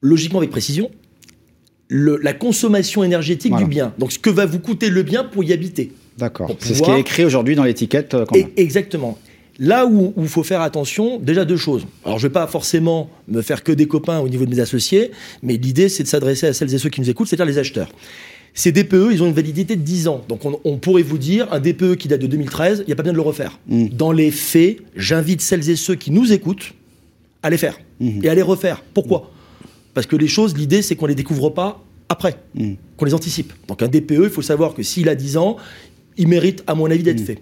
[0.00, 0.90] logiquement avec précision,
[1.88, 3.64] le- la consommation énergétique Voilà.
[3.64, 3.94] du bien.
[3.98, 5.92] Donc, ce que va vous coûter le bien pour y habiter.
[6.18, 6.54] D'accord.
[6.58, 8.14] C'est ce qui est écrit aujourd'hui dans l'étiquette.
[8.14, 8.48] euh, même.
[8.56, 9.18] exactement.
[9.58, 11.86] Là où il faut faire attention, déjà deux choses.
[12.04, 14.60] Alors je ne vais pas forcément me faire que des copains au niveau de mes
[14.60, 15.10] associés,
[15.42, 17.90] mais l'idée c'est de s'adresser à celles et ceux qui nous écoutent, c'est-à-dire les acheteurs.
[18.54, 20.22] Ces DPE, ils ont une validité de 10 ans.
[20.28, 22.96] Donc on, on pourrait vous dire, un DPE qui date de 2013, il n'y a
[22.96, 23.58] pas besoin de le refaire.
[23.66, 23.88] Mm.
[23.88, 26.74] Dans les faits, j'invite celles et ceux qui nous écoutent
[27.42, 28.24] à les faire Mm.
[28.24, 28.82] et à les refaire.
[28.94, 29.30] Pourquoi?
[29.94, 32.72] Parce que les choses, l'idée c'est qu'on ne les découvre pas après, Mm.
[32.96, 33.52] qu'on les anticipe.
[33.68, 35.56] Donc un DPE, il faut savoir que s'il a 10 ans,
[36.18, 37.38] il mérite, à mon avis, d'être fait.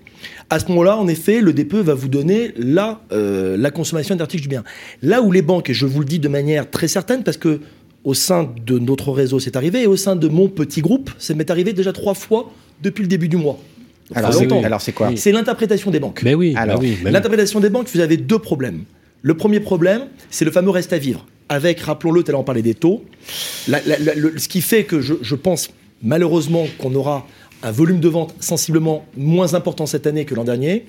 [0.49, 4.43] À ce moment-là, en effet, le DPE va vous donner la, euh, la consommation énergétique
[4.43, 4.63] du bien.
[5.03, 7.61] Là où les banques, et je vous le dis de manière très certaine, parce que
[8.05, 11.35] au sein de notre réseau, c'est arrivé, et au sein de mon petit groupe, ça
[11.35, 12.51] m'est arrivé déjà trois fois
[12.83, 13.59] depuis le début du mois.
[14.09, 14.67] Donc, Alors, c'est- l'entendre.
[14.67, 16.23] alors, c'est quoi C'est l'interprétation des banques.
[16.25, 17.11] Mais oui, Alors, bah oui, oui.
[17.13, 18.85] L'interprétation des banques, vous avez deux problèmes.
[19.23, 21.27] Le premier problème, c'est le fameux reste à vivre.
[21.51, 23.05] Avec, rappelons-le, tout à l'heure on parlait des taux.
[23.69, 25.69] La- la- la- le- ce qui fait que je, je pense
[26.03, 27.27] malheureusement qu'on aura
[27.63, 30.87] un volume de vente sensiblement moins important cette année que l'an dernier.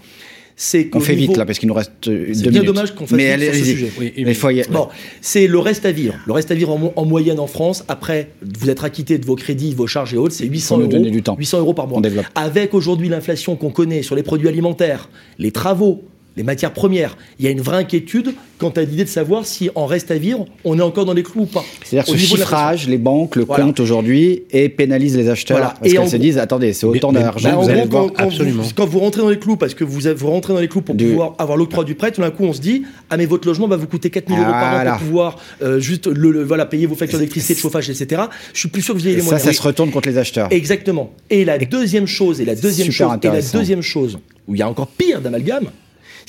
[0.64, 2.66] C'est On fait niveau- vite là parce qu'il nous reste euh, deux C'est bien minutes.
[2.68, 3.92] dommage qu'on fasse Mais vite allez, sur ce sujet.
[4.00, 4.90] Oui, Il faut y- Bon,
[5.20, 6.14] c'est le reste à vivre.
[6.28, 9.26] Le reste à vivre en, mo- en moyenne en France, après vous êtes acquitté de
[9.26, 11.04] vos crédits, vos charges et autres, c'est 800 nous euros.
[11.10, 11.36] du temps.
[11.36, 11.98] 800 euros par mois.
[11.98, 12.28] On développe.
[12.36, 15.10] Avec aujourd'hui l'inflation qu'on connaît sur les produits alimentaires,
[15.40, 16.04] les travaux,
[16.38, 17.18] les matières premières.
[17.40, 20.18] Il y a une vraie inquiétude quant à l'idée de savoir si en reste à
[20.18, 21.64] vivre, on est encore dans les clous ou pas.
[21.84, 23.66] C'est-à-dire ce chiffrage, les banques le Voilà.
[23.66, 25.74] comptent aujourd'hui et pénalisent les acheteurs Voilà.
[25.80, 27.49] parce qu'elles se disent attendez, c'est autant d'argent.
[27.49, 29.99] Bah, vous allez quand, quand vous, quand vous rentrez dans les clous, parce que vous,
[30.16, 32.53] vous rentrez dans les clous pour pouvoir avoir l'octroi du prêt, tout d'un coup on
[32.53, 35.38] se dit Ah, mais votre logement va vous coûter 4000 euros par an pour pouvoir
[35.64, 38.22] euh, juste le, le- voilà, payer vos factures d'électricité, de chauffage, etc.
[38.53, 39.44] Je suis plus sûr que vous ayez les ça, moyens.
[39.45, 40.48] ça se retourne contre les acheteurs.
[40.52, 41.12] Exactement.
[41.30, 44.60] Et la deuxième chose, et la deuxième Super chose, et la deuxième chose, où il
[44.60, 45.66] y a encore pire d'amalgame,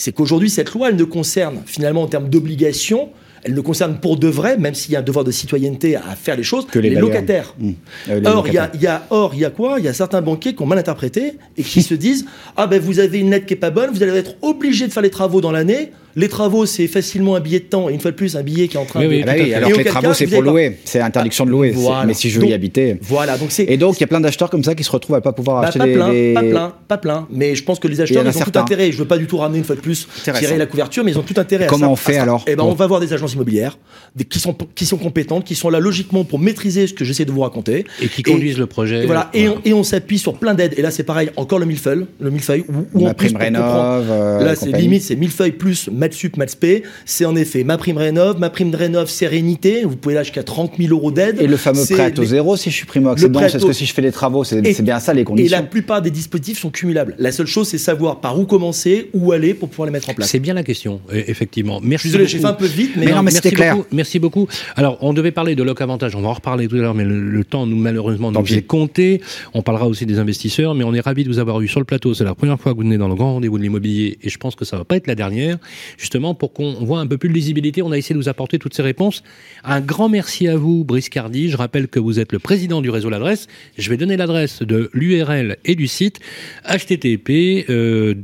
[0.03, 3.11] c'est qu'aujourd'hui, cette loi, elle ne concerne finalement en termes d'obligation,
[3.45, 6.17] elle ne concerne pour de vrai, même s'il y a un devoir de citoyenneté à
[6.17, 7.55] faire les choses, Que les locataires.
[7.57, 7.71] Mmh.
[8.09, 9.77] Euh, les Or, il y, y a, or, il y a quoi?
[9.79, 12.27] Il y a certains banquiers qui ont mal interprété et qui se disent
[12.57, 14.93] Ah ben vous avez une lettre qui est pas bonne, vous allez être obligé de
[14.93, 15.93] faire les travaux dans l'année.
[16.17, 18.69] Les travaux, c'est facilement un billet de temps, et une fois de plus, un billet
[18.69, 19.11] qui est en train Oui, de.
[19.13, 20.79] oui, Ah bah oui, alors que les travaux, c'est pour pas- louer.
[20.85, 21.71] C'est interdiction de louer.
[21.71, 22.05] Voilà.
[22.07, 22.99] Mais si je veux Donc, y habiter.
[23.03, 23.65] Voilà, donc c'est.
[23.65, 25.61] Et donc, il y a plein d'acheteurs comme ça qui se retrouvent à pas pouvoir
[25.63, 27.27] Bah, acheter pas plein, des- pas plein, pas plein.
[27.31, 28.93] Mais je pense que les acheteurs, ils ont tout intérêt.
[28.93, 31.19] Je veux pas du tout ramener une fois de plus, tirer la couverture, mais ils
[31.19, 31.65] ont tout intérêt.
[31.65, 33.79] à Comment ça- on fait alors Eh ben, on va voir des agences immobilières
[34.29, 37.33] qui sont qui sont compétentes, qui sont là logiquement pour maîtriser ce que j'essaie de
[37.33, 39.03] vous raconter Et qui conduisent le projet.
[39.05, 39.31] Et voilà.
[39.35, 40.75] Et on, on s'appuie sur plein d'aides.
[40.77, 42.65] Et là, c'est pareil, encore le millefeuille, le millefeuille.
[42.69, 46.83] Où, comprendre- euh, là, c'est limite, c'est millefeuille plus Matsup, Matspé.
[47.05, 49.85] C'est en effet ma prime rénov, ma prime de rénov sérénité.
[49.85, 51.41] Vous pouvez là jusqu'à 30 000 euros d'aide.
[51.41, 53.39] Et le fameux C'est prêt à taux les- zéro si je suis primo Le accédant,
[53.39, 55.15] prêt à c'est ce taux- que si je fais des travaux, c'est Et- bien ça
[55.15, 55.57] les Et conditions.
[55.57, 57.15] la plupart des dispositifs sont cumulables.
[57.19, 60.15] La seule chose, c'est savoir par où commencer, où aller pour pouvoir les mettre en
[60.15, 60.29] place.
[60.29, 61.81] C'est bien la question, e- effectivement.
[61.83, 62.09] Merci.
[62.09, 62.49] Désolé, j'ai beaucoup.
[62.49, 63.77] fait un peu vite, mais- Mais non, mais merci c'était clair.
[63.77, 64.49] beaucoup, Merci beaucoup.
[64.77, 67.05] Alors, on devait parler de Loc Avantage, on va en reparler tout à l'heure, mais
[67.05, 69.21] le, le temps, nous, malheureusement, Tant nous est compté.
[69.55, 71.85] On parlera aussi des investisseurs, mais on est ravis de vous avoir eu sur le
[71.87, 72.15] plateau.
[72.15, 74.39] C'est la première fois que vous venez dans le grand rendez-vous de l'immobilier, et je
[74.39, 75.59] pense que ça va pas être la dernière,
[75.97, 77.83] justement, pour qu'on voit un peu plus de lisibilité.
[77.83, 79.23] On a essayé de vous apporter toutes ces réponses.
[79.65, 81.51] Un grand merci à vous, Brice Cardi.
[81.51, 83.49] Je rappelle que vous êtes le président du réseau L'Adresse.
[83.79, 86.21] Je vais donner l'adresse de l'URL et du site
[86.65, 88.15] http euh,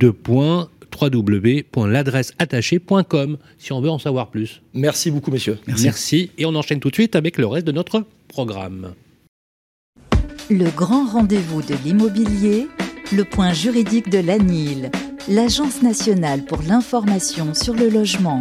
[1.00, 4.62] www.l'adresseattachée.com si on veut en savoir plus.
[4.74, 5.58] Merci beaucoup, messieurs.
[5.66, 6.30] Merci.
[6.38, 8.94] Et on enchaîne tout de suite avec le reste de notre programme.
[10.50, 12.68] Le grand rendez-vous de l'immobilier,
[13.12, 14.90] le point juridique de l'ANIL,
[15.26, 18.38] l'Agence nationale pour l'information sur le logement.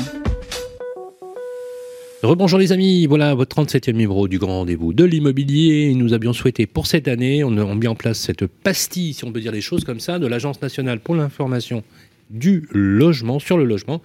[2.23, 5.93] Rebonjour les amis, voilà votre 37e numéro du grand rendez-vous de l'immobilier.
[5.95, 9.39] Nous avions souhaité pour cette année, on a en place cette pastille, si on peut
[9.39, 11.83] dire les choses comme ça, de l'Agence nationale pour l'information
[12.29, 14.01] du logement, sur le logement,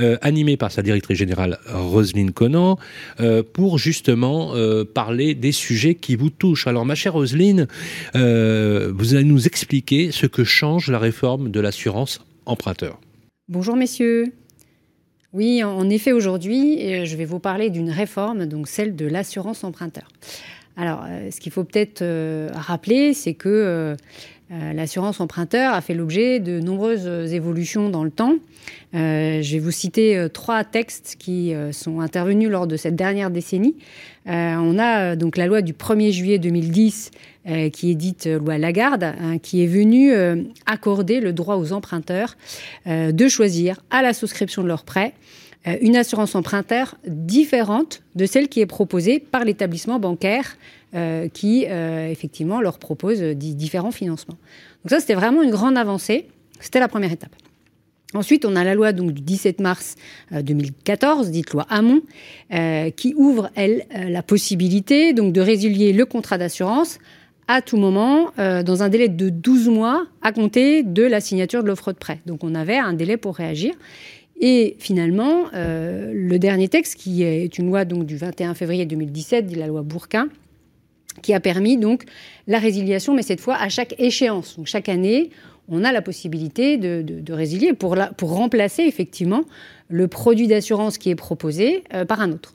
[0.00, 2.78] euh, animée par sa directrice générale Roselyne Conan,
[3.20, 6.66] euh, pour justement euh, parler des sujets qui vous touchent.
[6.66, 7.66] Alors ma chère Roselyne,
[8.14, 13.00] euh, vous allez nous expliquer ce que change la réforme de l'assurance emprunteur.
[13.48, 14.26] Bonjour messieurs.
[15.34, 20.08] Oui, en effet, aujourd'hui, je vais vous parler d'une réforme, donc celle de l'assurance emprunteur.
[20.74, 22.02] Alors, ce qu'il faut peut-être
[22.54, 23.94] rappeler, c'est que
[24.50, 28.36] l'assurance emprunteur a fait l'objet de nombreuses euh, évolutions dans le temps.
[28.94, 32.96] Euh, je vais vous citer euh, trois textes qui euh, sont intervenus lors de cette
[32.96, 33.76] dernière décennie.
[34.26, 37.10] Euh, on a euh, donc la loi du 1er juillet 2010
[37.48, 41.56] euh, qui est dite euh, loi Lagarde, hein, qui est venue euh, accorder le droit
[41.56, 42.36] aux emprunteurs
[42.86, 45.12] euh, de choisir à la souscription de leur prêt
[45.66, 50.77] euh, une assurance emprunteur différente de celle qui est proposée par l'établissement bancaire euh,
[51.32, 54.38] qui, euh, effectivement, leur propose euh, di- différents financements.
[54.84, 56.26] Donc ça, c'était vraiment une grande avancée.
[56.60, 57.34] C'était la première étape.
[58.14, 59.96] Ensuite, on a la loi donc, du 17 mars
[60.32, 62.00] euh, 2014, dite loi Hamon,
[62.54, 66.98] euh, qui ouvre, elle, euh, la possibilité donc, de résilier le contrat d'assurance
[67.48, 71.62] à tout moment, euh, dans un délai de 12 mois à compter de la signature
[71.62, 72.20] de l'offre de prêt.
[72.26, 73.74] Donc on avait un délai pour réagir.
[74.40, 79.46] Et finalement, euh, le dernier texte, qui est une loi donc, du 21 février 2017,
[79.46, 80.28] dit la loi Bourquin,
[81.22, 82.04] qui a permis donc
[82.46, 84.56] la résiliation, mais cette fois à chaque échéance.
[84.56, 85.30] Donc chaque année,
[85.68, 89.44] on a la possibilité de, résilier pour remplacer effectivement
[89.88, 92.52] le produit d'assurance qui est proposé euh, par un autre.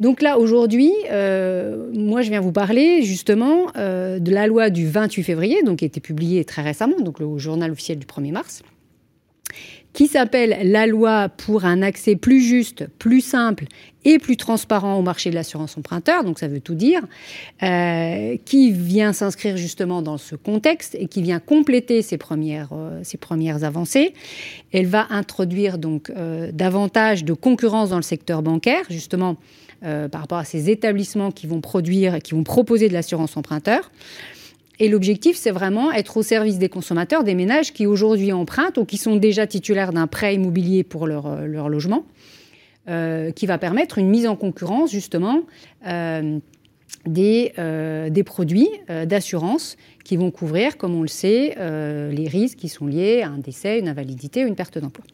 [0.00, 4.86] Donc là, aujourd'hui, euh, moi, je viens vous parler justement euh, de la loi du
[4.86, 8.30] 28 février, donc qui a été publiée très récemment, donc le journal officiel du 1er
[8.30, 8.62] mars,
[9.98, 13.64] qui s'appelle la loi pour un accès plus juste, plus simple
[14.04, 17.00] et plus transparent au marché de l'assurance emprunteur, donc ça veut tout dire,
[17.64, 23.02] euh, qui vient s'inscrire justement dans ce contexte et qui vient compléter ces premières, euh,
[23.20, 24.14] premières avancées.
[24.72, 29.36] Elle va introduire donc euh, davantage de concurrence dans le secteur bancaire, justement
[29.80, 33.92] par rapport à ces établissements qui vont produire, qui vont proposer de l'assurance emprunteur.
[34.80, 38.84] Et l'objectif, c'est vraiment être au service des consommateurs, des ménages qui aujourd'hui empruntent ou
[38.84, 42.04] qui sont déjà titulaires d'un prêt immobilier pour leur, euh, logement,
[42.88, 45.42] euh, qui va permettre une mise en concurrence, justement,
[45.86, 46.38] euh,
[47.06, 47.52] des,
[48.10, 53.22] des produits d'assurance qui vont couvrir, comme on le sait, les risques qui sont liés
[53.22, 55.04] à un décès, une invalidité ou une perte d'emploi.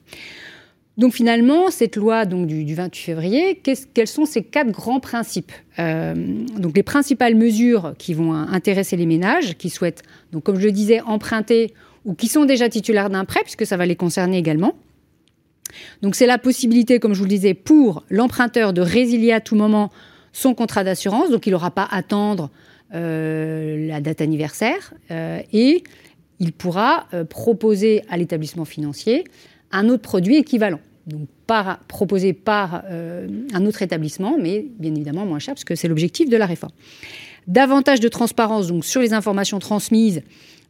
[0.97, 3.61] Donc finalement, cette loi donc, du, du 28 février,
[3.95, 6.15] quels sont ces quatre grands principes Euh,
[6.59, 10.03] Donc les principales mesures qui vont euh, intéresser les ménages qui souhaitent,
[10.33, 13.77] donc comme je le disais, emprunter ou qui sont déjà titulaires d'un prêt, puisque ça
[13.77, 14.75] va les concerner également.
[16.03, 19.57] Donc c'est la possibilité, comme je vous le disais, pour l'emprunteur de résilier à tout
[19.57, 19.91] moment
[20.33, 21.31] son contrat d'assurance.
[21.31, 22.51] Donc il n'aura pas à attendre
[22.95, 25.83] euh, la date anniversaire et
[26.41, 29.25] il pourra proposer à l'établissement financier
[29.75, 30.81] un autre produit équivalent.
[31.07, 31.29] Donc
[31.89, 36.31] proposé par euh, un autre établissement, mais bien évidemment moins cher, parce que c'est l'objectif
[36.31, 36.73] de la réforme.
[37.47, 40.23] Davantage de transparence donc, sur les informations transmises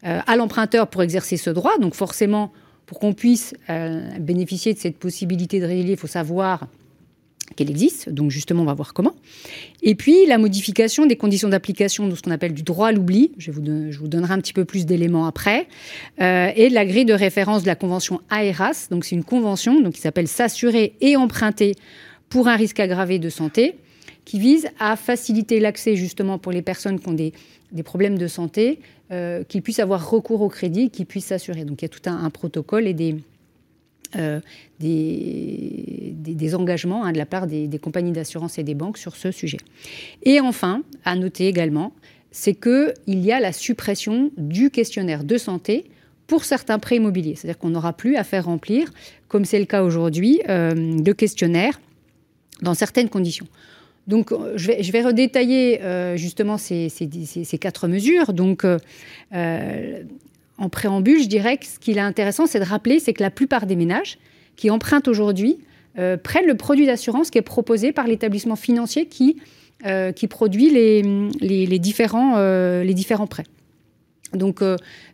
[0.04, 1.78] euh, à l'emprunteur pour exercer ce droit.
[1.78, 2.52] Donc forcément,
[2.86, 6.66] pour qu'on puisse euh, bénéficier de cette possibilité de résilier, il faut savoir
[7.56, 8.08] qu'elle existe.
[8.08, 9.14] Donc justement, on va voir comment.
[9.82, 13.32] Et puis la modification des conditions d'application de ce qu'on appelle du droit à l'oubli.
[13.38, 13.60] Je, vous
[14.08, 15.66] donnerai un petit peu plus d'éléments après.
[16.20, 18.88] Euh, et la grille de référence de la convention AERAS.
[18.90, 21.74] Donc c'est une convention donc, qui s'appelle S'assurer et emprunter
[22.28, 23.76] pour un risque aggravé de santé
[24.24, 27.32] qui vise à faciliter l'accès justement pour les personnes qui ont des,
[27.84, 28.80] problèmes de santé,
[29.10, 31.64] euh, qu'ils puissent avoir recours au crédit, qu'ils puissent s'assurer.
[31.64, 33.16] Donc il y a tout un, protocole et des,
[34.16, 34.40] euh,
[34.80, 39.30] des, des- engagements hein, de la part des, compagnies d'assurance et des banques sur ce
[39.30, 39.58] sujet.
[40.22, 41.92] Et enfin, à noter également,
[42.30, 45.84] c'est qu'il y a la suppression du questionnaire de santé
[46.26, 47.36] pour certains prêts immobiliers.
[47.36, 48.92] C'est-à-dire qu'on n'aura plus à faire remplir,
[49.28, 51.80] comme c'est le cas aujourd'hui, euh, de questionnaires
[52.62, 53.46] dans certaines conditions.
[54.06, 56.90] Donc, euh, je vais, redétailler euh, justement ces,
[57.60, 58.32] quatre mesures.
[58.32, 60.02] Donc, euh,
[60.58, 63.30] en préambule, je dirais que ce qui est intéressant, c'est de rappeler, c'est que la
[63.30, 64.18] plupart des ménages
[64.56, 65.58] qui empruntent aujourd'hui
[65.98, 69.36] euh, prennent le produit d'assurance qui est proposé par l'établissement financier qui,
[69.86, 71.02] euh, qui produit les,
[71.40, 73.44] les- différents, euh, les différents prêts.
[74.32, 74.62] Donc,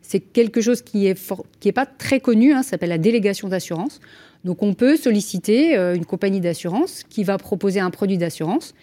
[0.01, 1.15] c'est quelque chose qui n'est
[1.61, 4.01] qui est pas très connu, hein, ça s'appelle la délégation d'assurance.
[4.45, 8.75] Donc, on peut solliciter une compagnie d'assurance qui va proposer un produit d'assurance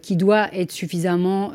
[0.00, 1.50] qui doit être suffisamment,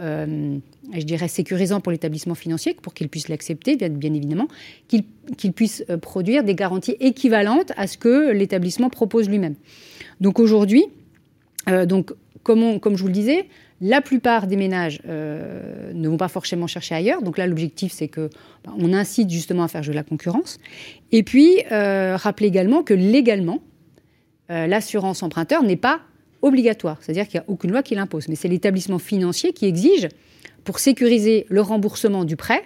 [0.93, 4.47] je dirais, sécurisant pour l'établissement financier pour qu'il puisse l'accepter, bien, évidemment,
[4.87, 9.55] qu'il puisse euh, produire des garanties équivalentes à ce que l'établissement propose lui-même.
[10.21, 10.85] Donc, aujourd'hui,
[11.69, 13.47] euh, donc, comme, je vous le disais,
[13.81, 17.21] la plupart des ménages euh, ne vont pas forcément chercher ailleurs.
[17.21, 18.29] Donc là, l'objectif, c'est que
[18.63, 20.57] ben, on incite justement à faire jouer la concurrence.
[21.11, 23.61] Et puis, euh, rappelez également que légalement,
[24.49, 25.99] l'assurance emprunteur n'est pas
[26.41, 26.97] obligatoire.
[27.01, 28.29] C'est-à-dire qu'il n'y a aucune loi qui l'impose.
[28.29, 30.07] Mais c'est l'établissement financier qui exige,
[30.67, 32.61] pour sécuriser le remboursement du prêt,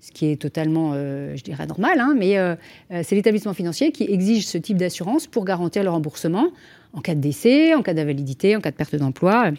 [0.00, 2.56] ce qui est totalement, euh, je dirais, normal, hein, mais euh,
[2.90, 6.48] euh, c'est l'établissement financier qui exige ce type d'assurance pour garantir le remboursement
[6.94, 9.50] en cas de décès, en cas d'invalidité, en cas de perte d'emploi,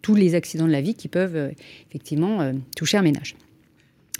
[0.00, 1.52] tous les accidents de la vie qui peuvent
[1.90, 3.36] effectivement toucher un ménage.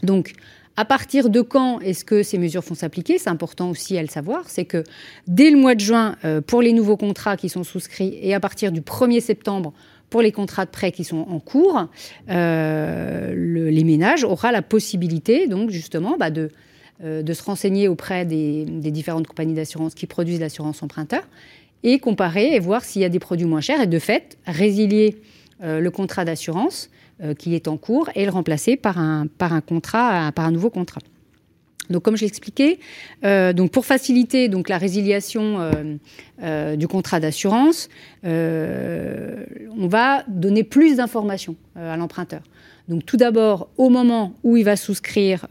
[0.03, 0.35] Donc,
[0.77, 3.17] à partir de quand est-ce que ces mesures vont s'appliquer?
[3.17, 4.51] C'est important aussi à le savoir.
[4.51, 4.85] C'est que
[5.27, 8.73] dès le mois de juin, pour les nouveaux contrats qui sont souscrits, et à partir
[8.73, 9.73] du 1er septembre,
[10.13, 11.87] pour les contrats de prêt qui sont en cours,
[12.29, 16.51] euh, le- les ménages auront la possibilité, donc justement, bah, de,
[17.03, 21.23] euh, de se renseigner auprès des, différentes compagnies d'assurance qui produisent l'assurance emprunteur
[21.83, 25.17] et comparer et voir s'il y a des produits moins chers et de fait résilier
[25.63, 26.91] euh, le contrat d'assurance
[27.39, 29.29] qui est en cours et le remplacer par un
[30.51, 31.01] nouveau contrat.
[31.91, 32.79] Donc, comme je l'expliquais,
[33.25, 35.73] euh, donc pour faciliter la résiliation euh,
[36.43, 37.89] euh, du contrat d'assurance,
[38.25, 42.43] on va donner plus d'informations à l'emprunteur.
[42.89, 45.47] Donc, tout d'abord, au moment où il va souscrire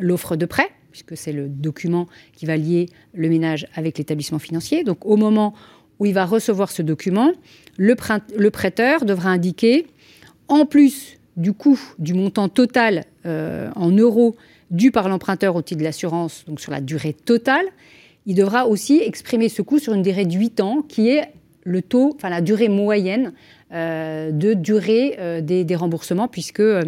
[0.00, 4.84] l'offre de prêt, puisque c'est le document qui va lier le ménage avec l'établissement financier.
[4.84, 5.54] Donc, au moment
[5.98, 7.32] où il va recevoir ce document,
[7.78, 7.94] le,
[8.50, 9.86] prêteur devra indiquer,
[10.48, 14.36] en plus du coût du montant total en euros
[14.72, 17.66] dû par l'emprunteur au titre de l'assurance, donc sur la durée totale,
[18.26, 21.28] il devra aussi exprimer ce coût sur une durée de 8 ans, qui est
[21.64, 23.32] le taux, enfin la durée moyenne
[23.72, 26.82] euh, de durée euh, des, remboursements, puisque euh,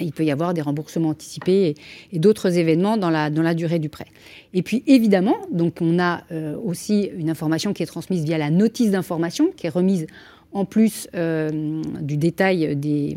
[0.00, 1.74] il peut y avoir des remboursements anticipés
[2.12, 4.06] et, d'autres événements dans la, dans la durée du prêt.
[4.52, 6.22] Et puis évidemment, donc on a
[6.64, 10.08] aussi une information qui est transmise via la notice d'information, qui est remise
[10.50, 13.16] en plus du détail des,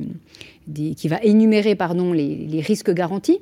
[0.94, 3.40] qui va énumérer pardon, les risques garantis.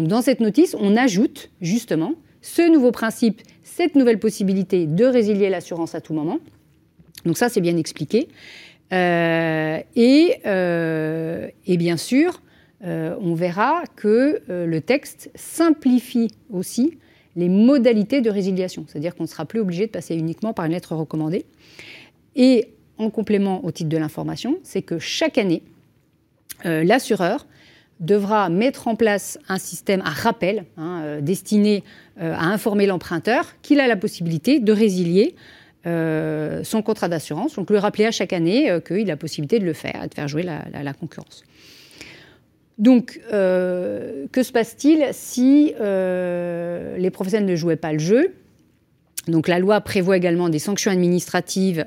[0.00, 5.50] Donc dans cette notice, on ajoute justement ce nouveau principe, cette nouvelle possibilité de résilier
[5.50, 6.38] l'assurance à tout moment.
[7.26, 8.28] Donc ça, c'est bien expliqué.
[8.94, 12.40] Euh, et, euh, et bien sûr,
[12.82, 16.96] euh, on verra que le texte simplifie aussi
[17.36, 20.72] les modalités de résiliation, c'est-à-dire qu'on ne sera plus obligé de passer uniquement par une
[20.72, 21.44] lettre recommandée.
[22.36, 25.62] Et en complément au titre de l'information, c'est que chaque année,
[26.64, 27.46] l'assureur
[28.00, 31.84] devra mettre en place un système, un rappel hein, euh, destiné
[32.20, 35.36] euh, à informer l'emprunteur qu'il a la possibilité de résilier
[35.86, 39.64] euh, son contrat d'assurance, donc le rappeler à chaque année qu'il a la possibilité de
[39.64, 41.42] le faire de faire jouer la, concurrence.
[42.76, 48.34] Donc, que se passe-t-il si les professionnels ne jouaient pas le jeu?
[49.28, 51.84] Donc, la loi prévoit également des sanctions administratives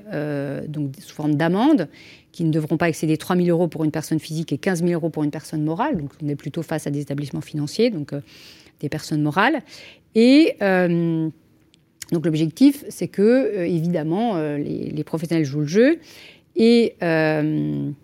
[1.00, 1.88] sous forme d'amende
[2.34, 4.92] qui ne devront pas excéder 3 000 euros pour une personne physique et 15 000
[4.92, 5.98] euros pour une personne morale.
[5.98, 8.22] Donc, on est plutôt face à des établissements financiers, donc euh,
[8.82, 9.62] des personnes morales.
[10.16, 11.30] Et euh,
[12.12, 16.00] donc, l'objectif, c'est que, euh, évidemment, les, les professionnels jouent le jeu.
[16.56, 17.96] Et comme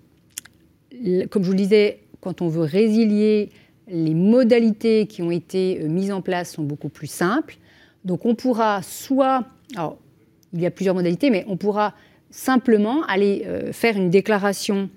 [0.93, 3.49] je vous le disais, quand on veut résilier,
[3.87, 7.57] les modalités qui ont été mises en place sont beaucoup plus simples.
[8.05, 9.45] Donc on pourra soit,
[9.75, 9.97] alors
[10.53, 11.95] il y a plusieurs modalités, mais on pourra
[12.31, 14.89] simplement aller euh, faire une déclaration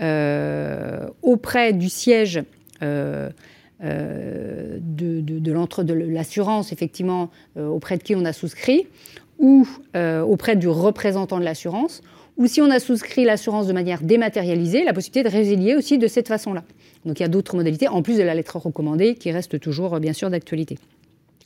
[0.00, 2.42] euh, auprès du siège
[2.82, 3.30] euh,
[3.82, 8.86] de, de- de de l'assurance, effectivement, auprès de qui on a souscrit,
[9.38, 12.00] ou auprès du représentant de l'assurance,
[12.38, 16.06] ou si on a souscrit l'assurance de manière dématérialisée, la possibilité de résilier aussi de
[16.06, 16.64] cette façon-là.
[17.04, 20.00] Donc il y a d'autres modalités, en plus de la lettre recommandée, qui reste toujours
[20.00, 20.78] bien sûr d'actualité.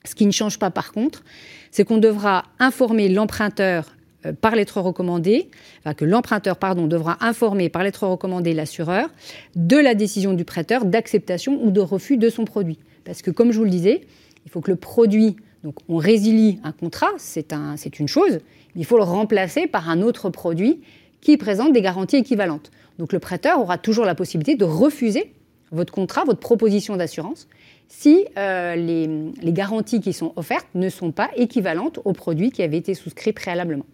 [0.05, 1.25] Ce qui ne change pas par contre,
[1.73, 3.97] c'est qu'on devra informer l'emprunteur
[4.41, 5.49] par lettre recommandée,
[5.97, 6.57] que l'emprunteur
[6.87, 9.09] devra informer par lettre recommandée l'assureur
[9.57, 12.79] de la décision du prêteur d'acceptation ou de refus de son produit.
[13.05, 14.03] Parce que comme je vous le disais,
[14.45, 18.41] il faut que le produit, donc on résilie un contrat, c'est une chose,
[18.75, 20.81] mais il faut le remplacer par un autre produit
[21.21, 22.71] qui présente des garanties équivalentes.
[22.99, 25.33] Donc le prêteur aura toujours la possibilité de refuser
[25.73, 27.49] votre contrat, votre proposition d'assurance,
[27.89, 29.09] si euh, les,
[29.43, 33.33] les garanties qui sont offertes ne sont pas équivalentes au produit qui avait été souscrit
[33.33, 33.87] préalablement.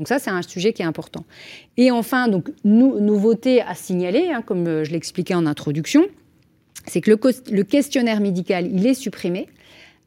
[0.00, 1.26] Donc ça, c'est un sujet qui est important.
[1.76, 6.06] Et enfin, donc, nou- nouveauté à signaler, hein, comme euh, je l'expliquais en introduction,
[6.86, 9.46] c'est que le, questionnaire médical, il est supprimé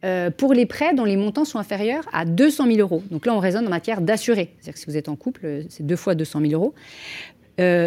[0.03, 3.03] euh, pour les prêts dont les montants sont inférieurs à 200 000 euros.
[3.11, 4.49] Donc là, on raisonne en matière d'assuré.
[4.55, 6.73] C'est-à-dire que si vous êtes en couple, euh, c'est deux fois 200 000 euros.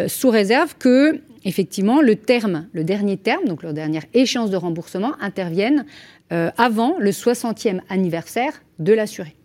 [0.07, 5.11] Sous réserve que, effectivement, le terme, le dernier terme, donc leur dernière échéance de remboursement,
[5.19, 5.85] intervienne
[6.29, 9.36] avant le 60e anniversaire de l'assuré.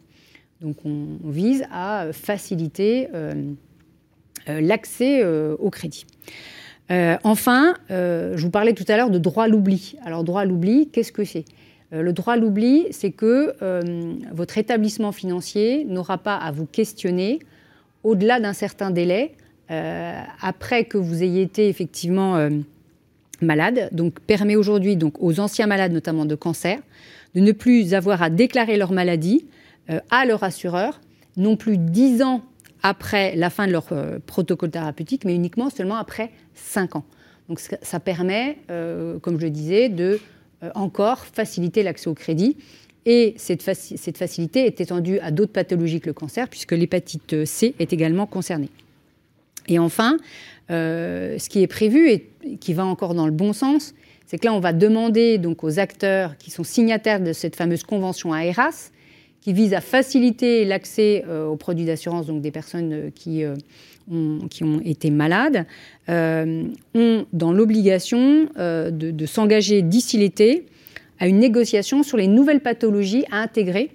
[0.62, 3.34] Donc on, vise à faciliter euh,
[4.48, 6.06] euh, l'accès euh, au crédit.
[7.24, 9.97] Enfin, je vous parlais tout à l'heure de droit à l'oubli.
[10.05, 11.47] Alors, droit à l'oubli, qu'est-ce que c'est?
[11.90, 13.55] Le droit à l'oubli, c'est que
[14.30, 17.39] votre établissement financier n'aura pas à vous questionner
[18.05, 19.32] au-delà d'un certain délai,
[20.43, 22.51] après que vous ayez été effectivement
[23.40, 23.89] malade.
[23.93, 26.78] Donc, permet aujourd'hui aux anciens malades, notamment de cancer,
[27.34, 29.47] de ne plus avoir à déclarer leur maladie
[30.10, 31.00] à leur assureur,
[31.36, 32.42] non plus dix ans
[32.82, 37.04] après la fin de leur euh, protocole thérapeutique, mais uniquement seulement après cinq ans.
[37.48, 40.20] Donc ça, permet, euh, comme je le disais, de
[40.62, 42.56] euh, encore faciliter l'accès au crédit.
[43.04, 47.44] Et cette, faci- cette facilité est étendue à d'autres pathologies que le cancer, puisque l'hépatite
[47.44, 48.70] C est également concernée.
[49.68, 50.16] Et enfin,
[50.70, 52.28] euh, ce qui est prévu et
[52.60, 53.94] qui va encore dans le bon sens,
[54.26, 57.82] c'est que là, on va demander donc aux acteurs qui sont signataires de cette fameuse
[57.82, 58.90] convention AERAS,
[59.43, 63.56] qui vise à faciliter l'accès euh, aux produits d'assurance donc des personnes euh, qui, euh,
[64.10, 65.66] ont, qui ont été malades,
[66.09, 70.66] ont dans l'obligation de, s'engager d'ici l'été
[71.19, 73.90] à une négociation sur les nouvelles pathologies à intégrer,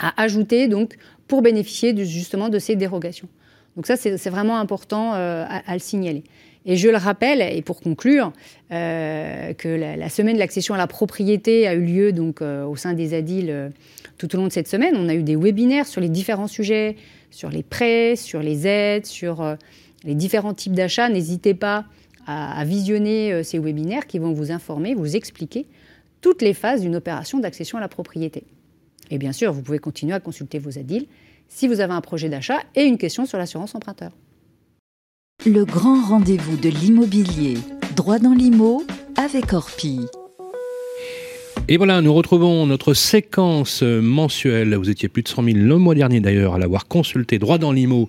[0.00, 0.96] à ajouter donc
[1.28, 3.28] pour bénéficier justement de ces dérogations.
[3.76, 6.24] Donc ça, c'est vraiment important à le signaler.
[6.64, 8.32] Et je le rappelle, et pour conclure,
[8.70, 12.92] euh, que la, semaine de l'accession à la propriété a eu lieu euh, au sein
[12.92, 13.68] des ADIL euh,
[14.16, 14.94] tout au long de cette semaine.
[14.96, 16.96] On a eu des webinaires sur les différents sujets,
[17.30, 19.56] sur les prêts, sur les aides, sur
[20.04, 21.08] les différents types d'achats.
[21.08, 21.84] N'hésitez pas
[22.26, 25.66] à, à visionner ces webinaires qui vont vous informer, vous expliquer
[26.20, 28.44] toutes les phases d'une opération d'accession à la propriété.
[29.10, 31.06] Et bien sûr, vous pouvez continuer à consulter vos ADIL
[31.48, 34.12] si vous avez un projet d'achat et une question sur l'assurance emprunteur.
[35.44, 37.58] Le grand rendez-vous de l'immobilier.
[37.96, 38.84] Droit dans l'IMO
[39.16, 40.02] avec Orpi.
[41.66, 44.76] Et voilà, nous retrouvons notre séquence mensuelle.
[44.76, 47.72] Vous étiez plus de 100 000 le mois dernier d'ailleurs à l'avoir consulté droit dans
[47.72, 48.08] l'IMO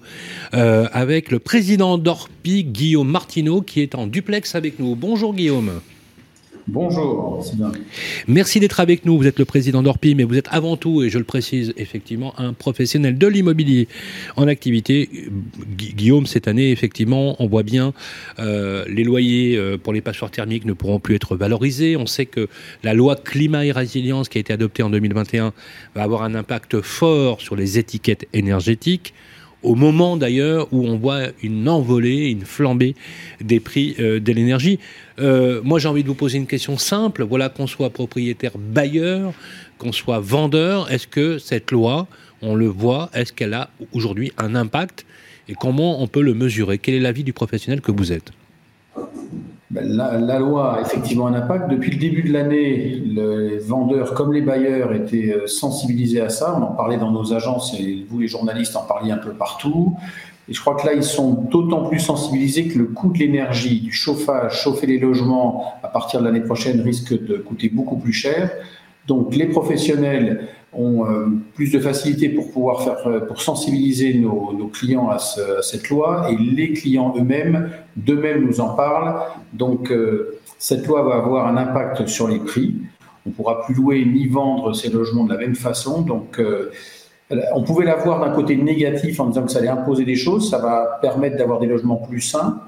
[0.53, 4.95] euh, avec le président d'Orpi, Guillaume Martineau, qui est en duplex avec nous.
[4.95, 5.81] Bonjour Guillaume.
[6.67, 7.43] Bonjour.
[8.27, 9.17] Merci d'être avec nous.
[9.17, 12.33] Vous êtes le président d'Orpi, mais vous êtes avant tout, et je le précise effectivement,
[12.39, 13.89] un professionnel de l'immobilier
[14.37, 15.09] en activité.
[15.77, 17.93] Gu- Guillaume, cette année, effectivement, on voit bien
[18.39, 21.97] euh, les loyers euh, pour les passoires thermiques ne pourront plus être valorisés.
[21.97, 22.47] On sait que
[22.83, 25.51] la loi climat et résilience qui a été adoptée en 2021
[25.95, 29.13] va avoir un impact fort sur les étiquettes énergétiques.
[29.63, 32.95] Au moment d'ailleurs où on voit une envolée, une flambée
[33.41, 34.79] des prix euh, de l'énergie.
[35.19, 37.23] Euh, moi, j'ai envie de vous poser une question simple.
[37.23, 39.33] Voilà, qu'on soit propriétaire bailleur,
[39.77, 42.07] qu'on soit vendeur, est-ce que cette loi,
[42.41, 45.05] on le voit, est-ce qu'elle a aujourd'hui un impact
[45.49, 46.77] et comment on peut le mesurer?
[46.77, 48.31] Quel est l'avis du professionnel que vous êtes?
[49.73, 51.69] La, la, loi a effectivement un impact.
[51.69, 56.55] Depuis le début de l'année, les vendeurs comme les bailleurs étaient euh, sensibilisés à ça.
[56.57, 59.95] On en parlait dans nos agences et vous, les journalistes, en parliez un peu partout.
[60.49, 63.79] Et je crois que là, ils sont d'autant plus sensibilisés que le coût de l'énergie,
[63.79, 68.13] du chauffage, chauffer les logements à partir de l'année prochaine risque de coûter beaucoup plus
[68.13, 68.51] cher.
[69.07, 74.69] Donc les professionnels ont euh, plus de facilité pour pouvoir faire, euh, pour sensibiliser nos,
[74.73, 79.15] clients à, ce, à, cette loi et les clients eux-mêmes, d'eux-mêmes nous en parlent.
[79.53, 82.75] Donc euh, cette loi va avoir un impact sur les prix.
[83.25, 86.01] On pourra plus louer ni vendre ces logements de la même façon.
[86.01, 86.41] Donc
[87.53, 90.57] on pouvait l'avoir d'un côté négatif en disant que ça allait imposer des choses, ça
[90.57, 92.59] va permettre d'avoir des logements plus sains.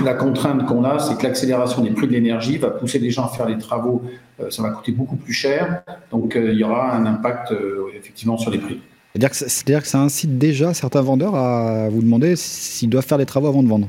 [0.00, 3.26] La contrainte qu'on a, c'est que l'accélération des prix de l'énergie va pousser les gens
[3.26, 4.02] à faire des travaux,
[4.40, 7.88] euh, ça va coûter beaucoup plus cher, donc euh, il y aura un impact euh,
[7.94, 8.80] effectivement sur les prix.
[9.14, 13.48] C'est-à-dire que ça incite déjà certains vendeurs à vous demander s'ils doivent faire des travaux
[13.48, 13.88] avant de vendre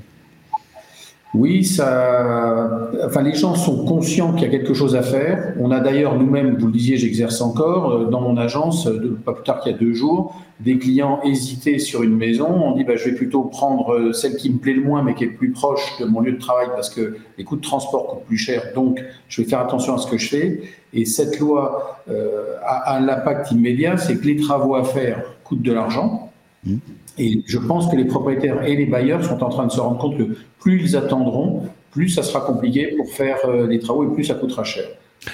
[1.33, 5.55] oui, ça, enfin, les gens sont conscients qu'il y a quelque chose à faire.
[5.59, 8.87] On a d'ailleurs nous-mêmes, vous le disiez, j'exerce encore, euh, dans mon agence,
[9.25, 12.47] pas plus tard qu'il y a deux jours, des clients hésitaient sur une maison.
[12.47, 15.15] On dit, bah, je vais plutôt prendre euh, celle qui me plaît le moins, mais
[15.15, 18.07] qui est plus proche de mon lieu de travail parce que les coûts de transport
[18.07, 18.65] coûtent plus cher.
[18.75, 20.61] Donc, je vais faire attention à ce que je fais.
[20.93, 25.63] Et cette loi euh, a un impact immédiat, c'est que les travaux à faire coûtent
[25.63, 26.31] de l'argent.
[26.63, 26.75] Mmh.
[27.17, 29.99] Et je pense que les propriétaires et les bailleurs sont en train de se rendre
[29.99, 34.13] compte que plus ils attendront, plus ça sera compliqué pour faire euh, les travaux et
[34.13, 34.85] plus ça coûtera cher.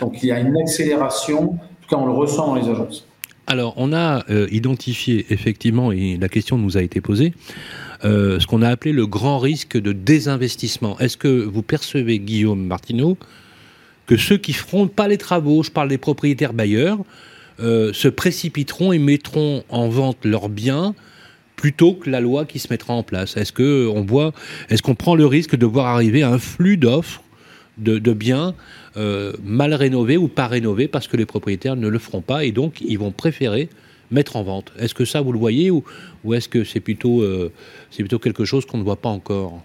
[0.02, 3.08] Donc il y a une accélération, en tout cas on le ressent dans les agences.
[3.48, 7.34] Alors on a euh, identifié effectivement, et la question nous a été posée,
[8.06, 11.00] euh, ce qu'on a appelé le grand risque de désinvestissement.
[11.00, 13.18] Est-ce que vous percevez, Guillaume Martineau,
[14.06, 17.00] que ceux qui feront pas les travaux, je parle des propriétaires bailleurs,
[17.60, 20.94] euh, se précipiteront et mettront en vente leurs biens
[21.60, 25.66] plutôt que la loi qui se mettra en place Est-ce qu'on prend le risque de
[25.66, 27.22] voir arriver un flux d'offres
[27.78, 28.54] de, biens
[28.96, 32.54] euh, mal rénovés ou pas rénovés parce que les propriétaires ne le feront pas et
[32.54, 33.68] donc ils vont préférer
[34.10, 34.72] mettre en vente?
[34.80, 35.84] Est-ce que ça vous le voyez ou,
[36.34, 37.52] est-ce que c'est plutôt, euh,
[37.92, 39.60] c'est plutôt quelque chose qu'on ne voit pas encore?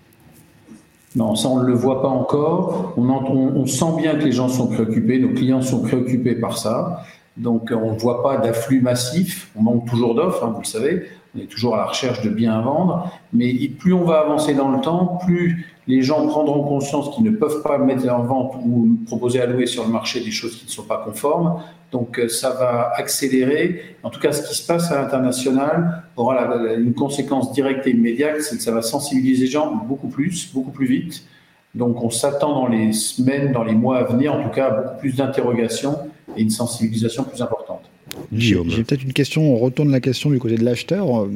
[1.15, 2.95] Non, ça on ne le voit pas encore.
[2.97, 7.05] On, sent bien que les gens sont préoccupés, nos clients sont préoccupés par ça.
[7.37, 9.53] Donc on ne voit pas d'afflux massif.
[9.55, 11.05] On manque toujours d'offres, hein, vous le savez
[11.35, 14.55] on est toujours à la recherche de biens à vendre, mais plus on va avancer
[14.55, 18.55] dans le temps, plus les gens prendront conscience qu'ils ne peuvent pas mettre en vente
[18.65, 21.61] ou proposer à louer sur le marché des choses qui ne sont pas conformes.
[21.93, 23.97] Donc euh, ça va accélérer.
[24.03, 28.41] En tout cas, ce qui se passe à l'international aura une conséquence directe et immédiate,
[28.41, 31.27] c'est que ça va sensibiliser les gens beaucoup plus, beaucoup plus vite.
[31.75, 34.71] Donc on s'attend dans les semaines, dans les mois à venir, en tout cas, à
[34.71, 35.99] beaucoup plus d'interrogations
[36.37, 37.91] et une sensibilisation plus importante.
[38.37, 41.29] J'ai peut-être une question, on retourne la question du côté de l'acheteur.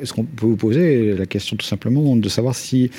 [0.00, 2.90] Est-ce qu'on peut vous poser la question tout simplement de savoir si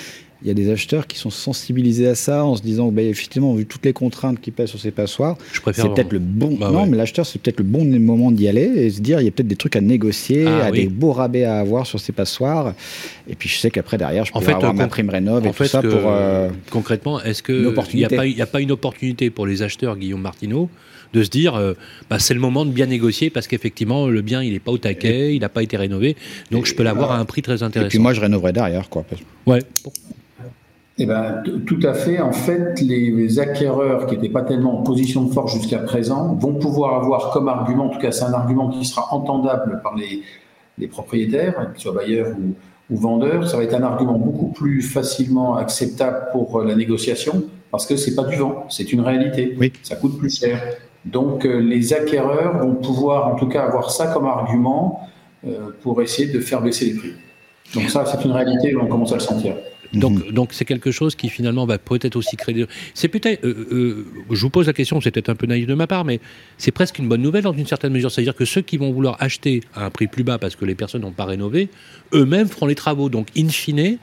[0.44, 3.54] il y a des acheteurs qui sont sensibilisés à ça en se disant bah, effectivement
[3.54, 5.38] vu toutes les contraintes qui pèsent sur ces passoires
[5.72, 6.90] c'est peut-être le bon bah, non ouais.
[6.90, 9.32] mais l'acheteur c'est peut-être le bon moment d'y aller et se dire il y a
[9.32, 10.82] peut-être des trucs à négocier ah, à oui.
[10.82, 12.74] des beaux rabais à avoir sur ces passoires
[13.30, 15.66] et puis je sais qu'après derrière je peux avoir euh, ma prime rénov et tout
[15.66, 19.96] ça pour euh, concrètement est-ce que il n'y a pas une opportunité pour les acheteurs
[19.96, 20.70] Guillaume Martineau
[21.14, 21.74] de se dire euh,
[22.10, 24.78] bah, c'est le moment de bien négocier parce qu'effectivement le bien il n'est pas au
[24.78, 26.16] taquet, et, il n'a pas été rénové,
[26.52, 27.88] donc et, je peux l'avoir à un prix très intéressant.
[27.88, 29.06] Et puis moi je rénoverai derrière quoi.
[29.46, 29.60] Ouais.
[31.00, 32.20] Eh ben, tout à fait.
[32.20, 36.54] En fait, les acquéreurs qui n'étaient pas tellement en position de force jusqu'à présent vont
[36.54, 40.22] pouvoir avoir comme argument, en tout cas c'est un argument qui sera entendable par les,
[40.78, 42.54] les propriétaires, qu'ils soient bailleurs ou,
[42.94, 47.88] ou vendeurs, ça va être un argument beaucoup plus facilement acceptable pour la négociation parce
[47.88, 49.56] que c'est pas du vent, c'est une réalité.
[49.60, 49.74] Oui.
[49.82, 50.62] Ça coûte plus cher.
[51.06, 55.08] Donc euh, les acquéreurs vont pouvoir en tout cas avoir ça comme argument
[55.46, 57.14] euh, pour essayer de faire baisser les prix.
[57.74, 59.56] Donc ça, c'est une réalité, on commence à le sentir.
[59.94, 62.66] Donc, donc c'est quelque chose qui finalement va peut-être aussi créer.
[62.94, 63.44] C'est peut-être.
[63.46, 66.04] Euh, euh, je vous pose la question, c'est peut-être un peu naïf de ma part,
[66.04, 66.20] mais
[66.58, 68.12] c'est presque une bonne nouvelle dans une certaine mesure.
[68.12, 70.76] C'est-à-dire que ceux qui vont vouloir acheter à un prix plus bas parce que les
[70.76, 71.70] personnes n'ont pas rénové,
[72.14, 73.10] eux-mêmes feront les travaux.
[73.10, 73.98] Donc, in fine,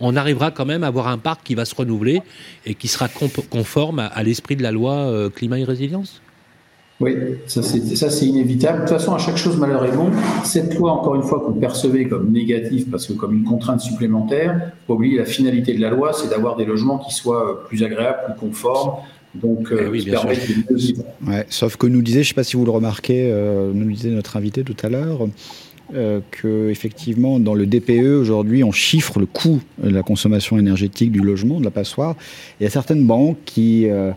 [0.00, 2.22] on arrivera quand même à avoir un parc qui va se renouveler
[2.66, 6.20] et qui sera conforme à, à l'esprit de la loi euh, climat et résilience?
[7.00, 7.16] Oui,
[7.46, 8.80] ça c'est inévitable.
[8.80, 10.10] De toute façon, à chaque chose, malheur est bon.
[10.44, 14.72] Cette loi, encore une fois, qu'on percevait comme négative parce que comme une contrainte supplémentaire,
[14.86, 18.18] faut oublier la finalité de la loi, c'est d'avoir des logements qui soient plus agréables,
[18.26, 18.96] plus conformes.
[19.34, 21.04] Donc, euh, eh oui, bien sûr.
[21.26, 23.90] Ouais, sauf que nous disait, je ne sais pas si vous le remarquez, euh, nous
[23.90, 25.28] disait notre invité tout à l'heure,
[25.94, 31.10] euh, que effectivement dans le DPE aujourd'hui on chiffre le coût de la consommation énergétique
[31.10, 32.14] du logement, de la passoire.
[32.60, 34.12] Il y a certaines banques qui euh,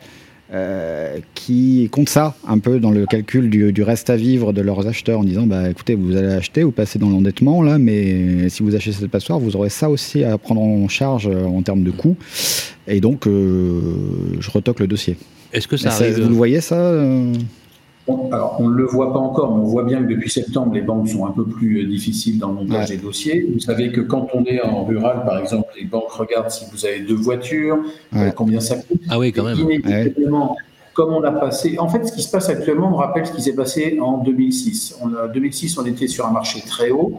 [0.54, 4.62] euh, qui comptent ça un peu dans le calcul du, du reste à vivre de
[4.62, 8.50] leurs acheteurs en disant bah écoutez vous allez acheter, vous passez dans l'endettement là, mais
[8.50, 11.64] si vous achetez cette passoire, vous aurez ça aussi à prendre en charge euh, en
[11.64, 12.18] termes de coûts.
[12.88, 13.82] Et donc euh,
[14.40, 15.18] je retoque le dossier.
[15.54, 16.94] Est-ce que ça Mais arrive Vous le voyez ça
[18.06, 20.74] Bon, alors, on ne le voit pas encore, mais on voit bien que depuis septembre,
[20.74, 22.98] les banques sont un peu plus euh, difficiles dans le montage Ouais.
[22.98, 23.48] des dossiers.
[23.54, 26.86] Vous savez que quand on est en rural, par exemple, les banques regardent si vous
[26.86, 27.78] avez deux voitures,
[28.16, 29.00] euh, combien ça coûte.
[29.10, 29.58] Ah oui, quand même.
[29.58, 30.58] Inévitablement,
[30.94, 31.78] comme on a passé.
[31.80, 34.98] En fait, ce qui se passe actuellement me rappelle ce qui s'est passé en 2006.
[35.02, 37.14] En 2006, on était sur un marché très haut,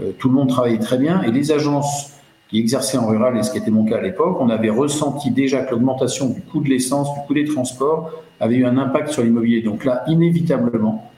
[0.00, 2.10] euh, tout le monde travaillait très bien, et les agences
[2.48, 5.30] qui exerçaient en rural, et ce qui était mon cas à l'époque, on avait ressenti
[5.30, 8.10] déjà que l'augmentation du coût de l'essence, du coût des transports,
[8.40, 9.62] avait eu un impact sur l'immobilier.
[9.62, 11.10] Donc là, inévitablement,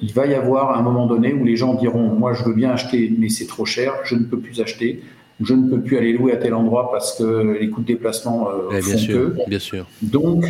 [0.00, 2.70] il va y avoir un moment donné où les gens diront Moi, je veux bien
[2.70, 5.02] acheter, mais c'est trop cher, je ne peux plus acheter,
[5.40, 8.48] je ne peux plus aller louer à tel endroit parce que les coûts de déplacement
[8.48, 9.48] euh, Eh, bien font sûr, que.
[9.48, 9.86] bien sûr.
[10.00, 10.44] Donc,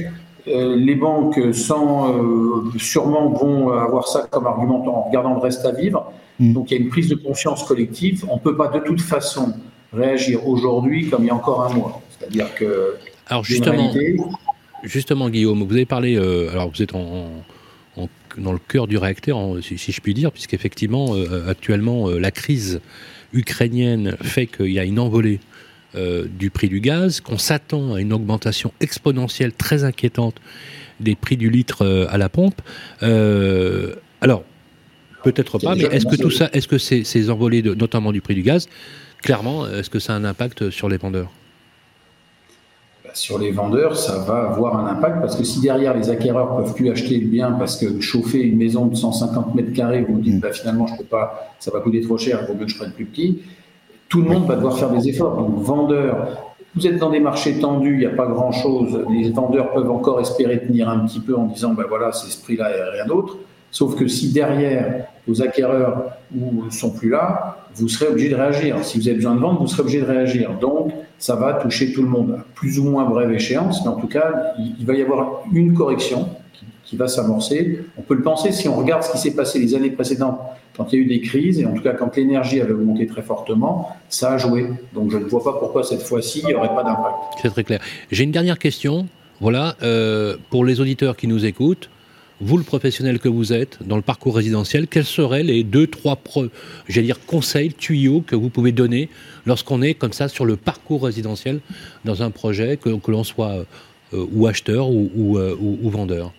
[0.49, 5.65] euh, les banques, sans, euh, sûrement, vont avoir ça comme argument en regardant le reste
[5.65, 6.13] à vivre.
[6.41, 8.25] Donc, il y a une prise de conscience collective.
[8.29, 9.55] On ne peut pas de toute façon
[9.93, 12.03] réagir aujourd'hui comme il y a encore un mois.
[12.19, 12.95] C'est-à-dire que.
[13.29, 14.17] Alors justement, réalité.
[14.85, 17.31] justement Guillaume, vous avez parlé, euh, alors vous êtes en,
[17.97, 18.09] en-
[18.39, 22.19] dans le cœur du réacteur, en- si, si je puis dire, puisqu'effectivement, euh, actuellement, euh,
[22.19, 22.81] la crise
[23.33, 25.41] ukrainienne fait qu'il y a une envolée
[25.95, 30.37] euh, du prix du gaz, qu'on s'attend à une augmentation exponentielle très inquiétante
[31.01, 32.61] des prix du litre euh, à la pompe.
[33.03, 34.43] Euh, alors,
[35.23, 38.21] peut-être pas, mais est-ce que tout ça, est-ce que ces, ces envolées, de, notamment du
[38.21, 38.69] prix du gaz,
[39.23, 41.31] clairement, est-ce que ça a un impact sur les vendeurs
[43.05, 46.57] Bah, sur les vendeurs, ça va avoir un impact parce que si derrière les acquéreurs
[46.57, 50.19] peuvent plus acheter le bien parce que chauffer une maison de 150 mètres carrés, vous
[50.19, 52.71] dites bah, finalement je peux pas, ça va coûter trop cher, il vaut mieux que
[52.71, 53.43] je prenne plus petit.
[54.09, 55.37] Tout le monde va devoir faire des efforts.
[55.37, 59.05] Donc vendeurs, vous êtes dans des marchés tendus, il n'y a pas grand chose.
[59.11, 62.43] Les vendeurs peuvent encore espérer tenir un petit peu en disant ben voilà c'est ce
[62.43, 63.37] prix-là et rien d'autre.
[63.71, 68.85] Sauf que si derrière vos acquéreurs ne sont plus là, vous serez obligé de réagir.
[68.85, 70.59] Si vous avez besoin de vendre, vous serez obligé de réagir.
[70.61, 73.97] Donc, ça va toucher tout le monde, à plus ou moins brève échéance, mais en
[73.97, 77.85] tout cas, il, va y avoir une correction qui, qui va s'amorcer.
[77.97, 80.41] On peut le penser si on regarde ce qui s'est passé les années précédentes,
[80.77, 83.07] quand il y a eu des crises, et en tout cas quand l'énergie avait augmenté
[83.07, 84.71] très fortement, ça a joué.
[84.95, 87.17] Donc, je ne vois pas pourquoi cette fois-ci, il n'y aurait pas d'impact.
[87.41, 87.81] C'est très clair.
[88.11, 89.07] J'ai une dernière question.
[89.41, 91.91] Voilà, euh, pour les auditeurs qui nous écoutent,
[92.43, 96.19] vous, le professionnel que vous êtes dans le parcours résidentiel, quels seraient les deux, trois,
[96.89, 99.09] dire, conseils, tuyaux que vous pouvez donner
[99.47, 101.61] lorsqu'on est comme ça sur le parcours résidentiel
[102.05, 103.65] dans un projet, que, que l'on soit
[104.13, 106.33] euh, ou acheteur ou, ou, euh, vendeur?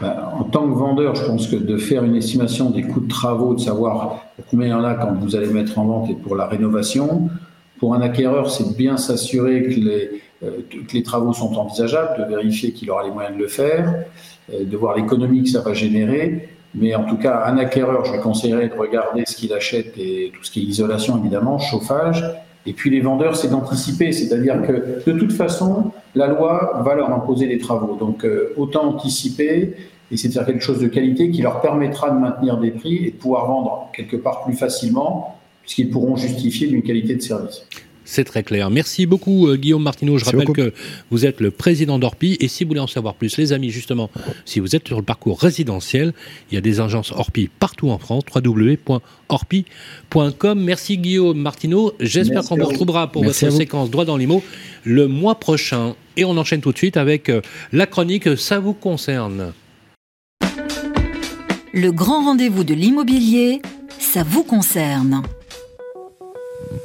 [0.00, 3.08] Ben, en tant que vendeur, je pense que de faire une estimation des coûts de
[3.08, 6.14] travaux, de savoir combien il y en a quand vous allez mettre en vente et
[6.14, 7.28] pour la rénovation.
[7.78, 12.28] Pour un acquéreur, c'est bien s'assurer que les, euh, que les travaux sont envisageables, de
[12.28, 14.02] vérifier qu'il aura les moyens de le faire, euh,
[14.64, 16.48] de voir l'économie que ça va générer.
[16.74, 20.32] Mais en tout cas, un acquéreur, je lui conseillerais de regarder ce qu'il achète et
[20.34, 22.24] tout ce qui est isolation, évidemment, chauffage.
[22.66, 27.10] Et puis les vendeurs, c'est d'anticiper, c'est-à-dire que de toute façon, la loi va leur
[27.12, 27.96] imposer des travaux.
[27.96, 29.74] Donc euh, autant anticiper
[30.12, 33.06] et c'est de faire quelque chose de qualité qui leur permettra de maintenir des prix
[33.06, 37.64] et de pouvoir vendre quelque part plus facilement, puisqu'ils pourront justifier d'une qualité de service.
[38.10, 38.70] C'est très clair.
[38.70, 40.18] Merci beaucoup euh, Guillaume Martineau.
[40.18, 40.60] Je Merci rappelle beaucoup.
[40.60, 40.72] que
[41.12, 44.10] vous êtes le président d'Orpi et si vous voulez en savoir plus, les amis, justement,
[44.44, 46.12] si vous êtes sur le parcours résidentiel,
[46.50, 48.90] il y a des agences Orpi partout en France, www.orpi.com.
[50.60, 51.92] Merci Guillaume Martineau.
[52.00, 54.42] J'espère qu'on vous retrouvera pour Merci votre séquence droit dans l'IMO
[54.82, 55.94] le mois prochain.
[56.16, 57.40] Et on enchaîne tout de suite avec euh,
[57.72, 59.52] la chronique Ça vous concerne.
[61.72, 63.62] Le grand rendez-vous de l'immobilier,
[64.00, 65.22] ça vous concerne.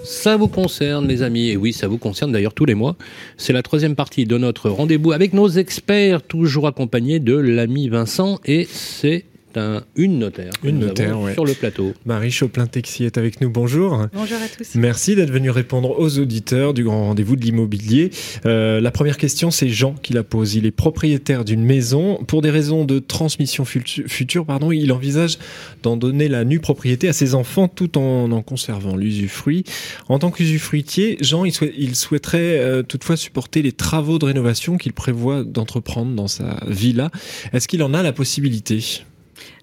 [0.03, 2.95] Ça vous concerne, les amis, et oui, ça vous concerne d'ailleurs tous les mois.
[3.37, 8.39] C'est la troisième partie de notre rendez-vous avec nos experts, toujours accompagnés de l'ami Vincent,
[8.45, 9.25] et c'est
[9.57, 10.51] un, une notaire.
[10.63, 11.33] Une notaire, ouais.
[11.33, 11.93] Sur le plateau.
[12.05, 13.49] Marie Choplin-Texi est avec nous.
[13.49, 14.05] Bonjour.
[14.13, 14.75] Bonjour à tous.
[14.75, 18.09] Merci d'être venu répondre aux auditeurs du grand rendez-vous de l'immobilier.
[18.45, 20.55] Euh, la première question, c'est Jean qui la pose.
[20.55, 22.17] Il est propriétaire d'une maison.
[22.27, 25.37] Pour des raisons de transmission futu- future, pardon, il envisage
[25.83, 29.63] d'en donner la nue propriété à ses enfants tout en en conservant l'usufruit.
[30.09, 34.77] En tant qu'usufruitier, Jean, il, souhait- il souhaiterait euh, toutefois supporter les travaux de rénovation
[34.77, 37.09] qu'il prévoit d'entreprendre dans sa villa.
[37.53, 38.83] Est-ce qu'il en a la possibilité?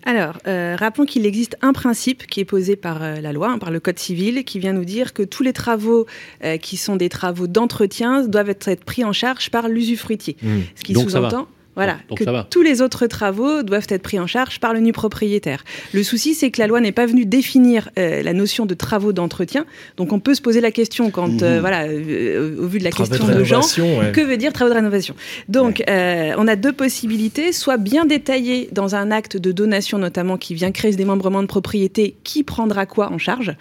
[0.04, 3.58] Alors, euh, rappelons qu'il existe un principe qui est posé par euh, la loi, hein,
[3.58, 6.06] par le Code civil, qui vient nous dire que tous les travaux
[6.44, 10.36] euh, qui sont des travaux d'entretien doivent être, être pris en charge par l'usufruitier.
[10.42, 10.58] Mmh.
[10.74, 11.46] Ce qui sous-entend.
[11.74, 12.46] Voilà, Donc que ça va.
[12.50, 15.64] tous les autres travaux doivent être pris en charge par le nu propriétaire.
[15.94, 19.12] Le souci, c'est que la loi n'est pas venue définir euh, la notion de travaux
[19.14, 19.64] d'entretien.
[19.96, 21.60] Donc on peut se poser la question quand, euh, Mhm.
[21.60, 24.12] voilà, euh, au vu de la Travaux question de de, gens, ouais.
[24.12, 25.14] que veut dire travaux de rénovation?
[25.48, 30.54] Donc on a deux possibilités, soit bien détaillé dans un acte de donation notamment qui
[30.54, 33.54] vient créer ce démembrement de propriété, qui prendra quoi en charge,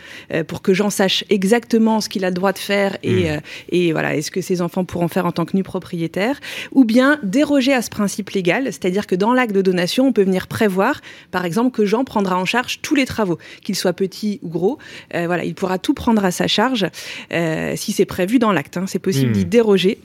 [0.47, 3.39] pour que Jean sache exactement ce qu'il a le droit de faire et, Mhm.
[3.69, 6.39] et voilà, est-ce que ses enfants pourront faire en tant que nu propriétaire,
[6.73, 8.00] ou bien déroger à ce principe
[8.33, 11.01] légal, c'est-à-dire que dans l'acte de donation, on peut venir prévoir,
[11.31, 14.77] par exemple, que Jean prendra en charge tous les travaux, qu'ils soient petits ou gros.
[15.15, 16.87] Euh, voilà, il pourra tout prendre à sa charge
[17.33, 18.77] euh, si c'est prévu dans l'acte.
[18.77, 18.85] hein.
[18.87, 19.33] C'est possible Mhm.
[19.33, 19.97] d'y déroger.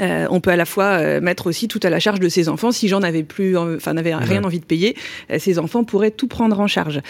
[0.00, 2.48] Euh, on peut à la fois euh, mettre aussi tout à la charge de ses
[2.48, 2.72] enfants.
[2.72, 4.46] Si Jean n'avait plus, enfin n'avait rien Ouais.
[4.46, 4.96] envie de payer,
[5.30, 7.00] euh, ses enfants pourraient tout prendre en charge.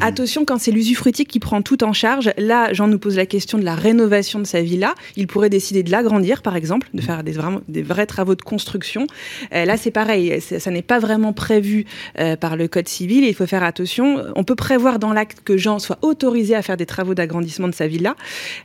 [0.00, 3.58] Attention, quand c'est l'usufruitier qui prend tout en charge, là, Jean nous pose la question
[3.58, 4.94] de la rénovation de sa villa.
[5.16, 8.42] Il pourrait décider de l'agrandir, par exemple, de faire des, vraiment, des vrais travaux de
[8.42, 9.06] construction.
[9.54, 11.86] Euh, là, c'est pareil, ça n'est pas vraiment prévu
[12.18, 14.22] euh, par le Code civil et il faut faire attention.
[14.36, 17.74] On peut prévoir dans l'acte que Jean soit autorisé à faire des travaux d'agrandissement de
[17.74, 18.14] sa villa.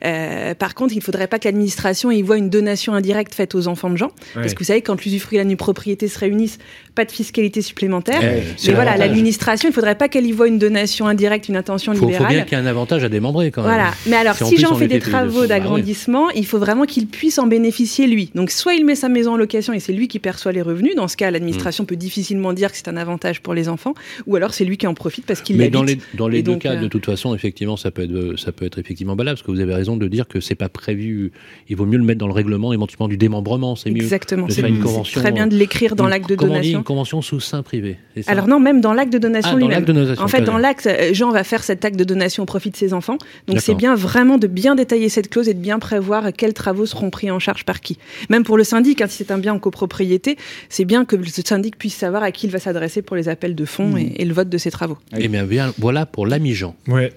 [0.03, 3.54] Euh, par contre, il ne faudrait pas que l'administration y voit une donation indirecte faite
[3.55, 4.11] aux enfants de Jean.
[4.33, 6.57] Parce que vous savez, quand l'usufruit et la nue propriété se réunissent,
[6.93, 8.21] pas de fiscalité supplémentaire.
[8.21, 11.57] Ouais, Mais voilà, l'administration, il ne faudrait pas qu'elle y voit une donation indirecte, une
[11.57, 12.33] intention Faut, faut libérale.
[12.33, 13.71] bien qu'il y ait un avantage à démembrer quand même.
[13.71, 13.91] Voilà.
[14.07, 17.37] Mais alors, si, plus Jean fait des travaux bah d'agrandissement, il faut vraiment qu'il puisse
[17.39, 18.31] en bénéficier lui.
[18.35, 20.95] Donc, soit il met sa maison en location et c'est lui qui perçoit les revenus.
[20.95, 21.87] Dans ce cas, l'administration Mm.
[21.87, 23.93] peut difficilement dire que c'est un avantage pour les enfants.
[24.27, 26.53] Ou alors, c'est lui qui en profite parce qu'il Mais dans les, dans les deux
[26.53, 29.37] donc, cas, euh, de toute façon, effectivement, ça peut être, ça peut être effectivement valable,
[29.37, 31.31] parce que vous avez raison de dire que c'est pas prévu.
[31.69, 33.44] Il vaut mieux le mettre dans le règlement, éventuellement du démembrement,
[33.75, 34.01] c'est mieux.
[34.03, 34.47] Exactement.
[34.47, 35.21] De C'est faire une c'est convention.
[35.21, 36.79] très bien de l'écrire dans l'acte de comment on dit, donation.
[36.79, 37.97] une convention sous sein privé.
[38.21, 39.71] ça Alors non, même dans l'acte de donation Ah, dans lui-même.
[39.77, 42.43] l'acte de donation, en fait, dans l'acte, euh, Jean va faire cet acte de donation
[42.43, 43.17] au profit de ses enfants.
[43.47, 46.85] Donc c'est bien vraiment de bien détailler cette clause et de bien prévoir quels travaux
[46.85, 47.97] seront pris en charge par qui.
[48.29, 50.37] Même pour le syndic, hein, si c'est un bien en copropriété,
[50.69, 53.55] c'est bien que le syndic puisse savoir à qui il va s'adresser pour les appels
[53.55, 53.97] de fonds Mmh.
[53.97, 54.97] et, et le vote de ses travaux.
[55.17, 56.75] Eh bien, bien, voilà pour l'ami Jean.
[56.87, 57.13] Ouais.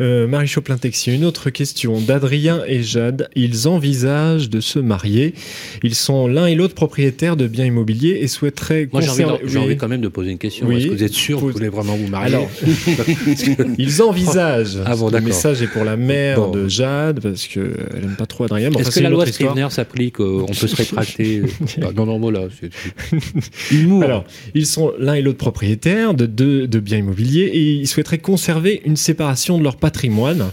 [0.00, 3.28] Euh, Marie Choplin-Texier, une autre question d'Adrien et Jade.
[3.34, 5.34] Ils envisagent de se marier.
[5.82, 9.76] Ils sont l'un et l'autre propriétaires de biens immobiliers et souhaiteraient Moi, j'ai envie, Oui.
[9.76, 10.66] quand même de poser une question.
[10.66, 10.76] Oui.
[10.78, 12.48] Est-ce que vous êtes sûr que vous voulez vraiment vous marier Alors,
[13.78, 14.78] ils envisagent.
[14.84, 16.50] Ah bon, le message est pour la mère Bon.
[16.50, 17.72] de Jade parce qu'elle
[18.02, 18.70] aime pas trop Adrien.
[18.72, 19.26] Est-ce que la loi.
[19.26, 21.42] Scrivener s'applique euh, On peut se rétracter
[21.82, 22.48] Ah, Non, non, voilà.
[22.60, 22.70] c'est-
[23.74, 24.02] Humour.
[24.10, 24.24] Alors,
[24.54, 28.82] ils sont l'un et l'autre propriétaires de deux de biens immobiliers et ils souhaiteraient conserver
[28.84, 30.50] une séparation de leur patrimoine.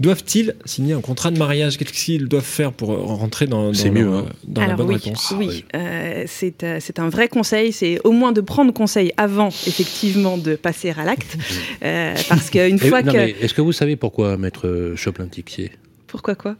[0.00, 1.78] Doivent-ils signer un contrat de mariage?
[1.78, 4.26] Qu'est-ce qu'ils doivent faire pour euh, rentrer dans, dans, mieux, hein.
[4.46, 5.34] dans la Alors bonne oui, réponse?
[5.36, 7.72] oui, euh, c'est euh, c'est un vrai conseil.
[7.72, 11.36] C'est au moins de prendre conseil avant, effectivement, de passer à l'acte,
[11.82, 15.72] Euh, parce qu'une fois non, que Est-ce que vous savez pourquoi, maître euh, Choplin-Tixier
[16.06, 16.56] pourquoi quoi?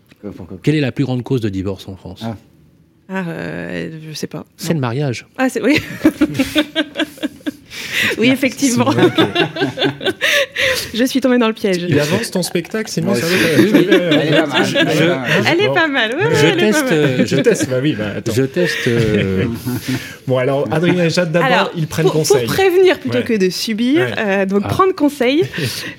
[0.63, 2.25] Quelle est la plus grande cause de divorce en France?
[3.09, 4.45] Ah, euh, je sais pas.
[4.57, 5.27] C'est le mariage.
[5.39, 5.79] Ah, c'est oui.
[8.19, 8.91] oui, effectivement.
[10.95, 11.85] Je suis tombée dans le piège.
[11.89, 13.63] Il avance ton spectacle, sinon Ouais, ça c'est- va.
[14.17, 16.17] Elle est pas mal, Je- elle est je- pas mal.
[16.59, 16.91] Teste.
[16.91, 17.27] mal.
[17.27, 18.33] Je teste, bah oui, bah attends.
[18.35, 18.89] Je teste.
[18.89, 19.45] euh,
[20.27, 22.47] Bon, alors, Adrien et Jade, d'abord, ils prennent pour, conseil.
[22.47, 23.25] Pour prévenir plutôt Ouais.
[23.25, 24.13] que de subir, Ouais.
[24.19, 24.69] euh, donc Ah.
[24.69, 25.45] prendre conseil.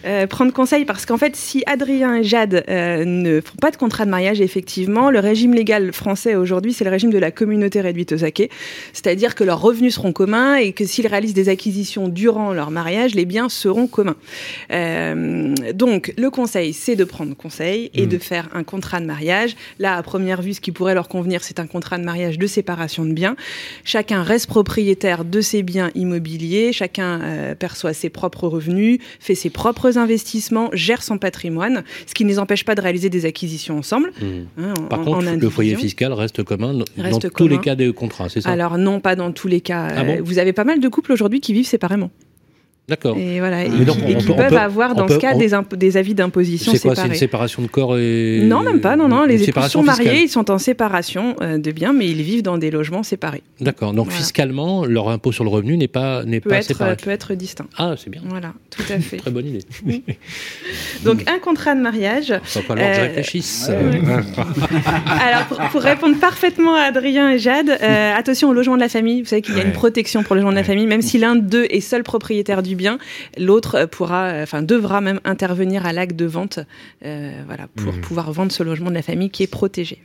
[0.05, 3.77] Euh, prendre conseil parce qu'en fait, si Adrien et Jade euh, ne font pas de
[3.77, 7.79] contrat de mariage, effectivement, le régime légal français aujourd'hui, c'est le régime de la communauté
[7.81, 8.49] réduite aux acquets.
[8.93, 13.15] C'est-à-dire que leurs revenus seront communs et que s'ils réalisent des acquisitions durant leur mariage,
[13.15, 14.15] les biens seront communs.
[14.71, 18.09] Euh, donc, le conseil, c'est de prendre conseil et Mm.
[18.09, 19.55] de faire un contrat de mariage.
[19.79, 22.47] Là, à première vue, ce qui pourrait leur convenir, c'est un contrat de mariage de
[22.47, 23.35] séparation de biens.
[23.83, 29.49] Chacun reste propriétaire de ses biens immobiliers, chacun euh, perçoit ses propres revenus, fait ses
[29.49, 33.77] propres investissements, gère son patrimoine, ce qui ne les empêche pas de réaliser des acquisitions
[33.77, 34.11] ensemble.
[34.21, 37.49] hein, en- Par en contre, le foyer fiscal reste commun dans Reste tous commun.
[37.51, 38.49] les cas des contrats, c'est ça?
[38.49, 39.87] Alors non, pas dans tous les cas.
[39.95, 40.17] Ah bon?
[40.17, 42.09] Euh, Vous avez pas mal de couples aujourd'hui qui vivent séparément.
[42.89, 43.17] D'accord.
[43.17, 45.15] Et voilà, et, Mais donc, et on qui peut- on peuvent peut- avoir dans peut-
[45.15, 47.09] ce cas on- des, avis d'imposition C'est quoi C'est séparés.
[47.15, 48.39] une séparation de corps et.
[48.45, 48.95] Non, même pas.
[48.95, 49.25] Non, non.
[49.25, 50.23] Une Les époux sont mariés, fiscale.
[50.23, 53.43] ils sont en séparation euh, de biens, mais ils vivent dans des logements séparés.
[53.59, 53.91] D'accord.
[53.91, 54.19] Donc Voilà.
[54.21, 56.95] fiscalement, leur impôt sur le revenu n'est pas n'est pas être, séparé.
[56.95, 57.67] peut être distinct.
[57.77, 58.21] Ah, c'est bien.
[58.25, 59.17] Voilà, tout à fait.
[59.27, 59.65] Très bonne idée.
[61.03, 62.29] Donc un contrat de mariage.
[62.31, 63.69] Va falloir que je euh, réfléchisse.
[65.21, 68.89] Alors, pour, pour répondre parfaitement à Adrien et Jade, euh, attention au logement de la
[68.89, 69.21] famille.
[69.21, 70.87] Vous savez qu'il y a une protection pour le logement de la famille.
[70.87, 72.97] Même si l'un d'eux est seul propriétaire du bien,
[73.37, 76.59] l'autre euh, pourra, euh, enfin, devra même intervenir à l'acte de vente,
[77.05, 78.01] euh, voilà, pour Mhm.
[78.01, 79.97] pouvoir vendre ce logement de la famille qui est protégé.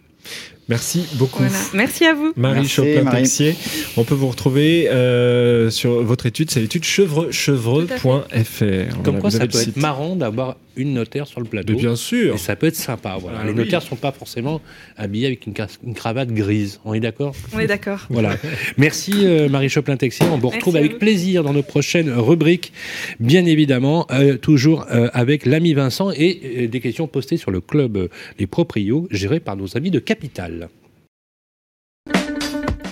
[0.69, 1.43] Merci beaucoup.
[1.43, 1.59] Voilà.
[1.75, 2.33] Merci à vous.
[2.37, 3.57] Marie Merci, Choplin-Texier.
[3.97, 9.03] On peut vous retrouver euh, sur votre étude, c'est l'étude chevreux, chevreux.fr.
[9.03, 11.75] Comme quoi, ça peut être marrant d'avoir une notaire sur le plateau.
[11.75, 12.35] Mais bien sûr.
[12.35, 13.17] Et ça peut être sympa.
[13.21, 13.39] Voilà.
[13.41, 13.57] Ah Les oui.
[13.57, 14.61] notaires ne sont pas forcément
[14.97, 15.55] habillés avec une,
[15.95, 16.81] cravate grise.
[16.85, 17.35] On est d'accord?
[17.53, 18.07] On est d'accord.
[18.09, 18.37] Voilà.
[18.79, 20.27] Merci euh, Marie Choplin-Texier.
[20.33, 20.99] On vous retrouve avec vous.
[20.99, 22.73] plaisir dans nos prochaines rubriques,
[23.21, 27.61] bien évidemment, euh, toujours euh, avec l'ami Vincent et euh, des questions postées sur le
[27.61, 28.09] club euh,
[28.39, 30.62] Les Proprios, géré par nos amis de Capital.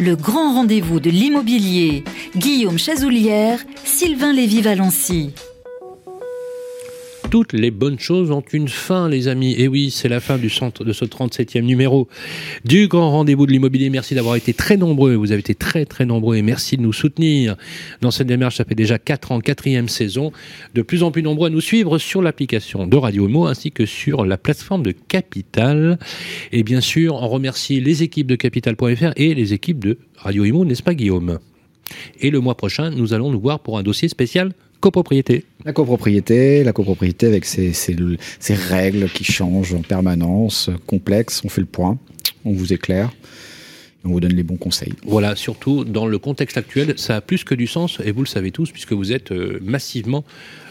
[0.00, 2.04] Le grand rendez-vous de l'immobilier.
[2.34, 5.34] Guillaume Chazoulière, Sylvain Lévy-Valency.
[7.30, 9.54] Toutes les bonnes choses ont une fin, les amis.
[9.56, 12.08] Et oui, c'est la fin du centre de ce 37e numéro
[12.64, 13.88] du grand rendez-vous de l'immobilier.
[13.88, 15.14] Merci d'avoir été très nombreux.
[15.14, 17.54] Vous avez été très, très nombreux et merci de nous soutenir
[18.00, 18.56] dans cette démarche.
[18.56, 20.32] Ça fait déjà 4 ans, quatrième saison.
[20.74, 23.86] De plus en plus nombreux à nous suivre sur l'application de Radio Imo ainsi que
[23.86, 26.00] sur la plateforme de Capital.
[26.50, 30.64] Et bien sûr, on remercie les équipes de Capital.fr et les équipes de Radio Imo,
[30.64, 31.38] n'est-ce pas, Guillaume?
[32.20, 35.44] Et le mois prochain, nous allons nous voir pour un dossier spécial copropriété.
[35.64, 37.96] La copropriété, la copropriété avec ses, ses-
[38.38, 41.98] ses règles qui changent en permanence, complexes, on fait le point,
[42.44, 43.10] on vous éclaire,
[44.04, 44.94] on vous donne les bons conseils.
[45.04, 48.26] Voilà, surtout dans le contexte actuel, ça a plus que du sens, et vous le
[48.26, 50.24] savez tous, puisque vous êtes euh, massivement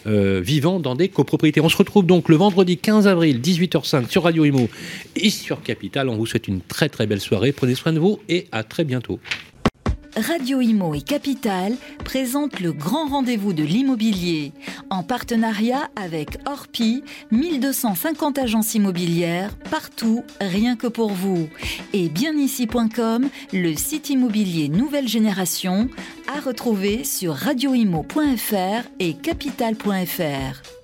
[0.07, 1.61] euh, vivant dans des copropriétés.
[1.61, 4.67] On se retrouve donc le vendredi 15 avril, 18h05, sur Radio Imo
[5.15, 6.09] et sur Capital.
[6.09, 7.51] On vous souhaite une très très belle soirée.
[7.51, 9.19] Prenez soin de vous et à très bientôt.
[10.15, 14.53] Radio Imo et Capital présentent le grand rendez-vous de l'immobilier
[14.89, 21.47] en partenariat avec Orpi, 1250 agences immobilières partout, rien que pour vous.
[21.93, 25.89] Et bienici.com, le site immobilier nouvelle génération
[26.27, 30.78] à retrouver sur radioimo.fr et capital.fr.